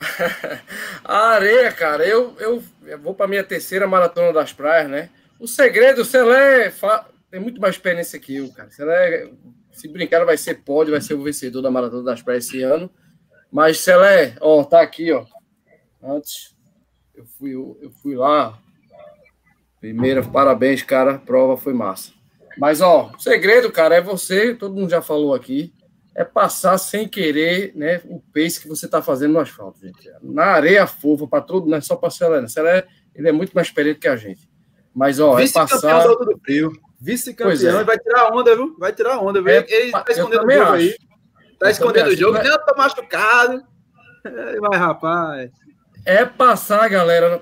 a 1.04 1.18
areia, 1.30 1.72
cara, 1.72 2.06
eu, 2.06 2.34
eu, 2.38 2.62
eu 2.86 2.98
vou 2.98 3.14
para 3.14 3.26
minha 3.26 3.44
terceira 3.44 3.86
Maratona 3.86 4.32
das 4.32 4.52
Praias, 4.54 4.88
né? 4.88 5.10
O 5.38 5.46
segredo, 5.46 6.00
o 6.00 6.04
Celé 6.04 6.72
tem 7.30 7.40
muito 7.40 7.60
mais 7.60 7.74
experiência 7.74 8.18
que 8.18 8.36
eu, 8.36 8.50
cara. 8.52 8.70
Celé, 8.70 9.30
se 9.72 9.88
brincar, 9.88 10.24
vai 10.24 10.36
ser 10.36 10.62
pódio, 10.62 10.92
vai 10.92 11.00
ser 11.00 11.14
o 11.14 11.22
vencedor 11.22 11.62
da 11.62 11.70
Maratona 11.70 12.02
das 12.02 12.22
Praias 12.22 12.46
esse 12.46 12.62
ano. 12.62 12.90
Mas, 13.50 13.80
Celé, 13.80 14.36
ó, 14.40 14.64
tá 14.64 14.80
aqui, 14.80 15.12
ó. 15.12 15.24
Antes, 16.02 16.56
eu 17.14 17.24
fui, 17.24 17.52
eu 17.52 17.90
fui 18.02 18.14
lá. 18.14 18.58
Primeiro, 19.80 20.26
parabéns, 20.30 20.82
cara. 20.82 21.14
A 21.14 21.18
prova 21.18 21.56
foi 21.56 21.72
massa. 21.72 22.12
Mas, 22.56 22.80
ó, 22.80 23.12
o 23.16 23.20
segredo, 23.20 23.70
cara, 23.70 23.96
é 23.96 24.00
você, 24.00 24.54
todo 24.54 24.74
mundo 24.74 24.90
já 24.90 25.00
falou 25.00 25.34
aqui, 25.34 25.72
é 26.14 26.24
passar 26.24 26.76
sem 26.78 27.06
querer, 27.06 27.72
né, 27.76 28.02
o 28.06 28.20
pace 28.34 28.60
que 28.60 28.66
você 28.66 28.86
está 28.86 29.00
fazendo 29.00 29.34
no 29.34 29.40
asfalto, 29.40 29.78
gente. 29.80 30.10
Na 30.20 30.46
areia 30.46 30.84
fofa, 30.84 31.28
para 31.28 31.40
tudo, 31.40 31.68
não 31.68 31.78
é 31.78 31.80
só 31.80 31.94
para 31.94 32.10
Celé. 32.10 32.40
Né? 32.40 32.48
Celé, 32.48 32.86
ele 33.14 33.28
é 33.28 33.32
muito 33.32 33.52
mais 33.52 33.68
experiente 33.68 34.00
que 34.00 34.08
a 34.08 34.16
gente. 34.16 34.50
Mas, 34.92 35.20
ó, 35.20 35.38
é 35.38 35.48
passar. 35.48 36.08
Do 36.08 36.40
frio. 36.44 36.72
Vice-campeão, 37.00 37.80
é. 37.80 37.84
vai 37.84 37.98
tirar 37.98 38.32
onda, 38.32 38.56
viu? 38.56 38.76
Vai 38.78 38.92
tirar 38.92 39.18
onda, 39.20 39.40
viu? 39.40 39.52
É, 39.52 39.64
ele 39.68 39.92
tá 39.92 40.04
escondendo 40.08 40.46
o 40.46 40.50
jogo 40.50 40.72
aí. 40.72 40.96
Tá 41.58 41.70
escondendo 41.70 42.10
o 42.10 42.16
jogo, 42.16 42.38
eu 42.38 42.64
tô 42.64 42.76
machucado. 42.76 43.62
Vai, 44.60 44.78
rapaz. 44.78 45.50
É 46.04 46.24
passar, 46.24 46.88
galera. 46.88 47.40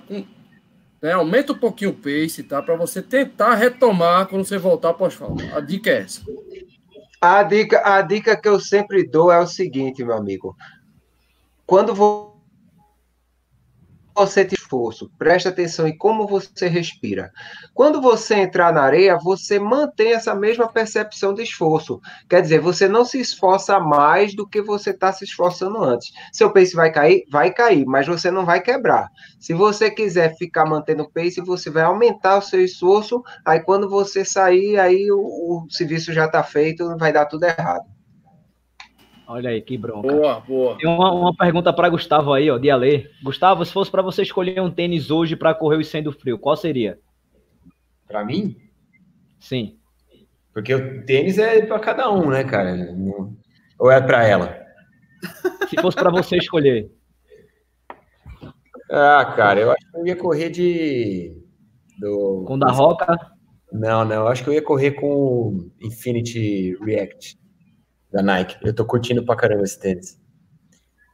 Né, 1.00 1.12
aumenta 1.12 1.52
um 1.52 1.59
pouquinho 1.59 1.90
o 1.90 1.94
pace, 1.94 2.42
tá? 2.42 2.62
Para 2.62 2.76
você 2.76 3.02
tentar 3.02 3.54
retomar 3.54 4.26
quando 4.26 4.44
você 4.44 4.59
voltar 4.59 4.94
asfalto. 5.04 5.44
A 5.54 5.61
dica 5.61 5.90
é 5.90 6.00
essa. 6.00 6.22
A 7.20 7.42
dica, 7.42 7.82
a 7.84 8.00
dica 8.02 8.36
que 8.36 8.48
eu 8.48 8.59
sempre 8.61 9.07
dou 9.07 9.30
é 9.30 9.38
o 9.38 9.46
seguinte, 9.46 10.04
meu 10.04 10.16
amigo. 10.16 10.57
Quando 11.66 11.94
você 11.94 12.26
tem 14.25 14.49
esforço, 14.53 15.11
preste 15.19 15.47
atenção 15.47 15.87
em 15.87 15.97
como 15.97 16.27
você 16.27 16.67
respira. 16.69 17.31
Quando 17.75 18.01
você 18.01 18.35
entrar 18.35 18.73
na 18.73 18.83
areia, 18.83 19.19
você 19.19 19.59
mantém 19.59 20.12
essa 20.12 20.35
mesma 20.35 20.73
percepção 20.73 21.35
de 21.35 21.43
esforço. 21.43 22.01
Quer 22.29 22.41
dizer, 22.41 22.61
você 22.61 22.89
não 22.89 23.05
se 23.05 23.21
esforça 23.21 23.79
mais 23.79 24.35
do 24.35 24.49
que 24.49 24.62
você 24.62 24.91
está 24.91 25.12
se 25.12 25.25
esforçando 25.25 25.83
antes. 25.83 26.12
Seu 26.33 26.51
pace 26.51 26.75
vai 26.75 26.91
cair? 26.91 27.25
Vai 27.31 27.53
cair, 27.53 27.85
mas 27.85 28.07
você 28.07 28.31
não 28.31 28.45
vai 28.45 28.61
quebrar. 28.61 29.09
Se 29.39 29.53
você 29.53 29.91
quiser 29.91 30.35
ficar 30.37 30.64
mantendo 30.64 31.03
o 31.03 31.11
pace, 31.11 31.41
você 31.41 31.71
vai 31.71 31.85
aumentar 31.85 32.39
o 32.39 32.43
seu 32.43 32.64
esforço. 32.64 33.23
Aí 33.45 33.61
quando 33.61 33.89
você 33.89 34.25
sair, 34.25 34.79
aí 34.79 35.11
o, 35.11 35.19
o 35.19 35.67
serviço 35.71 36.12
já 36.12 36.25
está 36.25 36.43
feito, 36.43 36.97
vai 36.97 37.12
dar 37.12 37.27
tudo 37.27 37.45
errado. 37.45 37.95
Olha 39.27 39.51
aí, 39.51 39.61
que 39.61 39.77
bronca. 39.77 40.07
Boa, 40.07 40.41
boa. 40.41 40.79
Tem 40.79 40.89
uma, 40.89 41.12
uma 41.12 41.35
pergunta 41.35 41.72
para 41.72 41.89
Gustavo 41.89 42.33
aí, 42.33 42.49
ó, 42.49 42.59
de 42.59 42.70
Ale. 42.70 43.11
Gustavo, 43.22 43.64
se 43.64 43.72
fosse 43.72 43.91
para 43.91 44.03
você 44.03 44.22
escolher 44.22 44.61
um 44.61 44.70
tênis 44.70 45.11
hoje 45.11 45.35
para 45.35 45.55
correr 45.55 45.79
o 45.79 45.85
sendo 45.85 46.12
frio, 46.12 46.39
qual 46.39 46.57
seria? 46.57 46.99
Para 48.07 48.24
mim? 48.24 48.57
Sim. 49.41 49.79
Porque 50.53 50.72
o 50.72 51.05
tênis 51.05 51.39
é 51.39 51.66
para 51.66 51.81
cada 51.81 52.11
um, 52.11 52.31
né, 52.31 52.45
cara? 52.45 52.77
Ou 53.79 53.91
é 53.91 54.01
para 54.01 54.24
ela? 54.24 54.64
Se 55.68 55.81
fosse 55.81 55.97
para 55.97 56.11
você 56.11 56.37
escolher. 56.37 56.89
Ah, 58.89 59.35
cara, 59.37 59.61
eu 59.61 59.72
acho 59.72 59.91
que 59.91 59.99
eu 59.99 60.07
ia 60.07 60.16
correr 60.16 60.51
de. 60.51 61.37
Do... 61.99 62.45
Com 62.47 62.57
da 62.57 62.70
Roca? 62.70 63.18
Não, 63.72 64.05
não, 64.05 64.14
eu 64.14 64.29
acho 64.29 64.45
que 64.45 64.51
eu 64.51 64.55
ia 64.55 64.62
correr 64.62 64.93
com 64.93 65.68
Infinity 65.83 66.77
React 66.81 67.37
da 68.17 68.23
Nike. 68.23 68.57
Eu 68.62 68.75
tô 68.75 68.85
curtindo 68.85 69.25
pra 69.25 69.37
caramba 69.37 69.64
esse 69.64 69.79
tênis. 69.79 70.19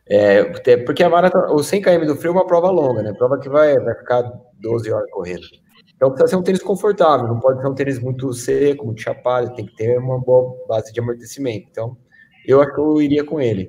É, 0.09 0.45
porque 0.85 1.03
a 1.03 1.09
maratona, 1.09 1.53
o 1.53 1.63
100 1.63 1.83
km 1.83 2.07
do 2.07 2.17
frio 2.17 2.31
é 2.31 2.33
uma 2.33 2.47
prova 2.47 2.71
longa, 2.71 3.03
né? 3.03 3.13
Prova 3.13 3.39
que 3.39 3.49
vai, 3.49 3.79
vai 3.79 3.95
ficar 3.95 4.23
12 4.61 4.93
horas 4.93 5.11
correndo. 5.11 5.47
Então 5.95 6.11
precisa 6.11 6.29
ser 6.29 6.37
um 6.37 6.43
tênis 6.43 6.63
confortável, 6.63 7.29
não 7.29 7.39
pode 7.39 7.61
ser 7.61 7.69
um 7.69 7.75
tênis 7.75 7.99
muito 7.99 8.33
seco, 8.33 8.87
muito 8.87 9.01
chapado, 9.01 9.55
tem 9.55 9.67
que 9.67 9.77
ter 9.77 9.99
uma 9.99 10.19
boa 10.19 10.57
base 10.69 10.93
de 10.93 11.01
amortecimento. 11.01 11.69
Então, 11.71 11.97
eu 12.45 12.61
acho 12.61 12.75
que 12.75 12.81
eu 12.81 13.01
iria 13.01 13.25
com 13.25 13.41
ele. 13.41 13.69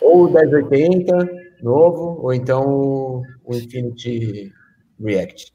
Ou 0.00 0.24
o 0.24 0.30
1080 0.30 1.28
novo, 1.62 2.18
ou 2.22 2.32
então 2.32 3.22
o 3.44 3.54
Infinity 3.54 4.50
React. 4.98 5.52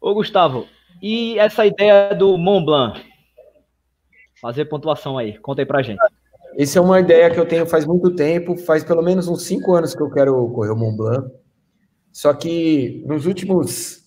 Ô 0.00 0.14
Gustavo, 0.14 0.66
e 1.00 1.38
essa 1.38 1.64
ideia 1.64 2.14
do 2.14 2.36
Mont 2.36 2.64
Blanc? 2.64 3.09
Fazer 4.40 4.64
pontuação 4.64 5.18
aí. 5.18 5.38
Conta 5.38 5.62
aí 5.62 5.66
pra 5.66 5.82
gente. 5.82 6.00
Essa 6.58 6.78
é 6.78 6.82
uma 6.82 6.98
ideia 6.98 7.30
que 7.30 7.38
eu 7.38 7.46
tenho 7.46 7.66
faz 7.66 7.86
muito 7.86 8.14
tempo, 8.14 8.56
faz 8.56 8.82
pelo 8.82 9.02
menos 9.02 9.28
uns 9.28 9.42
cinco 9.42 9.74
anos 9.74 9.94
que 9.94 10.02
eu 10.02 10.10
quero 10.10 10.48
correr 10.50 10.70
o 10.70 10.76
Mont 10.76 10.96
Blanc. 10.96 11.30
Só 12.12 12.32
que 12.34 13.04
nos 13.06 13.26
últimos. 13.26 14.00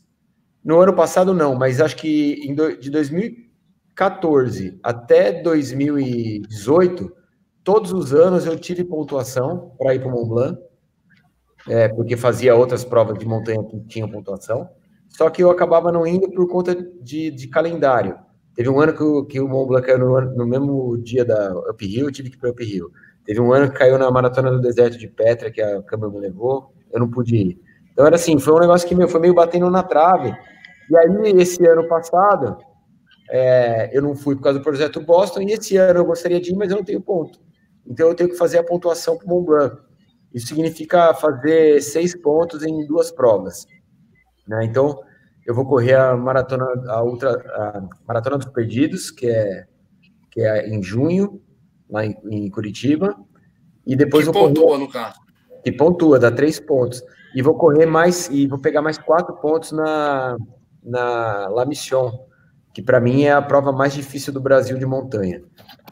No 0.64 0.80
ano 0.80 0.94
passado, 0.94 1.34
não, 1.34 1.56
mas 1.56 1.82
acho 1.82 1.98
que 1.98 2.54
de 2.80 2.90
2014 2.90 4.80
até 4.82 5.42
2018, 5.42 7.12
todos 7.64 7.92
os 7.92 8.14
anos 8.14 8.46
eu 8.46 8.58
tive 8.58 8.86
pontuação 8.86 9.74
para 9.78 9.94
ir 9.94 10.00
para 10.00 10.08
o 10.08 10.12
Mont 10.12 10.30
Blanc, 10.30 10.58
é, 11.68 11.90
porque 11.90 12.16
fazia 12.16 12.56
outras 12.56 12.86
provas 12.86 13.18
de 13.18 13.26
montanha 13.26 13.62
que 13.64 13.78
tinham 13.82 14.10
pontuação. 14.10 14.70
Só 15.10 15.30
que 15.30 15.44
eu 15.44 15.52
acabava 15.52 15.92
não 15.92 16.08
indo 16.08 16.30
por 16.32 16.48
conta 16.48 16.74
de, 16.76 17.30
de 17.30 17.48
calendário. 17.48 18.18
Teve 18.56 18.70
um 18.70 18.80
ano 18.80 18.94
que 18.94 19.04
o, 19.04 19.26
que 19.26 19.40
o 19.40 19.48
Mont 19.48 19.68
Blanc 19.68 19.86
caiu 19.86 20.00
no, 20.00 20.22
no 20.22 20.46
mesmo 20.46 20.98
dia 20.98 21.26
da 21.26 21.54
Up 21.70 21.86
Hill, 21.86 22.06
eu 22.06 22.12
tive 22.12 22.30
que 22.30 22.36
ir 22.38 22.40
para 22.40 22.52
Up 22.52 22.64
Hill. 22.64 22.92
Teve 23.26 23.40
um 23.40 23.52
ano 23.52 23.72
que 23.72 23.78
caiu 23.78 23.98
na 23.98 24.12
Maratona 24.12 24.52
do 24.52 24.62
Deserto 24.62 24.98
de 24.98 25.08
Petra, 25.08 25.50
que 25.50 25.62
a 25.62 25.82
câmera 25.84 26.12
me 26.12 26.20
levou, 26.20 26.72
eu 26.92 27.00
não 27.00 27.10
pude 27.10 27.36
ir. 27.36 27.60
Então 27.92 28.06
era 28.06 28.16
assim, 28.16 28.38
foi 28.38 28.54
um 28.54 28.60
negócio 28.60 28.88
que 28.88 28.96
meu, 28.96 29.08
foi 29.08 29.22
meio 29.22 29.34
batendo 29.34 29.70
na 29.70 29.82
trave. 29.82 30.36
E 30.90 30.98
aí, 30.98 31.08
esse 31.38 31.66
ano 31.66 31.88
passado, 31.88 32.58
é, 33.30 33.90
eu 33.98 34.02
não 34.02 34.16
fui 34.16 34.36
por 34.36 34.44
causa 34.44 34.60
do 34.60 34.64
projeto 34.64 35.02
Boston, 35.02 35.42
e 35.42 35.54
esse 35.54 35.78
ano 35.78 36.00
eu 36.00 36.06
gostaria 36.06 36.40
de 36.40 36.52
ir, 36.52 36.56
mas 36.56 36.70
eu 36.70 36.78
não 36.78 36.84
tenho 36.84 37.02
ponto. 37.02 37.40
Então 37.88 38.08
eu 38.08 38.16
tenho 38.16 38.30
que 38.30 38.38
fazer 38.38 38.58
a 38.58 38.64
pontuação 38.64 39.18
para 39.18 39.26
o 39.26 39.30
Mont 39.30 39.46
Blanc. 39.46 39.78
Isso 40.34 40.48
significa 40.48 41.14
fazer 41.14 41.82
seis 41.82 42.20
pontos 42.20 42.64
em 42.64 42.86
duas 42.88 43.12
provas. 43.12 43.68
Né? 44.48 44.66
Então, 44.66 45.00
eu 45.46 45.54
vou 45.54 45.66
correr 45.66 45.96
a 45.96 46.16
maratona, 46.16 46.66
a 46.88 47.04
ultra, 47.04 47.32
a 47.32 47.84
maratona 48.08 48.38
dos 48.38 48.48
perdidos, 48.48 49.12
que 49.12 49.28
é 49.28 49.66
que 50.32 50.42
é 50.42 50.68
em 50.68 50.82
junho 50.82 51.42
lá 51.90 52.06
em, 52.06 52.18
em 52.32 52.50
Curitiba, 52.50 53.16
e 53.86 53.96
depois 53.96 54.26
que 54.26 54.34
vou 54.34 54.48
pontua 54.48 54.64
correr, 54.64 54.80
no 54.80 54.90
caso. 54.90 55.20
Que 55.64 55.72
pontua, 55.72 56.18
dá 56.18 56.32
três 56.32 56.60
pontos. 56.60 57.04
E 57.36 57.42
vou 57.42 57.56
correr 57.56 57.86
mais 57.86 58.30
e 58.30 58.48
vou 58.48 58.60
pegar 58.60 58.82
mais 58.82 58.98
quatro 58.98 59.36
pontos 59.36 59.72
na 59.72 60.38
na 60.84 61.48
La 61.48 61.66
Mission, 61.66 62.12
que 62.74 62.82
para 62.82 63.00
mim 63.00 63.24
é 63.24 63.32
a 63.32 63.42
prova 63.42 63.72
mais 63.72 63.94
difícil 63.94 64.34
do 64.34 64.42
Brasil 64.42 64.78
de 64.78 64.86
montanha. 64.86 65.42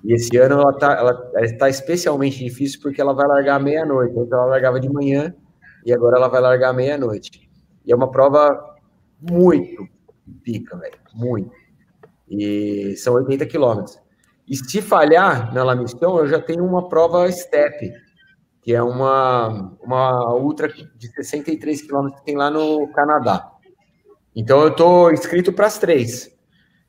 E 0.04 0.14
esse 0.14 0.36
ano 0.38 0.60
ela 0.60 0.72
está 0.72 0.94
ela, 0.94 1.32
ela 1.36 1.58
tá 1.58 1.70
especialmente 1.70 2.44
difícil 2.44 2.80
porque 2.82 3.00
ela 3.00 3.14
vai 3.14 3.28
largar 3.28 3.60
meia-noite. 3.60 4.18
Então 4.18 4.40
ela 4.40 4.52
largava 4.52 4.80
de 4.80 4.90
manhã 4.90 5.34
e 5.86 5.94
agora 5.94 6.18
ela 6.18 6.28
vai 6.28 6.42
largar 6.42 6.74
meia-noite. 6.74 7.50
E 7.86 7.92
é 7.92 7.96
uma 7.96 8.10
prova 8.10 8.71
muito 9.22 9.88
pica, 10.44 10.78
velho. 10.78 10.98
Muito. 11.14 11.52
E 12.30 12.96
são 12.98 13.14
80 13.16 13.46
quilômetros. 13.46 14.00
E 14.48 14.56
se 14.56 14.82
falhar 14.82 15.54
na 15.54 15.64
La 15.64 15.76
eu 15.76 16.28
já 16.28 16.42
tenho 16.42 16.66
uma 16.66 16.90
prova 16.90 17.32
step, 17.32 17.94
que 18.62 18.74
é 18.74 18.82
uma, 18.82 19.78
uma 19.82 20.36
ultra 20.36 20.68
de 20.68 21.08
63 21.08 21.82
quilômetros 21.82 22.20
que 22.20 22.26
tem 22.26 22.36
lá 22.36 22.50
no 22.50 22.88
Canadá. 22.90 23.52
Então 24.36 24.62
eu 24.62 24.70
estou 24.70 25.12
inscrito 25.12 25.54
para 25.54 25.68
as 25.68 25.78
três. 25.78 26.32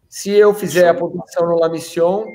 Se 0.08 0.30
eu 0.30 0.52
fizer 0.52 0.88
a 0.88 0.94
pontuação 0.94 1.46
no 1.46 1.58
La 1.58 1.68
Mission, 1.68 2.26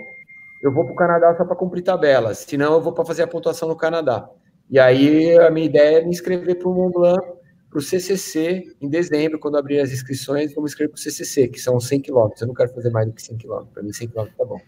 eu 0.63 0.73
vou 0.73 0.83
para 0.83 0.93
o 0.93 0.95
Canadá 0.95 1.35
só 1.37 1.45
para 1.45 1.55
cumprir 1.55 1.83
tabelas. 1.83 2.39
Senão, 2.39 2.73
eu 2.73 2.81
vou 2.81 2.91
para 2.91 3.05
fazer 3.05 3.23
a 3.23 3.27
pontuação 3.27 3.67
no 3.67 3.75
Canadá. 3.75 4.27
E 4.69 4.79
aí, 4.79 5.37
a 5.37 5.51
minha 5.51 5.67
ideia 5.67 5.99
é 5.99 6.01
me 6.01 6.09
inscrever 6.09 6.57
para 6.57 6.67
o 6.67 6.73
Mont 6.73 6.91
Blanc, 6.91 7.36
para 7.77 7.81
o 7.81 7.81
CCC, 7.83 8.75
em 8.81 8.89
dezembro, 8.89 9.37
quando 9.37 9.55
abrir 9.55 9.79
as 9.79 9.91
inscrições, 9.91 10.51
vou 10.51 10.63
me 10.63 10.67
inscrever 10.67 10.89
para 10.89 10.97
o 10.97 10.99
CCC, 10.99 11.47
que 11.47 11.59
são 11.59 11.79
100 11.79 12.01
quilômetros. 12.01 12.41
Eu 12.41 12.47
não 12.47 12.55
quero 12.55 12.73
fazer 12.73 12.89
mais 12.89 13.05
do 13.05 13.13
que 13.13 13.21
100 13.21 13.37
quilômetros. 13.37 13.71
Para 13.71 13.83
mim, 13.83 13.93
100 13.93 14.07
quilômetros 14.07 14.37
tá 14.37 14.45
bom. 14.45 14.59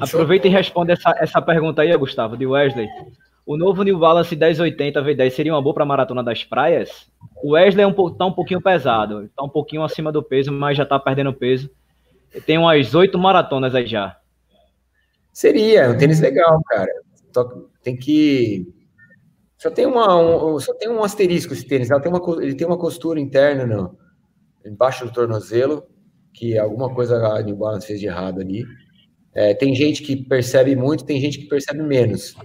Aproveita 0.00 0.46
e 0.46 0.50
responde 0.50 0.92
essa, 0.92 1.12
essa 1.18 1.42
pergunta 1.42 1.82
aí, 1.82 1.96
Gustavo, 1.96 2.36
de 2.36 2.46
Wesley. 2.46 2.86
O 3.44 3.56
novo 3.56 3.82
New 3.82 3.98
Balance 3.98 4.36
1080 4.36 5.02
V10 5.02 5.30
seria 5.30 5.52
uma 5.52 5.60
boa 5.60 5.74
para 5.74 5.82
a 5.82 5.86
maratona 5.86 6.22
das 6.22 6.44
praias? 6.44 7.10
O 7.42 7.54
Wesley 7.54 7.82
é 7.82 7.86
um, 7.86 7.92
tá 7.92 8.26
um 8.26 8.32
pouquinho 8.32 8.60
pesado, 8.60 9.24
está 9.24 9.42
um 9.42 9.48
pouquinho 9.48 9.82
acima 9.82 10.12
do 10.12 10.22
peso, 10.22 10.52
mas 10.52 10.76
já 10.76 10.84
está 10.84 10.98
perdendo 10.98 11.32
peso. 11.32 11.68
Tem 12.46 12.56
umas 12.56 12.94
oito 12.94 13.18
maratonas 13.18 13.74
aí 13.74 13.86
já. 13.86 14.16
Seria, 15.32 15.82
é 15.82 15.88
um 15.88 15.98
tênis 15.98 16.20
legal, 16.20 16.62
cara. 16.68 16.92
Tem 17.82 17.96
que. 17.96 18.64
Só 19.64 19.70
tem, 19.70 19.86
uma, 19.86 20.14
um, 20.14 20.60
só 20.60 20.74
tem 20.74 20.90
um 20.90 21.02
asterisco 21.02 21.54
esse 21.54 21.66
tênis. 21.66 21.88
Tem 21.88 22.12
uma, 22.12 22.44
ele 22.44 22.54
tem 22.54 22.66
uma 22.66 22.76
costura 22.76 23.18
interna 23.18 23.64
no, 23.64 23.96
embaixo 24.62 25.06
do 25.06 25.10
tornozelo, 25.10 25.86
que 26.34 26.58
alguma 26.58 26.94
coisa 26.94 27.16
a 27.28 27.40
New 27.40 27.56
Balance 27.56 27.86
fez 27.86 27.98
de 27.98 28.06
errado 28.06 28.42
ali. 28.42 28.62
É, 29.34 29.54
tem 29.54 29.74
gente 29.74 30.02
que 30.02 30.16
percebe 30.16 30.76
muito, 30.76 31.06
tem 31.06 31.18
gente 31.18 31.38
que 31.38 31.48
percebe 31.48 31.82
menos. 31.82 32.36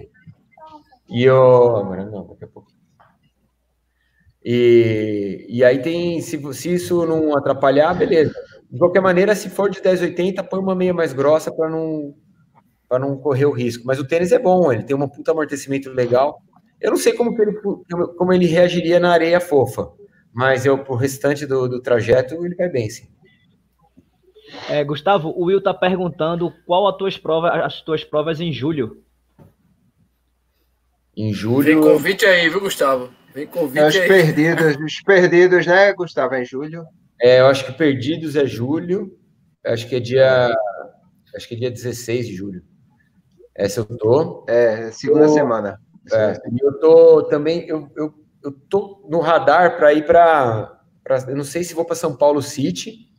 E 1.09 1.25
eu. 1.25 1.83
Não, 2.09 2.25
daqui 2.25 2.45
a 2.45 2.47
pouco. 2.47 2.71
E, 4.41 5.45
e 5.49 5.61
aí 5.61 5.81
tem. 5.81 6.21
Se, 6.21 6.41
se 6.53 6.73
isso 6.73 7.05
não 7.05 7.35
atrapalhar, 7.35 7.93
beleza. 7.95 8.31
De 8.71 8.79
qualquer 8.79 9.01
maneira, 9.01 9.35
se 9.35 9.49
for 9.49 9.69
de 9.69 9.81
10,80, 9.81 10.41
põe 10.47 10.61
uma 10.61 10.73
meia 10.73 10.93
mais 10.93 11.11
grossa 11.11 11.51
para 11.51 11.69
não 11.69 12.15
para 12.87 12.97
não 12.97 13.17
correr 13.17 13.45
o 13.45 13.51
risco. 13.51 13.83
Mas 13.85 13.99
o 13.99 14.07
tênis 14.07 14.31
é 14.31 14.39
bom, 14.39 14.71
ele 14.71 14.83
tem 14.83 14.95
um 14.95 15.09
puta 15.09 15.31
amortecimento 15.31 15.91
legal. 15.91 16.41
Eu 16.81 16.91
não 16.91 16.97
sei 16.97 17.13
como, 17.13 17.39
ele, 17.41 17.53
como 18.17 18.33
ele 18.33 18.45
reagiria 18.45 18.99
na 18.99 19.11
areia 19.11 19.39
fofa, 19.39 19.91
mas 20.33 20.65
eu, 20.65 20.77
pro 20.77 20.95
restante 20.95 21.45
do, 21.45 21.67
do 21.67 21.81
trajeto, 21.81 22.45
ele 22.45 22.55
vai 22.55 22.69
bem, 22.69 22.89
sim. 22.89 23.07
É, 24.69 24.83
Gustavo, 24.83 25.29
o 25.29 25.45
Will 25.45 25.61
tá 25.61 25.73
perguntando 25.73 26.51
qual 26.65 26.87
as 26.87 26.97
tuas 26.97 27.17
provas, 27.17 27.51
as 27.63 27.81
tuas 27.81 28.03
provas 28.03 28.39
em 28.39 28.51
julho. 28.51 29.03
Em 31.15 31.33
julho. 31.33 31.65
Vem 31.65 31.81
convite 31.81 32.25
aí, 32.25 32.49
viu, 32.49 32.61
Gustavo? 32.61 33.09
Vem 33.33 33.45
convite 33.45 33.85
os 33.85 33.95
aí. 33.95 34.07
Perdidos, 34.07 34.77
os 34.81 35.01
perdidos, 35.01 35.65
né, 35.65 35.93
Gustavo, 35.93 36.33
é 36.35 36.41
em 36.41 36.45
julho? 36.45 36.85
É, 37.21 37.41
eu 37.41 37.47
acho 37.47 37.65
que 37.65 37.73
perdidos 37.73 38.35
é 38.35 38.45
julho. 38.45 39.17
Acho 39.65 39.87
que 39.87 39.95
é 39.95 39.99
dia. 39.99 40.55
Acho 41.35 41.47
que 41.47 41.55
é 41.55 41.57
dia 41.57 41.71
16 41.71 42.27
de 42.27 42.35
julho. 42.35 42.63
Essa 43.53 43.81
eu 43.81 43.85
tô. 43.85 44.45
É, 44.47 44.89
segunda 44.91 45.27
tô, 45.27 45.33
semana. 45.33 45.79
É, 46.11 46.33
e 46.51 46.63
eu 46.63 46.79
tô 46.79 47.23
também, 47.23 47.67
eu, 47.67 47.89
eu, 47.95 48.13
eu 48.43 48.51
tô 48.69 49.05
no 49.09 49.19
radar 49.19 49.77
para 49.77 49.93
ir 49.93 50.05
para. 50.05 50.81
Eu 51.27 51.35
não 51.35 51.43
sei 51.43 51.63
se 51.63 51.73
vou 51.73 51.85
para 51.85 51.95
São 51.95 52.15
Paulo 52.15 52.41
City 52.41 53.09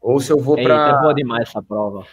ou 0.00 0.20
se 0.20 0.30
eu 0.30 0.38
vou 0.38 0.54
para. 0.54 0.88
É 0.90 1.00
boa 1.00 1.14
demais 1.14 1.48
essa 1.48 1.62
prova. 1.62 2.04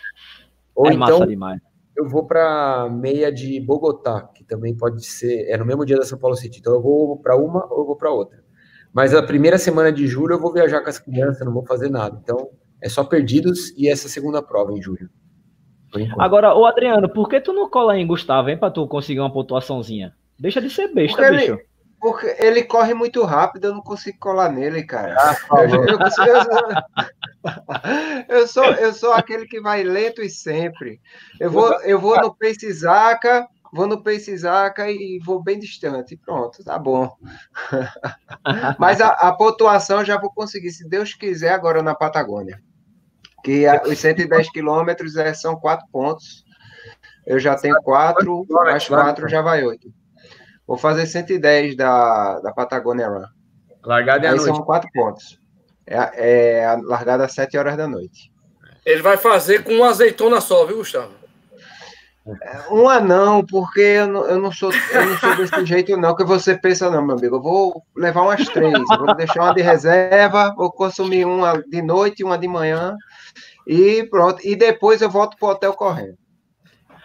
Ou 0.73 0.87
é 0.87 0.93
então, 0.93 1.25
demais. 1.25 1.61
Eu 1.95 2.07
vou 2.07 2.25
para 2.25 2.89
meia 2.89 3.31
de 3.31 3.59
Bogotá, 3.59 4.21
que 4.33 4.43
também 4.43 4.75
pode 4.75 5.05
ser. 5.05 5.49
É 5.49 5.57
no 5.57 5.65
mesmo 5.65 5.85
dia 5.85 5.97
da 5.97 6.05
São 6.05 6.17
Paulo 6.17 6.35
City. 6.35 6.59
Então 6.59 6.73
eu 6.73 6.81
vou 6.81 7.17
para 7.17 7.35
uma 7.35 7.65
ou 7.71 7.81
eu 7.81 7.85
vou 7.85 7.97
para 7.97 8.09
outra. 8.09 8.41
Mas 8.93 9.13
a 9.13 9.21
primeira 9.21 9.57
semana 9.57 9.91
de 9.91 10.07
julho 10.07 10.35
eu 10.35 10.39
vou 10.39 10.53
viajar 10.53 10.81
com 10.81 10.89
as 10.89 10.99
crianças, 10.99 11.45
não 11.45 11.53
vou 11.53 11.65
fazer 11.65 11.89
nada. 11.89 12.17
Então 12.23 12.49
é 12.81 12.87
só 12.87 13.03
perdidos 13.03 13.71
e 13.77 13.89
essa 13.89 14.07
segunda 14.07 14.41
prova 14.41 14.71
em 14.71 14.81
julho. 14.81 15.09
Agora, 16.17 16.55
o 16.55 16.65
Adriano, 16.65 17.09
por 17.09 17.27
que 17.27 17.39
tu 17.41 17.53
não 17.53 17.69
cola 17.69 17.97
em 17.97 18.07
Gustavo, 18.07 18.49
hein, 18.49 18.57
pra 18.57 18.71
tu 18.71 18.87
conseguir 18.87 19.19
uma 19.19 19.31
pontuaçãozinha? 19.31 20.15
Deixa 20.39 20.61
de 20.61 20.69
ser 20.69 20.87
besta, 20.93 21.17
porque 21.17 21.31
bicho. 21.31 21.53
Ele, 21.53 21.65
porque 21.99 22.35
ele 22.39 22.63
corre 22.63 22.93
muito 22.93 23.23
rápido, 23.23 23.65
eu 23.65 23.73
não 23.73 23.81
consigo 23.81 24.17
colar 24.19 24.51
nele, 24.51 24.83
cara. 24.83 25.15
Ah, 25.19 25.35
eu, 25.63 25.85
eu, 25.85 25.97
consigo, 25.99 26.27
eu, 26.27 26.45
eu, 28.39 28.47
sou, 28.47 28.65
eu 28.65 28.93
sou 28.93 29.13
aquele 29.13 29.45
que 29.45 29.61
vai 29.61 29.83
lento 29.83 30.21
e 30.21 30.29
sempre. 30.29 30.99
Eu 31.39 31.51
vou, 31.51 31.71
eu 31.81 31.99
vou 31.99 32.19
no 32.19 32.33
Pace 32.33 32.71
Zaca, 32.71 33.47
vou 33.71 33.85
no 33.85 34.01
Pace 34.01 34.35
Zaca 34.35 34.89
e 34.89 35.19
vou 35.23 35.43
bem 35.43 35.59
distante. 35.59 36.17
Pronto, 36.17 36.63
tá 36.63 36.79
bom. 36.79 37.13
Mas 38.79 39.01
a, 39.01 39.09
a 39.09 39.33
pontuação 39.33 40.03
já 40.03 40.19
vou 40.19 40.31
conseguir, 40.31 40.71
se 40.71 40.87
Deus 40.87 41.13
quiser, 41.13 41.53
agora 41.53 41.83
na 41.83 41.93
Patagônia 41.93 42.59
que 43.43 43.65
os 43.87 43.99
110 43.99 44.51
quilômetros 44.51 45.15
é, 45.17 45.33
são 45.33 45.55
quatro 45.55 45.85
pontos. 45.91 46.43
Eu 47.25 47.39
já 47.39 47.55
tenho 47.55 47.75
quatro, 47.83 48.45
mais 48.49 48.87
quatro 48.87 49.29
já 49.29 49.41
vai 49.41 49.63
oito. 49.63 49.93
Vou 50.65 50.77
fazer 50.77 51.05
110 51.05 51.75
da, 51.75 52.39
da 52.39 52.51
Patagônia 52.51 53.07
Run. 53.07 53.25
Largada 53.83 54.27
é 54.27 54.31
Aí 54.31 54.39
são 54.39 54.61
quatro 54.63 54.89
pontos. 54.93 55.39
É, 55.85 56.59
é 56.59 56.65
a 56.65 56.75
largada 56.75 57.25
às 57.25 57.33
7 57.33 57.57
horas 57.57 57.75
da 57.75 57.87
noite. 57.87 58.31
Ele 58.85 59.01
vai 59.01 59.17
fazer 59.17 59.63
com 59.63 59.73
uma 59.73 59.89
azeitona 59.89 60.41
só, 60.41 60.65
viu, 60.65 60.77
Gustavo? 60.77 61.20
Uma 62.69 62.99
não, 62.99 63.43
porque 63.43 63.79
eu 63.79 64.07
não, 64.07 64.25
eu 64.25 64.39
não, 64.39 64.51
sou, 64.51 64.71
eu 64.71 65.05
não 65.07 65.17
sou 65.17 65.35
desse 65.35 65.65
jeito, 65.65 65.97
não, 65.97 66.15
que 66.15 66.23
você 66.23 66.55
pensa, 66.55 66.89
não, 66.89 67.03
meu 67.03 67.17
amigo. 67.17 67.37
Eu 67.37 67.41
vou 67.41 67.83
levar 67.95 68.21
umas 68.21 68.47
três, 68.47 68.73
vou 68.87 69.15
deixar 69.15 69.41
uma 69.41 69.53
de 69.55 69.61
reserva, 69.61 70.53
vou 70.55 70.71
consumir 70.71 71.25
uma 71.25 71.61
de 71.63 71.81
noite 71.81 72.19
e 72.19 72.23
uma 72.23 72.37
de 72.37 72.47
manhã, 72.47 72.95
e 73.65 74.03
pronto. 74.03 74.39
E 74.45 74.55
depois 74.55 75.01
eu 75.01 75.09
volto 75.09 75.35
pro 75.35 75.49
hotel 75.49 75.73
correndo. 75.73 76.17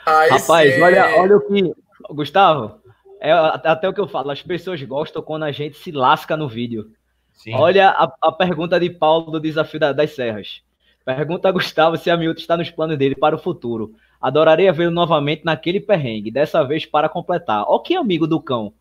Aí 0.04 0.28
Rapaz, 0.28 0.74
sim. 0.74 0.82
olha, 0.82 1.16
olha 1.18 1.36
o 1.36 1.40
que. 1.40 1.74
Gustavo, 2.10 2.80
é 3.20 3.32
até 3.32 3.88
o 3.88 3.94
que 3.94 4.00
eu 4.00 4.06
falo, 4.06 4.30
as 4.30 4.42
pessoas 4.42 4.82
gostam 4.82 5.22
quando 5.22 5.44
a 5.44 5.52
gente 5.52 5.78
se 5.78 5.90
lasca 5.90 6.36
no 6.36 6.48
vídeo. 6.48 6.90
Sim. 7.32 7.54
Olha 7.54 7.90
a, 7.90 8.12
a, 8.22 8.32
pergunta 8.32 8.78
de 8.78 8.90
Paulo 8.90 9.30
do 9.32 9.40
Desafio 9.40 9.80
da, 9.80 9.92
das 9.92 10.14
Serras. 10.14 10.62
Pergunta 11.06 11.48
a 11.48 11.52
Gustavo 11.52 11.96
se 11.96 12.10
a 12.10 12.16
Milton 12.16 12.40
está 12.40 12.56
nos 12.56 12.68
planos 12.68 12.98
dele 12.98 13.14
para 13.14 13.36
o 13.36 13.38
futuro. 13.38 13.94
Adoraria 14.20 14.72
vê-lo 14.72 14.90
novamente 14.90 15.44
naquele 15.44 15.78
perrengue, 15.78 16.32
dessa 16.32 16.64
vez 16.64 16.84
para 16.84 17.08
completar. 17.08 17.64
Ó 17.68 17.78
que 17.78 17.94
amigo 17.94 18.26
do 18.26 18.42
cão. 18.42 18.74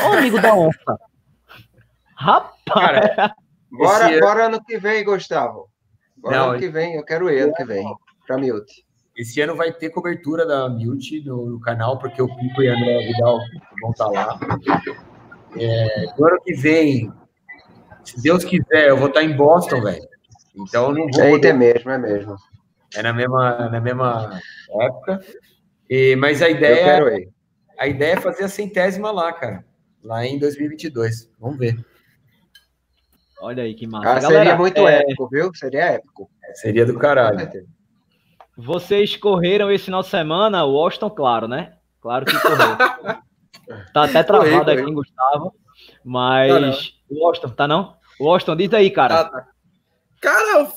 Ó 0.00 0.16
amigo 0.16 0.40
da 0.40 0.54
onça. 0.54 0.98
Rapaz. 2.16 2.54
Cara, 2.64 3.34
bora, 3.70 4.18
bora 4.18 4.46
ano 4.46 4.64
que 4.64 4.78
vem, 4.78 5.04
Gustavo. 5.04 5.68
Agora, 6.16 6.36
Não, 6.38 6.50
ano 6.52 6.58
que 6.58 6.70
vem, 6.70 6.94
eu 6.94 7.04
quero 7.04 7.28
ir 7.28 7.42
ano 7.42 7.52
que 7.52 7.64
vem, 7.66 7.84
para 8.26 8.38
Milt. 8.38 8.66
Esse 9.14 9.38
ano 9.42 9.54
vai 9.54 9.70
ter 9.70 9.90
cobertura 9.90 10.46
da 10.46 10.70
Milt 10.70 11.22
no, 11.26 11.50
no, 11.50 11.60
canal, 11.60 11.98
porque 11.98 12.22
o 12.22 12.34
Pico 12.34 12.62
e 12.62 12.68
a 12.68 12.72
André 12.72 13.08
Vidal 13.08 13.38
vão 13.82 13.90
estar 13.90 14.08
tá 14.08 14.10
lá. 14.10 14.40
É, 15.54 16.06
no 16.18 16.26
ano 16.28 16.40
que 16.42 16.54
vem, 16.54 17.12
se 18.02 18.22
Deus 18.22 18.42
quiser, 18.42 18.88
eu 18.88 18.96
vou 18.96 19.08
estar 19.08 19.20
tá 19.20 19.26
em 19.26 19.36
Boston, 19.36 19.82
velho. 19.82 20.08
Então 20.58 20.92
não 20.92 21.06
vou. 21.10 21.22
É, 21.22 21.30
poder... 21.30 21.48
é 21.48 21.52
mesmo, 21.52 21.90
é 21.90 21.98
mesmo. 21.98 22.36
É 22.94 23.02
na 23.02 23.12
mesma, 23.12 23.68
na 23.68 23.80
mesma 23.80 24.40
época. 24.80 25.20
E, 25.88 26.16
mas 26.16 26.42
a 26.42 26.48
ideia, 26.48 27.28
a 27.78 27.86
ideia 27.86 28.14
é 28.14 28.20
fazer 28.20 28.44
a 28.44 28.48
centésima 28.48 29.10
lá, 29.10 29.32
cara. 29.32 29.64
Lá 30.02 30.24
em 30.24 30.38
2022. 30.38 31.30
Vamos 31.38 31.58
ver. 31.58 31.76
Olha 33.40 33.62
aí 33.62 33.74
que 33.74 33.86
massa. 33.86 34.08
Ah, 34.08 34.20
Galera, 34.20 34.44
seria 34.44 34.56
muito 34.56 34.88
é... 34.88 35.00
épico, 35.00 35.28
viu? 35.28 35.54
Seria 35.54 35.84
épico. 35.92 36.30
Seria 36.54 36.84
do 36.84 36.98
caralho. 36.98 37.48
Vocês 38.56 39.16
correram 39.16 39.70
esse 39.70 39.84
final 39.84 40.02
de 40.02 40.08
semana, 40.08 40.64
o 40.64 40.72
Washington, 40.72 41.10
claro, 41.10 41.46
né? 41.46 41.74
Claro 42.00 42.24
que 42.24 42.38
correu. 42.40 42.76
tá 43.92 44.04
até 44.04 44.22
travado 44.22 44.64
corri, 44.64 44.82
aqui, 44.82 44.92
Gustavo. 44.92 45.54
Mas. 46.04 46.92
o 47.08 47.24
Washington, 47.24 47.50
tá 47.50 47.68
não? 47.68 47.96
Washington, 48.20 48.56
diz 48.56 48.74
aí, 48.74 48.90
cara. 48.90 49.20
Ah, 49.20 49.24
tá. 49.24 49.48
Cara, 50.20 50.72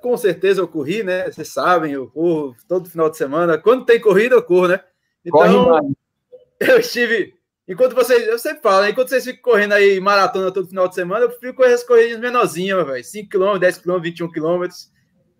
com 0.00 0.16
certeza 0.16 0.60
eu 0.60 0.68
corri, 0.68 1.02
né? 1.02 1.30
Vocês 1.30 1.48
sabem, 1.48 1.92
eu 1.92 2.08
corro 2.08 2.56
todo 2.68 2.90
final 2.90 3.10
de 3.10 3.16
semana. 3.16 3.58
Quando 3.58 3.84
tem 3.84 4.00
corrida, 4.00 4.34
eu 4.34 4.42
corro, 4.42 4.68
né? 4.68 4.80
Então, 5.24 5.94
eu 6.60 6.78
estive 6.78 7.34
Enquanto 7.66 7.94
vocês, 7.94 8.26
eu 8.26 8.38
sempre 8.40 8.60
falo, 8.60 8.82
né? 8.82 8.90
enquanto 8.90 9.08
vocês 9.08 9.24
ficam 9.24 9.52
correndo 9.52 9.72
aí 9.72 10.00
maratona 10.00 10.50
todo 10.50 10.68
final 10.68 10.88
de 10.88 10.96
semana, 10.96 11.24
eu 11.24 11.30
prefiro 11.30 11.54
correr 11.54 11.72
as 11.72 11.84
corridinhas 11.84 12.18
menorzinhas, 12.18 12.84
velho. 12.84 13.04
5km, 13.04 13.58
10km, 13.58 14.00
21km. 14.00 14.68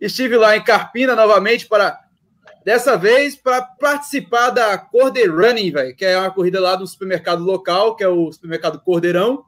Estive 0.01 0.37
lá 0.37 0.57
em 0.57 0.63
Carpina 0.63 1.17
novamente 1.17 1.67
para 1.67 2.01
Dessa 2.65 2.97
vez 2.97 3.35
para 3.35 3.61
participar 3.61 4.51
da 4.51 4.79
Corder 4.79 5.35
Running, 5.35 5.73
velho, 5.73 5.97
que 5.97 6.05
é 6.05 6.17
uma 6.17 6.31
corrida 6.31 6.61
lá 6.61 6.77
do 6.77 6.87
supermercado 6.87 7.43
local, 7.43 7.97
que 7.97 8.05
é 8.05 8.09
o 8.09 8.31
supermercado 8.31 8.81
Cordeirão, 8.81 9.45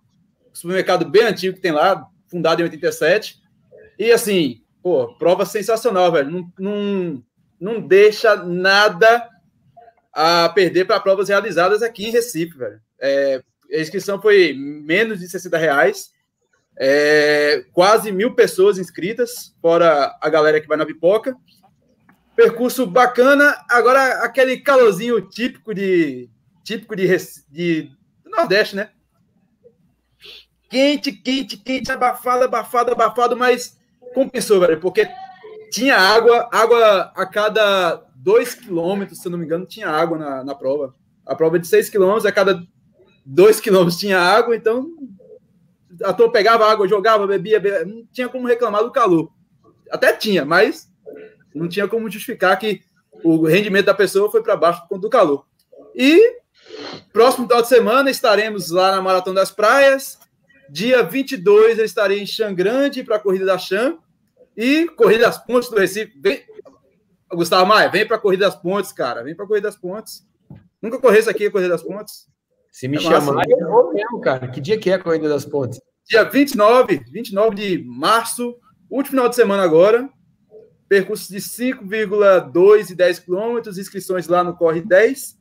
supermercado 0.52 1.08
bem 1.08 1.22
antigo 1.22 1.54
que 1.54 1.60
tem 1.60 1.70
lá, 1.70 2.04
fundado 2.28 2.60
em 2.60 2.64
87. 2.64 3.40
E 3.98 4.10
assim, 4.12 4.62
pô, 4.82 5.14
prova 5.16 5.44
sensacional, 5.44 6.12
velho. 6.12 6.30
Não, 6.30 6.52
não, 6.58 7.24
não 7.60 7.80
deixa 7.80 8.36
nada 8.36 9.28
a 10.12 10.48
perder 10.48 10.84
para 10.84 11.00
provas 11.00 11.28
realizadas 11.28 11.82
aqui 11.82 12.06
em 12.06 12.12
Recife, 12.12 12.56
velho. 12.56 12.80
É, 13.00 13.42
a 13.72 13.80
inscrição 13.80 14.20
foi 14.20 14.54
menos 14.54 15.20
de 15.20 15.28
60 15.28 15.56
reais. 15.58 16.12
É, 16.76 17.64
quase 17.72 18.10
mil 18.10 18.34
pessoas 18.34 18.78
inscritas, 18.78 19.54
fora 19.62 20.16
a 20.20 20.28
galera 20.28 20.60
que 20.60 20.68
vai 20.68 20.76
na 20.76 20.86
pipoca. 20.86 21.36
Percurso 22.36 22.86
bacana. 22.86 23.56
Agora, 23.68 24.24
aquele 24.24 24.58
calorzinho 24.58 25.20
típico 25.28 25.72
de 25.72 26.28
típico 26.64 26.96
de, 26.96 27.06
de 27.50 27.90
Nordeste, 28.24 28.74
né? 28.74 28.90
Quente, 30.68 31.12
quente, 31.12 31.56
quente, 31.58 31.92
abafado, 31.92 32.44
abafado, 32.44 32.90
abafado, 32.90 33.36
mas 33.36 33.78
compensou, 34.14 34.60
velho, 34.60 34.80
porque 34.80 35.08
tinha 35.70 35.96
água, 35.96 36.48
água 36.52 37.12
a 37.14 37.26
cada 37.26 38.02
dois 38.14 38.54
quilômetros, 38.54 39.18
se 39.18 39.28
não 39.28 39.36
me 39.36 39.44
engano, 39.44 39.66
tinha 39.66 39.88
água 39.88 40.16
na, 40.16 40.44
na 40.44 40.54
prova. 40.54 40.94
A 41.26 41.34
prova 41.34 41.56
é 41.56 41.58
de 41.58 41.66
seis 41.66 41.90
quilômetros, 41.90 42.24
a 42.24 42.32
cada 42.32 42.62
dois 43.24 43.60
quilômetros 43.60 43.98
tinha 43.98 44.18
água, 44.18 44.54
então 44.54 44.90
a 46.02 46.12
turma 46.12 46.32
pegava 46.32 46.70
água, 46.70 46.88
jogava, 46.88 47.26
bebia, 47.26 47.60
bebia, 47.60 47.84
não 47.84 48.06
tinha 48.12 48.28
como 48.28 48.46
reclamar 48.46 48.82
do 48.82 48.90
calor. 48.90 49.30
Até 49.90 50.12
tinha, 50.12 50.44
mas 50.44 50.90
não 51.54 51.68
tinha 51.68 51.86
como 51.86 52.10
justificar 52.10 52.58
que 52.58 52.82
o 53.22 53.44
rendimento 53.46 53.86
da 53.86 53.94
pessoa 53.94 54.30
foi 54.30 54.42
para 54.42 54.56
baixo 54.56 54.82
por 54.82 54.88
conta 54.88 55.02
do 55.02 55.10
calor. 55.10 55.46
E 55.94 56.38
próximo 57.12 57.46
final 57.46 57.62
de 57.62 57.68
semana 57.68 58.10
estaremos 58.10 58.70
lá 58.70 58.92
na 58.92 59.02
Maratona 59.02 59.40
das 59.40 59.50
Praias. 59.50 60.18
Dia 60.68 61.02
22 61.02 61.78
eu 61.78 61.84
estarei 61.84 62.20
em 62.20 62.26
Xangrande 62.26 63.04
para 63.04 63.16
a 63.16 63.20
Corrida 63.20 63.44
da 63.44 63.58
Xan. 63.58 63.98
E 64.56 64.86
Corrida 64.88 65.24
das 65.24 65.38
Pontes 65.38 65.68
do 65.68 65.76
Recife. 65.76 66.12
Vem... 66.20 66.42
Gustavo 67.32 67.66
Maia, 67.66 67.88
vem 67.88 68.06
para 68.06 68.16
a 68.16 68.20
Corrida 68.20 68.46
das 68.46 68.56
Pontes, 68.56 68.92
cara. 68.92 69.22
Vem 69.22 69.34
para 69.34 69.44
a 69.44 69.48
Corrida 69.48 69.68
das 69.68 69.76
Pontes. 69.76 70.24
Nunca 70.80 70.98
correu 70.98 71.20
isso 71.20 71.30
aqui, 71.30 71.50
Corrida 71.50 71.70
das 71.70 71.82
Pontes. 71.82 72.26
Se 72.70 72.88
me 72.88 72.96
é 72.96 73.00
chamar, 73.00 73.44
eu 73.48 73.68
vou 73.68 73.92
mesmo, 73.92 74.20
cara. 74.20 74.48
Que 74.48 74.60
dia 74.60 74.78
que 74.78 74.90
é 74.90 74.94
a 74.94 74.98
Corrida 74.98 75.28
das 75.28 75.44
Pontes? 75.44 75.80
Dia 76.06 76.24
29, 76.24 77.04
29 77.10 77.54
de 77.54 77.84
março, 77.84 78.56
último 78.90 79.12
final 79.12 79.28
de 79.28 79.36
semana 79.36 79.62
agora. 79.62 80.08
Percurso 80.88 81.32
de 81.32 81.38
5,2 81.38 82.90
e 82.90 82.94
10 82.94 83.18
quilômetros, 83.20 83.78
inscrições 83.78 84.28
lá 84.28 84.44
no 84.44 84.56
Corre 84.56 84.82
10. 84.82 85.38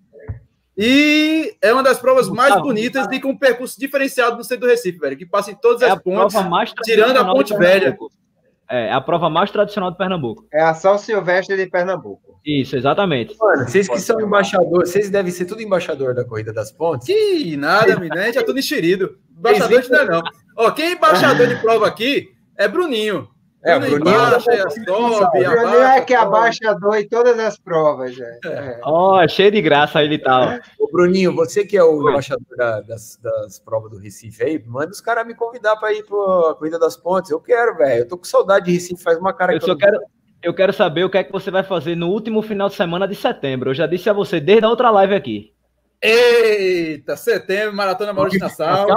E 0.77 1.55
é 1.61 1.71
uma 1.71 1.83
das 1.83 1.99
provas 1.99 2.29
mais 2.29 2.55
bonitas 2.61 3.07
e 3.11 3.19
com 3.19 3.29
um 3.29 3.37
percurso 3.37 3.79
diferenciado 3.79 4.37
no 4.37 4.43
centro 4.43 4.65
do 4.65 4.69
Recife, 4.69 4.97
velho, 4.97 5.17
que 5.17 5.25
passa 5.25 5.51
em 5.51 5.55
todas 5.55 5.83
é 5.83 5.91
as 5.91 6.01
pontes, 6.01 6.35
tirando 6.83 7.17
a 7.17 7.25
Ponte 7.25 7.55
Velha. 7.55 7.89
É, 7.89 8.22
é 8.69 8.91
a 8.91 9.01
prova 9.01 9.29
mais 9.29 9.51
tradicional 9.51 9.91
de 9.91 9.97
Pernambuco. 9.97 10.45
É 10.51 10.61
a 10.61 10.73
São 10.73 10.97
Silvestre 10.97 11.55
de 11.55 11.67
Pernambuco. 11.67 12.39
Isso, 12.45 12.75
exatamente. 12.75 13.35
Mano, 13.39 13.67
vocês 13.67 13.87
que 13.87 13.99
são 13.99 14.19
embaixadores, 14.19 14.89
vocês 14.89 15.09
devem 15.09 15.31
ser 15.31 15.45
tudo 15.45 15.61
embaixador 15.61 16.13
da 16.13 16.25
Corrida 16.25 16.51
das 16.51 16.71
Pontes? 16.71 17.07
Que 17.07 17.55
nada, 17.55 17.95
menino, 17.95 18.19
a 18.19 18.25
gente 18.25 18.37
é 18.37 18.43
tudo 18.43 18.59
enxerido. 18.59 19.17
Embaixador 19.37 19.81
de 19.81 19.89
não 19.89 19.99
é 19.99 20.05
não. 20.05 20.23
Ó, 20.57 20.71
quem 20.71 20.85
é 20.85 20.91
embaixador 20.93 21.47
de 21.47 21.55
prova 21.57 21.87
aqui 21.87 22.29
é 22.57 22.67
Bruninho. 22.67 23.27
É, 23.65 23.77
o 23.77 23.79
Bruninho 23.79 24.19
abaixa, 24.19 24.69
sobe, 24.85 25.45
abaixa, 25.45 25.93
é 25.95 26.01
que 26.01 26.13
abaixa 26.13 26.73
dois 26.73 27.05
em 27.05 27.07
todas 27.07 27.39
as 27.39 27.57
provas. 27.57 28.13
É. 28.19 28.39
é. 28.45 28.79
Ó, 28.83 29.21
é. 29.21 29.25
oh, 29.25 29.29
cheio 29.29 29.51
de 29.51 29.61
graça 29.61 30.03
ele 30.03 30.19
tá. 30.19 30.59
Ô, 30.77 30.91
Bruninho, 30.91 31.33
você 31.33 31.65
que 31.65 31.77
é 31.77 31.83
o 31.83 32.09
embaixador 32.09 32.57
da, 32.57 32.81
das, 32.81 33.17
das 33.23 33.59
provas 33.59 33.91
do 33.91 33.97
Recife 33.97 34.43
aí, 34.43 34.61
manda 34.65 34.91
os 34.91 34.99
caras 34.99 35.25
me 35.25 35.33
convidar 35.33 35.77
para 35.77 35.93
ir 35.93 36.03
para 36.03 36.51
a 36.51 36.55
Corrida 36.55 36.77
das 36.77 36.97
Pontes. 36.97 37.31
Eu 37.31 37.39
quero, 37.39 37.77
velho. 37.77 38.01
Eu 38.01 38.07
tô 38.07 38.17
com 38.17 38.25
saudade 38.25 38.65
de 38.65 38.73
Recife, 38.73 39.01
faz 39.01 39.17
uma 39.17 39.31
cara 39.31 39.53
eu 39.53 39.59
que 39.59 39.65
só 39.65 39.71
eu... 39.71 39.77
quero. 39.77 39.97
Eu 40.41 40.53
quero 40.53 40.73
saber 40.73 41.05
o 41.05 41.09
que 41.09 41.17
é 41.17 41.23
que 41.23 41.31
você 41.31 41.49
vai 41.49 41.63
fazer 41.63 41.95
no 41.95 42.09
último 42.09 42.41
final 42.41 42.67
de 42.67 42.75
semana 42.75 43.07
de 43.07 43.15
setembro. 43.15 43.69
Eu 43.69 43.73
já 43.73 43.87
disse 43.87 44.09
a 44.09 44.13
você 44.13 44.41
desde 44.41 44.65
a 44.65 44.69
outra 44.69 44.91
live 44.91 45.15
aqui. 45.15 45.53
Eita, 46.01 47.15
setembro, 47.15 47.73
Maratona 47.73 48.11
Maurício 48.11 48.41
Nassau. 48.41 48.87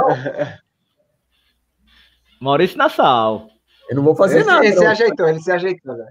Maurício 2.40 2.76
Nassau. 2.76 3.46
Eu 3.88 3.96
não 3.96 4.02
vou 4.02 4.14
fazer 4.16 4.40
ele, 4.40 4.44
nada. 4.44 4.66
Ele 4.66 4.74
não. 4.74 4.82
se 4.82 4.86
ajeitou, 4.86 5.28
ele 5.28 5.40
se 5.40 5.52
ajeitou. 5.52 5.96
Né? 5.96 6.06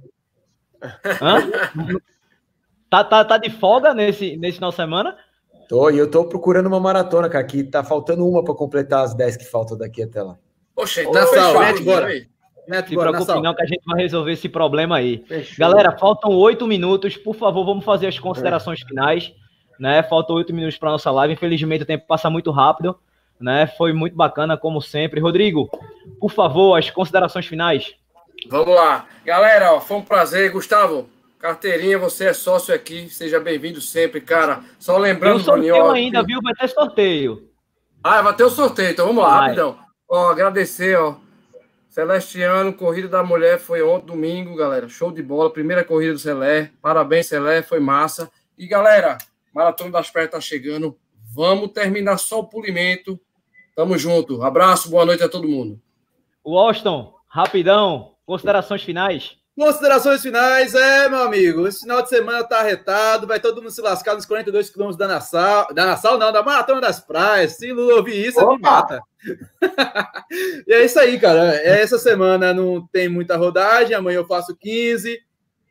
tá, 2.89 3.03
tá, 3.03 3.25
tá 3.25 3.37
de 3.37 3.49
folga 3.49 3.93
nesse, 3.93 4.37
nesse 4.37 4.55
final 4.55 4.69
de 4.69 4.75
semana? 4.75 5.17
Tô, 5.67 5.89
e 5.89 5.97
eu 5.97 6.09
tô 6.09 6.25
procurando 6.25 6.67
uma 6.67 6.79
maratona, 6.79 7.27
cara, 7.27 7.43
que 7.43 7.63
tá 7.63 7.83
faltando 7.83 8.27
uma 8.27 8.43
para 8.43 8.53
completar 8.53 9.03
as 9.03 9.13
10 9.13 9.37
que 9.37 9.45
faltam 9.45 9.77
daqui 9.77 10.03
até 10.03 10.21
lá. 10.21 10.37
Poxa, 10.75 11.03
tá 11.11 11.25
fechado, 11.27 11.59
mete 11.59 11.83
bora. 11.83 12.07
Mete 12.67 12.89
Se 12.89 12.95
preocupe 12.95 13.41
não 13.41 13.53
que 13.53 13.61
a 13.61 13.65
gente 13.65 13.83
vai 13.85 14.01
resolver 14.01 14.31
esse 14.31 14.49
problema 14.49 14.97
aí. 14.97 15.23
Fechou. 15.27 15.57
Galera, 15.57 15.91
faltam 15.97 16.31
oito 16.31 16.65
minutos. 16.67 17.15
Por 17.15 17.35
favor, 17.35 17.65
vamos 17.65 17.85
fazer 17.85 18.07
as 18.07 18.17
considerações 18.17 18.81
é. 18.81 18.87
finais. 18.87 19.33
Né? 19.79 20.01
Faltam 20.03 20.35
oito 20.35 20.53
minutos 20.53 20.77
para 20.77 20.91
nossa 20.91 21.11
live. 21.11 21.33
Infelizmente, 21.33 21.83
o 21.83 21.85
tempo 21.85 22.05
passa 22.07 22.29
muito 22.29 22.49
rápido 22.51 22.97
né? 23.39 23.67
Foi 23.77 23.93
muito 23.93 24.15
bacana, 24.15 24.57
como 24.57 24.81
sempre. 24.81 25.19
Rodrigo, 25.19 25.69
por 26.19 26.31
favor, 26.31 26.77
as 26.77 26.89
considerações 26.89 27.45
finais. 27.45 27.95
Vamos 28.49 28.75
lá. 28.75 29.07
Galera, 29.25 29.73
ó, 29.73 29.81
foi 29.81 29.97
um 29.97 30.01
prazer. 30.01 30.51
Gustavo, 30.51 31.09
carteirinha, 31.39 31.97
você 31.97 32.25
é 32.25 32.33
sócio 32.33 32.73
aqui. 32.73 33.09
Seja 33.09 33.39
bem-vindo 33.39 33.81
sempre, 33.81 34.21
cara. 34.21 34.63
Só 34.79 34.97
lembrando, 34.97 35.37
Tem 35.37 35.45
sorteio 35.45 35.73
Bruninho, 35.73 35.93
ainda, 35.93 36.23
viu? 36.23 36.39
Vai 36.41 36.53
ter 36.53 36.67
sorteio. 36.67 37.49
Ah, 38.03 38.21
vai 38.21 38.35
ter 38.35 38.43
o 38.43 38.49
sorteio. 38.49 38.91
Então 38.91 39.07
vamos 39.07 39.23
lá, 39.23 39.31
vai. 39.31 39.41
rapidão. 39.41 39.77
Ó, 40.07 40.29
agradecer, 40.29 40.97
ó. 40.97 41.15
Celestiano, 41.89 42.73
Corrida 42.73 43.07
da 43.07 43.23
Mulher 43.23 43.57
foi 43.57 43.81
ontem, 43.81 44.07
domingo, 44.07 44.55
galera. 44.55 44.89
Show 44.89 45.11
de 45.11 45.23
bola. 45.23 45.49
Primeira 45.49 45.83
corrida 45.83 46.13
do 46.13 46.19
Celé. 46.19 46.71
Parabéns, 46.81 47.27
Celé. 47.27 47.61
Foi 47.61 47.79
massa. 47.79 48.29
E, 48.57 48.67
galera, 48.67 49.17
Maratona 49.53 49.91
das 49.91 50.11
Praias 50.11 50.29
tá 50.29 50.41
chegando. 50.41 50.97
Vamos 51.35 51.71
terminar 51.73 52.17
só 52.17 52.39
o 52.39 52.47
polimento 52.47 53.19
Tamo 53.75 53.97
junto. 53.97 54.41
Abraço, 54.41 54.89
boa 54.89 55.05
noite 55.05 55.21
a 55.21 55.27
todo 55.27 55.49
mundo. 55.49 55.77
Washington, 56.45 57.13
rapidão, 57.27 58.13
considerações 58.25 58.81
finais. 58.81 59.35
Considerações 59.53 60.21
finais, 60.21 60.73
é, 60.73 61.09
meu 61.09 61.19
amigo. 61.19 61.67
Esse 61.67 61.81
final 61.81 62.01
de 62.01 62.07
semana 62.07 62.41
tá 62.45 62.59
arretado, 62.59 63.27
vai 63.27 63.37
todo 63.37 63.61
mundo 63.61 63.71
se 63.71 63.81
lascar 63.81 64.15
nos 64.15 64.25
42 64.25 64.69
quilômetros 64.69 64.97
da 64.97 65.09
Nassau. 65.09 65.73
Da 65.73 65.85
Nassau, 65.85 66.17
não, 66.17 66.31
da 66.31 66.41
Maratona 66.41 66.79
das 66.79 67.01
Praias. 67.01 67.57
Se 67.57 67.73
Lula 67.73 67.95
ouvir 67.95 68.27
isso, 68.27 68.47
me 68.47 68.59
mata. 68.59 69.01
e 70.65 70.73
é 70.73 70.85
isso 70.85 70.97
aí, 70.97 71.19
cara. 71.19 71.55
Essa 71.55 71.99
semana 71.99 72.53
não 72.53 72.87
tem 72.87 73.09
muita 73.09 73.35
rodagem. 73.35 73.93
Amanhã 73.93 74.17
eu 74.19 74.27
faço 74.27 74.55
15. 74.55 75.19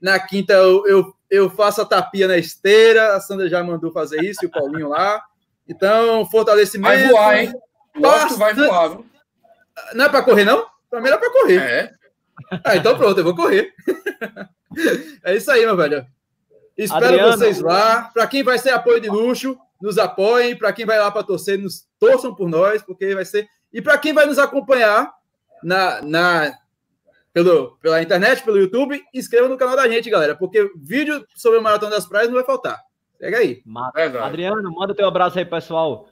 Na 0.00 0.18
quinta 0.18 0.52
eu, 0.52 0.86
eu, 0.86 1.14
eu 1.30 1.48
faço 1.48 1.80
a 1.80 1.86
tapia 1.86 2.28
na 2.28 2.36
esteira. 2.36 3.16
A 3.16 3.20
Sandra 3.20 3.48
já 3.48 3.64
mandou 3.64 3.90
fazer 3.90 4.22
isso 4.22 4.44
e 4.44 4.46
o 4.46 4.50
Paulinho 4.50 4.90
lá. 4.90 5.22
Então, 5.68 6.26
fortalecimento. 6.26 6.94
Vai 6.94 7.08
voar, 7.08 7.38
hein? 7.38 7.54
Bastante... 7.98 8.38
vai 8.38 8.54
voar, 8.54 8.88
viu? 8.88 9.06
Não 9.94 10.04
é 10.04 10.08
para 10.08 10.22
correr, 10.22 10.44
não? 10.44 10.66
Para 10.90 11.00
mim 11.00 11.08
era 11.08 11.18
para 11.18 11.32
correr. 11.32 11.60
É. 11.60 11.92
Ah, 12.64 12.76
então 12.76 12.96
pronto, 12.96 13.18
eu 13.18 13.24
vou 13.24 13.34
correr. 13.34 13.72
é 15.24 15.34
isso 15.36 15.50
aí, 15.50 15.64
meu 15.64 15.76
velho. 15.76 16.06
Espero 16.76 17.06
Adriano. 17.06 17.36
vocês 17.36 17.60
lá. 17.60 18.10
Para 18.12 18.26
quem 18.26 18.42
vai 18.42 18.58
ser 18.58 18.70
apoio 18.70 19.00
de 19.00 19.08
luxo, 19.08 19.56
nos 19.80 19.98
apoiem. 19.98 20.56
Para 20.56 20.72
quem 20.72 20.84
vai 20.84 20.98
lá 20.98 21.10
para 21.10 21.22
torcer, 21.22 21.58
nos 21.58 21.86
torçam 21.98 22.34
por 22.34 22.48
nós, 22.48 22.82
porque 22.82 23.14
vai 23.14 23.24
ser. 23.24 23.46
E 23.72 23.80
para 23.80 23.98
quem 23.98 24.12
vai 24.12 24.26
nos 24.26 24.38
acompanhar 24.38 25.12
na, 25.62 26.02
na 26.02 26.52
pelo, 27.32 27.76
pela 27.78 28.02
internet, 28.02 28.44
pelo 28.44 28.58
YouTube, 28.58 29.02
inscreva 29.12 29.48
no 29.48 29.56
canal 29.56 29.74
da 29.74 29.88
gente, 29.88 30.08
galera, 30.08 30.36
porque 30.36 30.70
vídeo 30.76 31.26
sobre 31.34 31.58
o 31.58 31.62
Maratona 31.62 31.92
das 31.92 32.06
Praias 32.06 32.28
não 32.28 32.36
vai 32.36 32.44
faltar. 32.44 32.80
Pega 33.18 33.38
aí. 33.38 33.62
Adriano, 34.24 34.72
manda 34.72 34.94
teu 34.94 35.06
abraço 35.06 35.38
aí, 35.38 35.44
pessoal. 35.44 36.08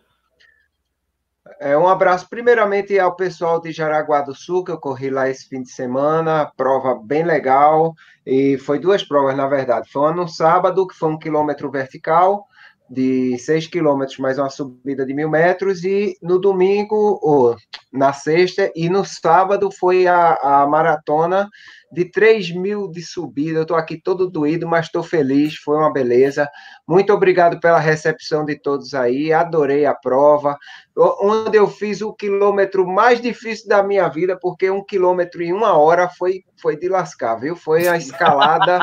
É, 1.60 1.76
um 1.76 1.88
abraço 1.88 2.28
primeiramente 2.28 2.98
ao 2.98 3.16
pessoal 3.16 3.60
de 3.60 3.72
Jaraguá 3.72 4.22
do 4.22 4.34
Sul, 4.34 4.64
que 4.64 4.70
eu 4.70 4.78
corri 4.78 5.10
lá 5.10 5.28
esse 5.28 5.48
fim 5.48 5.62
de 5.62 5.70
semana, 5.70 6.50
prova 6.56 6.94
bem 6.94 7.24
legal, 7.24 7.94
e 8.24 8.56
foi 8.58 8.78
duas 8.78 9.02
provas, 9.02 9.36
na 9.36 9.48
verdade. 9.48 9.90
Foi 9.90 10.02
uma 10.02 10.12
no 10.12 10.28
sábado, 10.28 10.86
que 10.86 10.94
foi 10.94 11.10
um 11.10 11.18
quilômetro 11.18 11.70
vertical, 11.70 12.46
de 12.88 13.38
6 13.38 13.66
quilômetros, 13.68 14.18
mais 14.18 14.38
uma 14.38 14.50
subida 14.50 15.04
de 15.04 15.14
mil 15.14 15.28
metros, 15.28 15.82
e 15.82 16.16
no 16.22 16.38
domingo, 16.38 17.18
ou 17.22 17.56
na 17.92 18.12
sexta, 18.12 18.70
e 18.76 18.88
no 18.88 19.04
sábado 19.04 19.70
foi 19.70 20.06
a, 20.06 20.34
a 20.34 20.66
maratona 20.66 21.48
de 21.92 22.06
3 22.06 22.52
mil 22.52 22.88
de 22.90 23.02
subida. 23.02 23.58
Eu 23.58 23.62
estou 23.62 23.76
aqui 23.76 24.00
todo 24.00 24.30
doído, 24.30 24.66
mas 24.66 24.86
estou 24.86 25.02
feliz, 25.02 25.56
foi 25.56 25.76
uma 25.76 25.92
beleza. 25.92 26.48
Muito 26.88 27.12
obrigado 27.12 27.60
pela 27.60 27.78
recepção 27.78 28.44
de 28.44 28.58
todos 28.58 28.94
aí, 28.94 29.32
adorei 29.32 29.84
a 29.84 29.94
prova, 29.94 30.56
onde 30.96 31.58
eu 31.58 31.68
fiz 31.68 32.00
o 32.00 32.14
quilômetro 32.14 32.86
mais 32.86 33.20
difícil 33.20 33.68
da 33.68 33.82
minha 33.82 34.08
vida, 34.08 34.38
porque 34.40 34.70
um 34.70 34.82
quilômetro 34.82 35.42
em 35.42 35.52
uma 35.52 35.76
hora 35.76 36.08
foi, 36.08 36.42
foi 36.60 36.76
de 36.78 36.88
lascar, 36.88 37.36
viu? 37.36 37.54
Foi 37.54 37.86
a 37.86 37.96
escalada. 37.98 38.80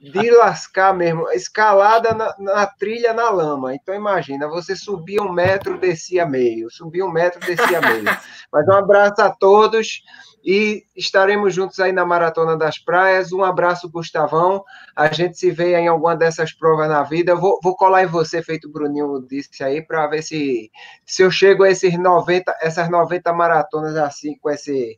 De 0.00 0.30
lascar 0.30 0.94
mesmo, 0.94 1.30
escalada 1.30 2.14
na, 2.14 2.34
na, 2.38 2.66
trilha 2.66 3.12
na 3.12 3.28
lama. 3.28 3.74
Então 3.74 3.94
imagina, 3.94 4.48
você 4.48 4.74
subia 4.74 5.22
um 5.22 5.30
metro, 5.30 5.78
descia 5.78 6.24
meio, 6.24 6.70
subia 6.70 7.04
um 7.04 7.10
metro, 7.10 7.38
descia 7.40 7.80
meio. 7.82 8.04
Mas 8.50 8.66
um 8.66 8.72
abraço 8.72 9.20
a 9.20 9.28
todos 9.28 10.02
e 10.42 10.84
estaremos 10.96 11.54
juntos 11.54 11.78
aí 11.80 11.92
na 11.92 12.06
Maratona 12.06 12.56
das 12.56 12.78
Praias. 12.78 13.30
Um 13.30 13.44
abraço, 13.44 13.90
Gustavão. 13.90 14.64
A 14.96 15.12
gente 15.12 15.38
se 15.38 15.50
vê 15.50 15.76
em 15.76 15.86
alguma 15.86 16.16
dessas 16.16 16.52
provas 16.52 16.88
na 16.88 17.02
vida. 17.02 17.34
Vou, 17.34 17.58
vou 17.62 17.76
colar 17.76 18.02
em 18.02 18.06
você, 18.06 18.42
feito 18.42 18.68
o 18.68 18.72
Bruninho 18.72 19.26
disse 19.28 19.62
aí, 19.62 19.82
para 19.82 20.06
ver 20.06 20.22
se, 20.22 20.70
se 21.04 21.22
eu 21.22 21.30
chego 21.30 21.62
a 21.62 21.70
esses 21.70 21.92
90, 21.98 22.56
essas 22.62 22.88
90 22.88 23.32
maratonas 23.34 23.96
assim, 23.96 24.34
com 24.38 24.48
esse. 24.50 24.96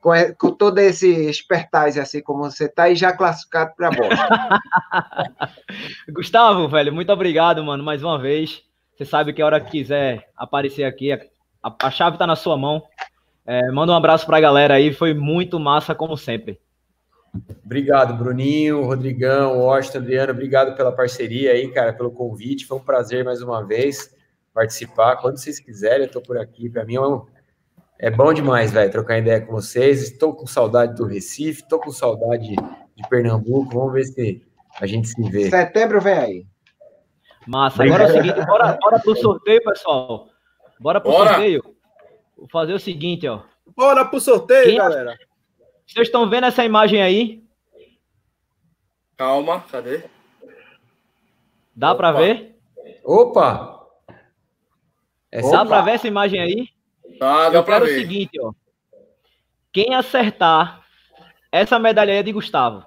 Com, 0.00 0.12
com 0.38 0.52
todo 0.52 0.78
esse 0.78 1.08
expertise, 1.28 1.98
assim 1.98 2.22
como 2.22 2.44
você 2.44 2.66
está, 2.66 2.88
e 2.88 2.94
já 2.94 3.12
classificado 3.12 3.74
para 3.76 3.88
a 3.88 3.90
bola. 3.90 5.50
Gustavo, 6.10 6.68
velho, 6.68 6.92
muito 6.92 7.12
obrigado, 7.12 7.64
mano, 7.64 7.82
mais 7.82 8.02
uma 8.02 8.18
vez. 8.18 8.62
Você 8.96 9.04
sabe 9.04 9.32
que 9.32 9.42
a 9.42 9.46
hora 9.46 9.60
que 9.60 9.70
quiser 9.70 10.30
aparecer 10.36 10.84
aqui, 10.84 11.12
a, 11.12 11.20
a 11.82 11.90
chave 11.90 12.16
está 12.16 12.26
na 12.26 12.36
sua 12.36 12.56
mão. 12.56 12.82
É, 13.46 13.70
manda 13.70 13.92
um 13.92 13.96
abraço 13.96 14.26
para 14.26 14.36
a 14.36 14.40
galera 14.40 14.74
aí, 14.74 14.92
foi 14.92 15.14
muito 15.14 15.58
massa, 15.58 15.94
como 15.94 16.16
sempre. 16.16 16.60
Obrigado, 17.64 18.14
Bruninho, 18.14 18.84
Rodrigão, 18.84 19.58
Washington, 19.58 19.98
Adriano, 19.98 20.32
obrigado 20.32 20.76
pela 20.76 20.92
parceria 20.92 21.52
aí, 21.52 21.68
cara, 21.68 21.92
pelo 21.92 22.10
convite. 22.10 22.66
Foi 22.66 22.78
um 22.78 22.84
prazer 22.84 23.24
mais 23.24 23.42
uma 23.42 23.64
vez 23.64 24.14
participar. 24.52 25.16
Quando 25.16 25.38
vocês 25.38 25.60
quiserem, 25.60 26.06
eu 26.06 26.10
tô 26.10 26.20
por 26.20 26.38
aqui. 26.38 26.68
Para 26.68 26.84
mim 26.84 26.96
é, 26.96 27.00
um... 27.00 27.24
é, 27.98 28.10
bom 28.10 28.32
demais, 28.32 28.70
velho, 28.70 28.90
trocar 28.90 29.18
ideia 29.18 29.40
com 29.40 29.52
vocês. 29.52 30.02
Estou 30.02 30.34
com 30.34 30.46
saudade 30.46 30.94
do 30.94 31.04
Recife, 31.04 31.62
estou 31.62 31.80
com 31.80 31.90
saudade 31.90 32.54
de 32.54 33.08
Pernambuco. 33.08 33.74
Vamos 33.74 33.92
ver 33.92 34.04
se 34.04 34.46
a 34.80 34.86
gente 34.86 35.08
se 35.08 35.30
vê. 35.30 35.50
Setembro 35.50 36.00
vem 36.00 36.18
aí. 36.18 36.46
Massa. 37.46 37.82
Agora 37.82 38.04
é 38.04 38.06
o 38.06 38.12
seguinte, 38.12 38.46
bora, 38.46 38.78
bora 38.80 39.00
pro 39.00 39.16
sorteio, 39.16 39.62
pessoal. 39.64 40.28
Bora 40.78 41.00
pro 41.00 41.10
bora. 41.10 41.30
sorteio. 41.30 41.62
Vou 42.36 42.48
fazer 42.48 42.74
o 42.74 42.78
seguinte, 42.78 43.26
ó. 43.26 43.42
Bora 43.76 44.04
pro 44.04 44.20
sorteio, 44.20 44.64
Quem... 44.64 44.76
galera. 44.76 45.18
Vocês 45.86 46.06
estão 46.06 46.28
vendo 46.28 46.46
essa 46.46 46.64
imagem 46.64 47.02
aí? 47.02 47.42
Calma, 49.16 49.64
cadê? 49.72 50.04
Dá 51.74 51.94
para 51.94 52.12
ver? 52.12 52.56
Opa! 53.02 53.86
Essa... 55.32 55.50
Dá 55.50 55.64
para 55.64 55.82
ver 55.82 55.92
essa 55.92 56.06
imagem 56.06 56.40
aí? 56.40 56.77
Eu 57.52 57.64
quero 57.64 57.86
ver. 57.86 57.92
o 57.92 58.00
seguinte, 58.00 58.40
ó. 58.40 58.52
Quem 59.72 59.94
acertar 59.94 60.82
essa 61.50 61.78
medalha 61.78 62.12
aí 62.12 62.18
é 62.18 62.22
de 62.22 62.32
Gustavo. 62.32 62.84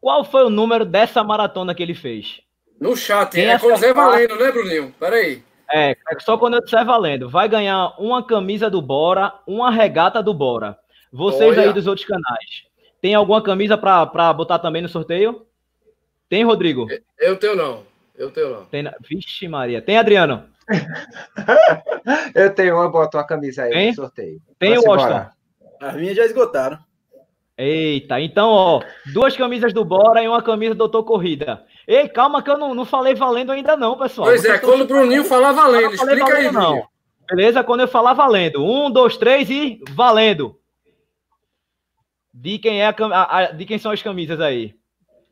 Qual 0.00 0.24
foi 0.24 0.44
o 0.44 0.50
número 0.50 0.84
dessa 0.84 1.22
maratona 1.22 1.74
que 1.74 1.82
ele 1.82 1.94
fez? 1.94 2.40
No 2.80 2.96
chat, 2.96 3.32
Quem 3.32 3.44
é 3.44 3.54
acertar... 3.54 3.70
com 3.70 3.76
o 3.76 3.80
Zé 3.80 3.92
Valendo, 3.92 4.36
né, 4.36 4.50
Bruninho? 4.50 4.94
Peraí. 4.98 5.42
É, 5.72 5.90
é 5.90 6.20
só 6.20 6.36
quando 6.36 6.54
eu 6.54 6.64
disser 6.64 6.84
valendo. 6.84 7.28
Vai 7.28 7.48
ganhar 7.48 7.94
uma 7.98 8.24
camisa 8.24 8.68
do 8.68 8.82
Bora, 8.82 9.32
uma 9.46 9.70
regata 9.70 10.22
do 10.22 10.34
Bora. 10.34 10.76
Vocês 11.12 11.56
Olha. 11.56 11.68
aí 11.68 11.72
dos 11.72 11.86
outros 11.86 12.06
canais. 12.06 12.64
Tem 13.00 13.14
alguma 13.14 13.42
camisa 13.42 13.78
para 13.78 14.32
botar 14.32 14.58
também 14.58 14.82
no 14.82 14.88
sorteio? 14.88 15.46
Tem, 16.28 16.44
Rodrigo? 16.44 16.86
Eu 17.18 17.36
tenho 17.36 17.54
não. 17.54 17.84
Eu 18.16 18.30
tenho 18.30 18.50
não. 18.50 18.64
Tem, 18.66 18.84
Vixe, 19.08 19.46
Maria. 19.48 19.80
Tem, 19.80 19.96
Adriano? 19.96 20.48
eu 22.34 22.54
tenho 22.54 22.76
uma, 22.76 22.88
boto 22.88 23.16
uma 23.16 23.26
camisa 23.26 23.64
aí 23.64 23.72
Tem? 23.72 23.94
sorteio. 23.94 24.40
Tem, 24.58 24.78
Washington? 24.78 25.26
As 25.80 25.94
minhas 25.96 26.16
já 26.16 26.24
esgotaram. 26.24 26.78
Eita, 27.56 28.18
então, 28.20 28.48
ó, 28.48 28.82
duas 29.12 29.36
camisas 29.36 29.72
do 29.74 29.84
Bora 29.84 30.22
e 30.22 30.28
uma 30.28 30.42
camisa 30.42 30.74
do 30.74 30.78
Doutor 30.78 31.04
Corrida. 31.04 31.62
Ei, 31.86 32.08
calma 32.08 32.42
que 32.42 32.48
eu 32.50 32.56
não, 32.56 32.74
não 32.74 32.86
falei 32.86 33.14
valendo 33.14 33.52
ainda 33.52 33.76
não, 33.76 33.98
pessoal. 33.98 34.28
Pois 34.28 34.44
é, 34.44 34.58
quando 34.58 34.82
o 34.82 34.86
Bruninho 34.86 35.24
falar 35.24 35.52
valendo, 35.52 35.92
explica 35.92 36.24
valendo, 36.24 36.46
aí, 36.48 36.52
não. 36.52 36.88
Beleza? 37.28 37.62
Quando 37.62 37.80
eu 37.80 37.88
falar 37.88 38.14
valendo. 38.14 38.64
Um, 38.64 38.90
dois, 38.90 39.16
três 39.16 39.50
e 39.50 39.78
valendo. 39.90 40.58
De 42.32 42.58
quem, 42.58 42.80
é 42.80 42.86
a, 42.86 42.94
a, 42.98 43.38
a, 43.38 43.52
de 43.52 43.66
quem 43.66 43.78
são 43.78 43.92
as 43.92 44.02
camisas 44.02 44.40
aí? 44.40 44.74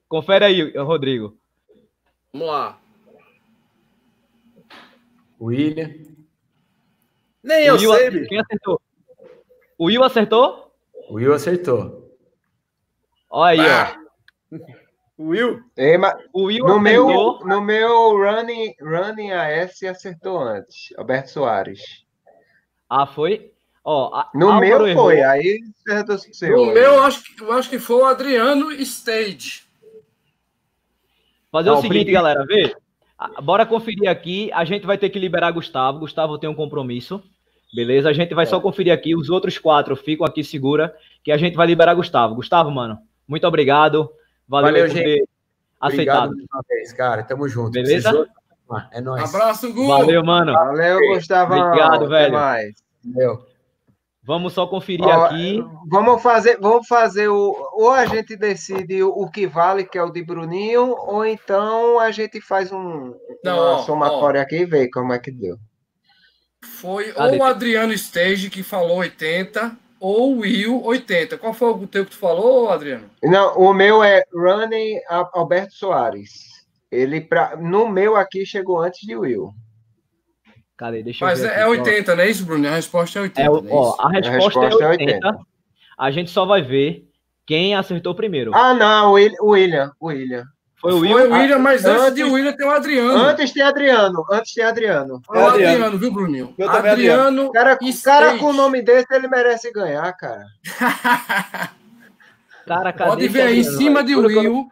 Confere 0.09 0.45
aí, 0.45 0.77
Rodrigo. 0.77 1.37
Vamos 2.33 2.49
lá. 2.49 2.79
William. 5.41 5.91
Nem 7.43 7.65
eu 7.65 7.75
Will, 7.75 7.95
sei. 7.95 8.27
Quem 8.27 8.41
acertou? 8.41 8.81
O 9.79 9.87
Will 9.87 10.05
acertou? 10.05 10.73
O 11.09 11.15
Will 11.15 11.33
acertou. 11.33 12.17
Olha 13.31 13.63
aí, 13.63 13.71
ah. 13.71 13.97
ó. 14.53 14.59
Will? 15.19 15.61
O 16.33 16.45
Will 16.45 16.65
no, 16.65 16.81
meu, 16.81 17.39
no 17.41 17.61
meu 17.61 18.17
running, 18.17 18.75
running 18.81 19.33
AS 19.33 19.83
acertou 19.83 20.39
antes. 20.41 20.93
Alberto 20.97 21.31
Soares. 21.31 21.81
Ah, 22.89 23.07
foi? 23.07 23.53
Ó, 23.85 24.15
a, 24.15 24.31
no 24.35 24.51
Álvaro 24.51 24.67
meu 24.67 24.89
errou. 24.89 25.05
foi, 25.07 25.23
aí 25.23 25.61
acertou 25.87 26.19
seu. 26.19 26.57
No 26.57 26.67
meu, 26.67 26.77
eu 26.77 27.03
acho, 27.03 27.51
acho 27.53 27.71
que 27.71 27.79
foi 27.79 27.97
o 27.97 28.05
Adriano 28.05 28.71
Stage. 28.73 29.67
Fazer 31.51 31.71
Não, 31.71 31.79
o 31.79 31.83
seguinte, 31.83 32.13
galera, 32.13 32.45
vê. 32.47 32.75
Bora 33.43 33.67
conferir 33.67 34.09
aqui. 34.09 34.51
A 34.53 34.65
gente 34.65 34.87
vai 34.87 34.97
ter 34.97 35.11
que 35.11 35.19
liberar 35.19 35.51
Gustavo. 35.51 35.99
Gustavo 35.99 36.39
tem 36.39 36.49
um 36.49 36.55
compromisso. 36.55 37.23
Beleza? 37.75 38.09
A 38.09 38.13
gente 38.13 38.35
vai 38.35 38.45
é. 38.45 38.47
só 38.47 38.61
conferir 38.61 38.93
aqui. 38.93 39.15
Os 39.15 39.29
outros 39.29 39.59
quatro 39.59 39.97
ficam 39.97 40.27
aqui 40.27 40.43
segura, 40.45 40.95
que 41.23 41.33
a 41.33 41.37
gente 41.37 41.57
vai 41.57 41.67
liberar 41.67 41.95
Gustavo. 41.95 42.35
Gustavo, 42.35 42.71
mano, 42.71 42.99
muito 43.27 43.47
obrigado. 43.47 44.11
Valeu, 44.49 44.73
Valeu 44.73 44.89
gente. 44.89 45.29
aceitado. 45.81 46.31
Obrigado 46.31 46.65
vez, 46.69 46.93
cara. 46.93 47.23
Tamo 47.23 47.49
junto. 47.49 47.73
Beleza? 47.73 48.27
É 48.93 49.01
nóis. 49.01 49.35
Abraço, 49.35 49.73
Gu. 49.73 49.87
Valeu, 49.87 50.25
mano. 50.25 50.53
Valeu, 50.53 50.99
Gustavo. 51.15 51.55
Obrigado, 51.55 52.09
velho. 52.09 52.33
mais. 52.33 52.75
Valeu. 53.05 53.48
Vamos 54.29 54.53
só 54.53 54.67
conferir 54.67 55.07
Ó, 55.07 55.25
aqui. 55.25 55.65
Vamos 55.87 56.23
fazer, 56.23 56.59
vamos 56.61 56.87
fazer 56.87 57.29
o. 57.29 57.57
Ou 57.73 57.91
a 57.91 58.05
gente 58.05 58.37
decide 58.37 59.03
o 59.03 59.27
que 59.31 59.47
vale, 59.47 59.85
que 59.85 59.97
é 59.97 60.03
o 60.03 60.11
de 60.11 60.23
Bruninho, 60.23 60.95
ou 60.99 61.25
então 61.25 61.99
a 61.99 62.11
gente 62.11 62.39
faz 62.39 62.71
um, 62.71 63.15
não, 63.43 63.77
uma 63.77 63.79
somatória 63.85 64.41
ó, 64.41 64.43
aqui 64.43 64.57
e 64.57 64.67
vê 64.67 64.91
como 64.91 65.15
é 65.15 65.19
que 65.19 65.31
deu. 65.31 65.57
Foi 66.63 67.11
ou 67.17 67.39
o 67.39 67.43
Adriano 67.43 67.95
Stage 67.95 68.51
que 68.51 68.63
falou 68.63 68.99
80, 68.99 69.75
ou 69.99 70.41
Will 70.41 70.85
80. 70.85 71.39
Qual 71.39 71.55
foi 71.55 71.71
o 71.71 71.87
teu 71.87 72.05
que 72.05 72.11
tu 72.11 72.19
falou, 72.19 72.69
Adriano? 72.69 73.09
Não, 73.23 73.57
o 73.57 73.73
meu 73.73 74.05
é 74.05 74.25
Running 74.31 75.01
Alberto 75.33 75.73
Soares. 75.73 76.67
Ele 76.93 77.23
pra, 77.23 77.57
no 77.57 77.89
meu 77.89 78.15
aqui 78.15 78.45
chegou 78.45 78.79
antes 78.79 79.01
de 79.07 79.17
Will. 79.17 79.55
Cadê? 80.79 81.03
Deixa 81.03 81.25
Mas 81.25 81.41
eu 81.41 81.49
ver. 81.49 81.57
Mas 81.57 81.65
é, 81.65 81.67
80, 81.67 82.15
não 82.15 82.23
é 82.23 82.31
isso, 82.31 82.47
Bruno? 82.47 82.69
A 82.69 82.71
resposta 82.71 83.19
é 83.19 83.23
80. 83.23 83.43
É, 83.43 83.51
ó, 83.51 83.97
a, 83.99 84.09
resposta 84.11 84.31
a, 84.31 84.33
resposta 84.33 84.85
é 84.85 84.89
80. 84.89 85.13
É 85.13 85.17
80. 85.17 85.39
A 85.99 86.11
gente 86.13 86.31
só 86.31 86.47
vai 86.47 86.63
ver 86.63 87.05
quem 87.45 87.75
acertou 87.75 88.15
primeiro. 88.15 88.55
Ah, 88.55 88.73
não, 88.73 89.11
o 89.11 89.15
William. 89.15 89.91
O 89.99 90.07
William. 90.07 90.45
Foi 90.81 90.93
o 90.93 90.99
William, 91.01 91.17
Foi 91.17 91.29
o 91.29 91.33
William 91.33 91.59
mas 91.59 91.85
antes, 91.85 92.03
antes 92.03 92.15
de 92.15 92.23
William 92.23 92.53
tem 92.53 92.65
o 92.65 92.71
Adriano. 92.71 93.19
Antes 93.19 93.53
tem 93.53 93.63
Adriano. 93.65 94.25
Antes 94.31 94.55
tem 94.55 94.63
Adriano. 94.63 95.21
É 95.35 95.39
o 95.39 95.47
Adriano, 95.49 95.73
Adriano 95.73 95.99
viu, 95.99 96.13
Bruninho? 96.13 96.55
Eu 96.57 96.71
Adriano. 96.71 97.51
Cara, 97.51 97.77
cara 98.05 98.39
com 98.39 98.47
o 98.47 98.53
nome 98.53 98.81
desse, 98.81 99.13
ele 99.13 99.27
merece 99.27 99.73
ganhar, 99.73 100.13
cara. 100.13 100.47
cara 102.65 102.93
Pode 102.93 103.27
ver 103.27 103.43
aí, 103.43 103.59
em 103.59 103.65
cima 103.65 104.05
de 104.05 104.15
Will. 104.15 104.69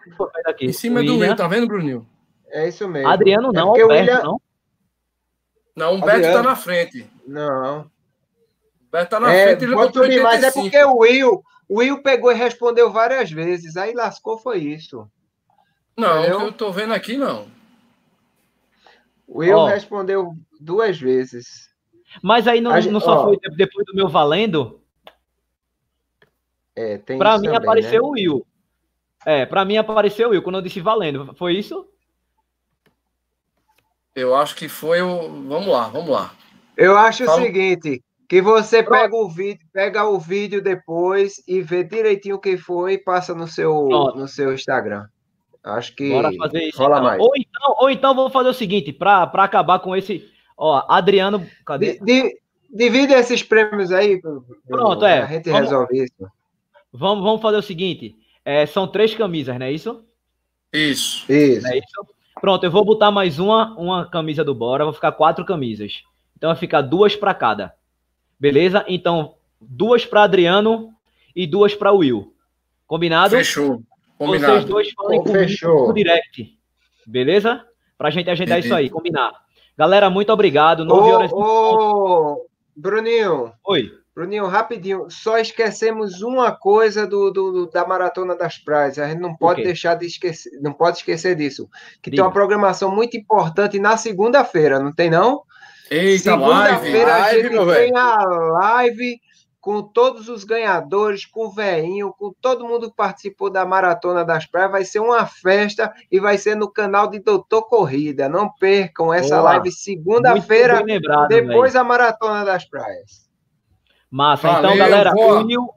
Em 0.60 0.72
cima 0.72 1.02
do 1.02 1.18
Will, 1.18 1.34
tá 1.34 1.48
vendo, 1.48 1.66
Bruninho? 1.66 2.06
É 2.48 2.68
isso 2.68 2.86
mesmo. 2.86 3.08
Adriano 3.08 3.50
não, 3.52 3.76
é 3.76 3.80
Alberto, 3.82 3.92
William... 3.92 4.22
não. 4.22 4.40
Não, 5.76 5.96
o 5.96 6.00
Beto 6.00 6.32
tá 6.32 6.42
na 6.42 6.56
frente. 6.56 7.06
Não. 7.26 7.82
O 7.82 8.90
Beto 8.90 9.10
tá 9.10 9.20
na 9.20 9.32
é, 9.32 9.56
frente. 9.56 9.64
Ele 9.64 9.92
subir, 9.92 10.22
mas 10.22 10.42
é 10.42 10.50
porque 10.50 10.82
o 10.82 10.96
Will, 10.98 11.44
o 11.68 11.78
Will 11.78 12.02
pegou 12.02 12.32
e 12.32 12.34
respondeu 12.34 12.90
várias 12.90 13.30
vezes. 13.30 13.76
Aí 13.76 13.92
lascou, 13.92 14.38
foi 14.38 14.58
isso. 14.58 15.06
Não, 15.94 16.20
Entendeu? 16.20 16.40
eu 16.40 16.52
tô 16.52 16.72
vendo 16.72 16.94
aqui, 16.94 17.18
não. 17.18 17.46
O 19.26 19.40
Will 19.40 19.58
oh. 19.58 19.66
respondeu 19.66 20.34
duas 20.58 20.98
vezes. 20.98 21.68
Mas 22.22 22.48
aí 22.48 22.60
não, 22.60 22.80
não 22.80 23.00
só 23.00 23.20
oh. 23.20 23.24
foi 23.24 23.38
depois 23.56 23.84
do 23.86 23.94
meu 23.94 24.08
valendo? 24.08 24.80
É, 26.74 26.98
tem 26.98 27.18
Pra 27.18 27.36
mim 27.38 27.44
também, 27.44 27.58
apareceu 27.58 28.02
né? 28.02 28.08
o 28.08 28.10
Will. 28.12 28.46
É, 29.26 29.44
pra 29.44 29.64
mim 29.64 29.76
apareceu 29.76 30.28
o 30.28 30.30
Will 30.30 30.42
quando 30.42 30.56
eu 30.56 30.62
disse 30.62 30.80
valendo. 30.80 31.34
Foi 31.34 31.54
isso? 31.54 31.86
Eu 34.16 34.34
acho 34.34 34.56
que 34.56 34.66
foi 34.66 35.02
o. 35.02 35.28
Vamos 35.46 35.66
lá, 35.66 35.88
vamos 35.88 36.08
lá. 36.08 36.34
Eu 36.74 36.96
acho 36.96 37.26
Fala. 37.26 37.42
o 37.42 37.44
seguinte: 37.44 38.02
que 38.26 38.40
você 38.40 38.82
pega 38.82 39.14
o 39.14 39.28
vídeo, 39.28 39.66
pega 39.70 40.08
o 40.08 40.18
vídeo 40.18 40.62
depois 40.62 41.42
e 41.46 41.60
vê 41.60 41.84
direitinho 41.84 42.40
quem 42.40 42.56
foi 42.56 42.94
e 42.94 42.98
passa 42.98 43.34
no 43.34 43.46
seu, 43.46 43.86
no 44.16 44.26
seu 44.26 44.54
Instagram. 44.54 45.04
Acho 45.62 45.94
que 45.94 46.08
Bora 46.08 46.32
fazer 46.32 46.62
isso, 46.62 46.78
rola 46.78 46.96
então. 46.96 47.04
mais. 47.04 47.20
Ou 47.20 47.32
então, 47.36 47.74
ou 47.78 47.90
então 47.90 48.14
vou 48.14 48.30
fazer 48.30 48.48
o 48.48 48.54
seguinte, 48.54 48.90
para 48.90 49.24
acabar 49.24 49.80
com 49.80 49.94
esse. 49.94 50.26
Ó, 50.56 50.82
Adriano. 50.88 51.46
Cadê? 51.66 51.98
Di, 52.00 52.38
divide 52.72 53.12
esses 53.12 53.42
prêmios 53.42 53.92
aí. 53.92 54.18
Pronto, 54.66 55.04
é. 55.04 55.22
A 55.22 55.26
gente 55.26 55.50
vamos, 55.50 55.60
resolve 55.60 56.04
isso. 56.04 56.30
Vamos, 56.90 57.22
vamos 57.22 57.42
fazer 57.42 57.58
o 57.58 57.62
seguinte. 57.62 58.16
É, 58.42 58.64
são 58.64 58.86
três 58.88 59.14
camisas, 59.14 59.58
não 59.58 59.66
é 59.66 59.72
isso? 59.72 60.02
Isso. 60.72 61.30
Isso. 61.30 61.66
É 61.66 61.78
isso? 61.78 62.15
Pronto, 62.40 62.64
eu 62.64 62.70
vou 62.70 62.84
botar 62.84 63.10
mais 63.10 63.38
uma, 63.38 63.74
uma 63.78 64.06
camisa 64.06 64.44
do 64.44 64.54
Bora, 64.54 64.84
vou 64.84 64.92
ficar 64.92 65.12
quatro 65.12 65.44
camisas. 65.44 66.02
Então 66.36 66.50
vai 66.50 66.56
ficar 66.56 66.82
duas 66.82 67.16
para 67.16 67.32
cada. 67.32 67.74
Beleza? 68.38 68.84
Então, 68.86 69.34
duas 69.60 70.04
para 70.04 70.22
Adriano 70.24 70.92
e 71.34 71.46
duas 71.46 71.74
para 71.74 71.92
Will. 71.92 72.34
Combinado? 72.86 73.36
Fechou. 73.36 73.76
Vocês 73.76 73.84
Combinado. 74.18 74.66
dois 74.66 74.92
falem 74.92 75.22
fechou. 75.24 75.88
no 75.88 75.94
direct. 75.94 76.56
Beleza? 77.06 77.64
Pra 77.96 78.10
gente 78.10 78.28
agendar 78.30 78.58
Entendi. 78.58 78.68
isso 78.68 78.76
aí, 78.76 78.90
combinar. 78.90 79.32
Galera, 79.76 80.08
muito 80.10 80.32
obrigado. 80.32 80.84
9 80.84 81.10
horas. 81.12 81.32
Ô, 81.32 81.38
ô, 81.38 82.46
Bruninho, 82.74 83.52
Oi. 83.64 83.92
Bruninho, 84.16 84.46
rapidinho, 84.46 85.10
só 85.10 85.36
esquecemos 85.36 86.22
uma 86.22 86.50
coisa 86.50 87.06
do, 87.06 87.30
do- 87.30 87.52
do- 87.52 87.70
da 87.70 87.86
Maratona 87.86 88.34
das 88.34 88.56
Praias. 88.56 88.98
A 88.98 89.06
gente 89.08 89.20
não 89.20 89.36
pode 89.36 89.60
quê? 89.60 89.66
deixar 89.66 89.94
de 89.94 90.06
esquecer, 90.06 90.50
não 90.62 90.72
pode 90.72 90.96
esquecer 90.96 91.36
disso. 91.36 91.68
Que 92.02 92.08
Diga. 92.10 92.22
tem 92.22 92.24
uma 92.24 92.32
programação 92.32 92.90
muito 92.90 93.14
importante 93.14 93.78
na 93.78 93.98
segunda-feira, 93.98 94.80
não 94.80 94.90
tem 94.90 95.10
não? 95.10 95.42
Eita, 95.90 96.34
live. 96.34 96.86
Segunda-feira 96.86 97.14
a 97.14 97.18
Live, 97.18 97.42
gente 97.42 97.52
meu 97.52 97.66
tem 97.74 97.94
a 97.94 98.16
live 98.24 99.20
com 99.60 99.82
todos 99.82 100.28
os 100.30 100.44
ganhadores, 100.44 101.26
com 101.26 101.46
o 101.46 101.50
veinho, 101.50 102.14
com 102.18 102.32
todo 102.40 102.66
mundo 102.66 102.88
que 102.88 102.96
participou 102.96 103.50
da 103.50 103.66
Maratona 103.66 104.24
das 104.24 104.46
Praias. 104.46 104.70
Vai 104.72 104.84
ser 104.86 105.00
uma 105.00 105.26
festa 105.26 105.92
e 106.10 106.18
vai 106.18 106.38
ser 106.38 106.54
no 106.54 106.70
canal 106.72 107.06
de 107.10 107.18
Doutor 107.18 107.68
Corrida. 107.68 108.30
Não 108.30 108.48
percam 108.58 109.12
essa 109.12 109.36
Boa. 109.36 109.42
live 109.50 109.70
segunda-feira, 109.72 110.82
depois 111.28 111.72
velho. 111.72 111.74
da 111.74 111.84
Maratona 111.84 112.44
das 112.46 112.64
Praias. 112.64 113.25
Massa. 114.10 114.48
Valeu, 114.48 114.70
então, 114.70 114.78
galera, 114.78 115.12
boa. 115.12 115.42
o 115.42 115.46
Will, 115.46 115.68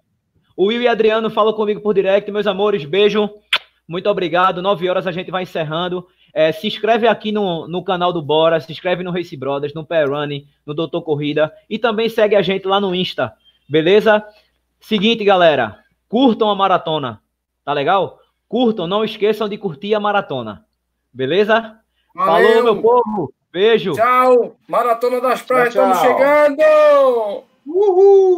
o 0.56 0.66
Will 0.68 0.82
e 0.82 0.88
Adriano 0.88 1.30
falam 1.30 1.54
comigo 1.54 1.82
por 1.82 1.94
direct, 1.94 2.32
meus 2.32 2.48
amores. 2.48 2.86
Beijo. 2.86 3.30
Muito 3.88 4.08
obrigado. 4.08 4.62
9 4.62 4.88
horas 4.88 5.08
a 5.08 5.12
gente 5.12 5.32
vai 5.32 5.44
encerrando. 5.44 6.06
É, 6.34 6.52
se 6.52 6.68
inscreve 6.68 7.08
aqui 7.08 7.32
no, 7.32 7.68
no 7.68 7.84
canal 7.84 8.14
do 8.14 8.22
Bora, 8.22 8.60
se 8.60 8.72
inscreve 8.72 9.04
no 9.04 9.12
Race 9.12 9.36
Brothers, 9.36 9.74
no 9.74 9.86
Pair 9.86 10.10
Running, 10.10 10.46
no 10.66 10.74
Doutor 10.74 11.02
Corrida 11.02 11.52
e 11.70 11.80
também 11.80 12.08
segue 12.08 12.36
a 12.36 12.42
gente 12.42 12.68
lá 12.68 12.80
no 12.80 12.94
Insta, 12.94 13.34
beleza? 13.68 14.24
Seguinte, 14.80 15.24
galera, 15.24 15.80
curtam 16.08 16.50
a 16.50 16.56
maratona, 16.56 17.22
tá 17.66 17.74
legal? 17.74 18.20
Curtam, 18.48 18.88
não 18.88 19.04
esqueçam 19.04 19.50
de 19.50 19.58
curtir 19.58 19.96
a 19.96 20.00
maratona, 20.00 20.66
beleza? 21.12 21.80
Falou, 22.16 22.64
meu 22.64 22.82
povo, 22.82 23.34
beijo. 23.52 23.94
Tchau. 23.94 24.56
Maratona 24.68 25.20
das 25.20 25.42
Praias, 25.42 25.74
Tchau, 25.74 25.92
estamos 25.92 26.20
chegando. 26.20 27.44
Uhul! 27.70 28.38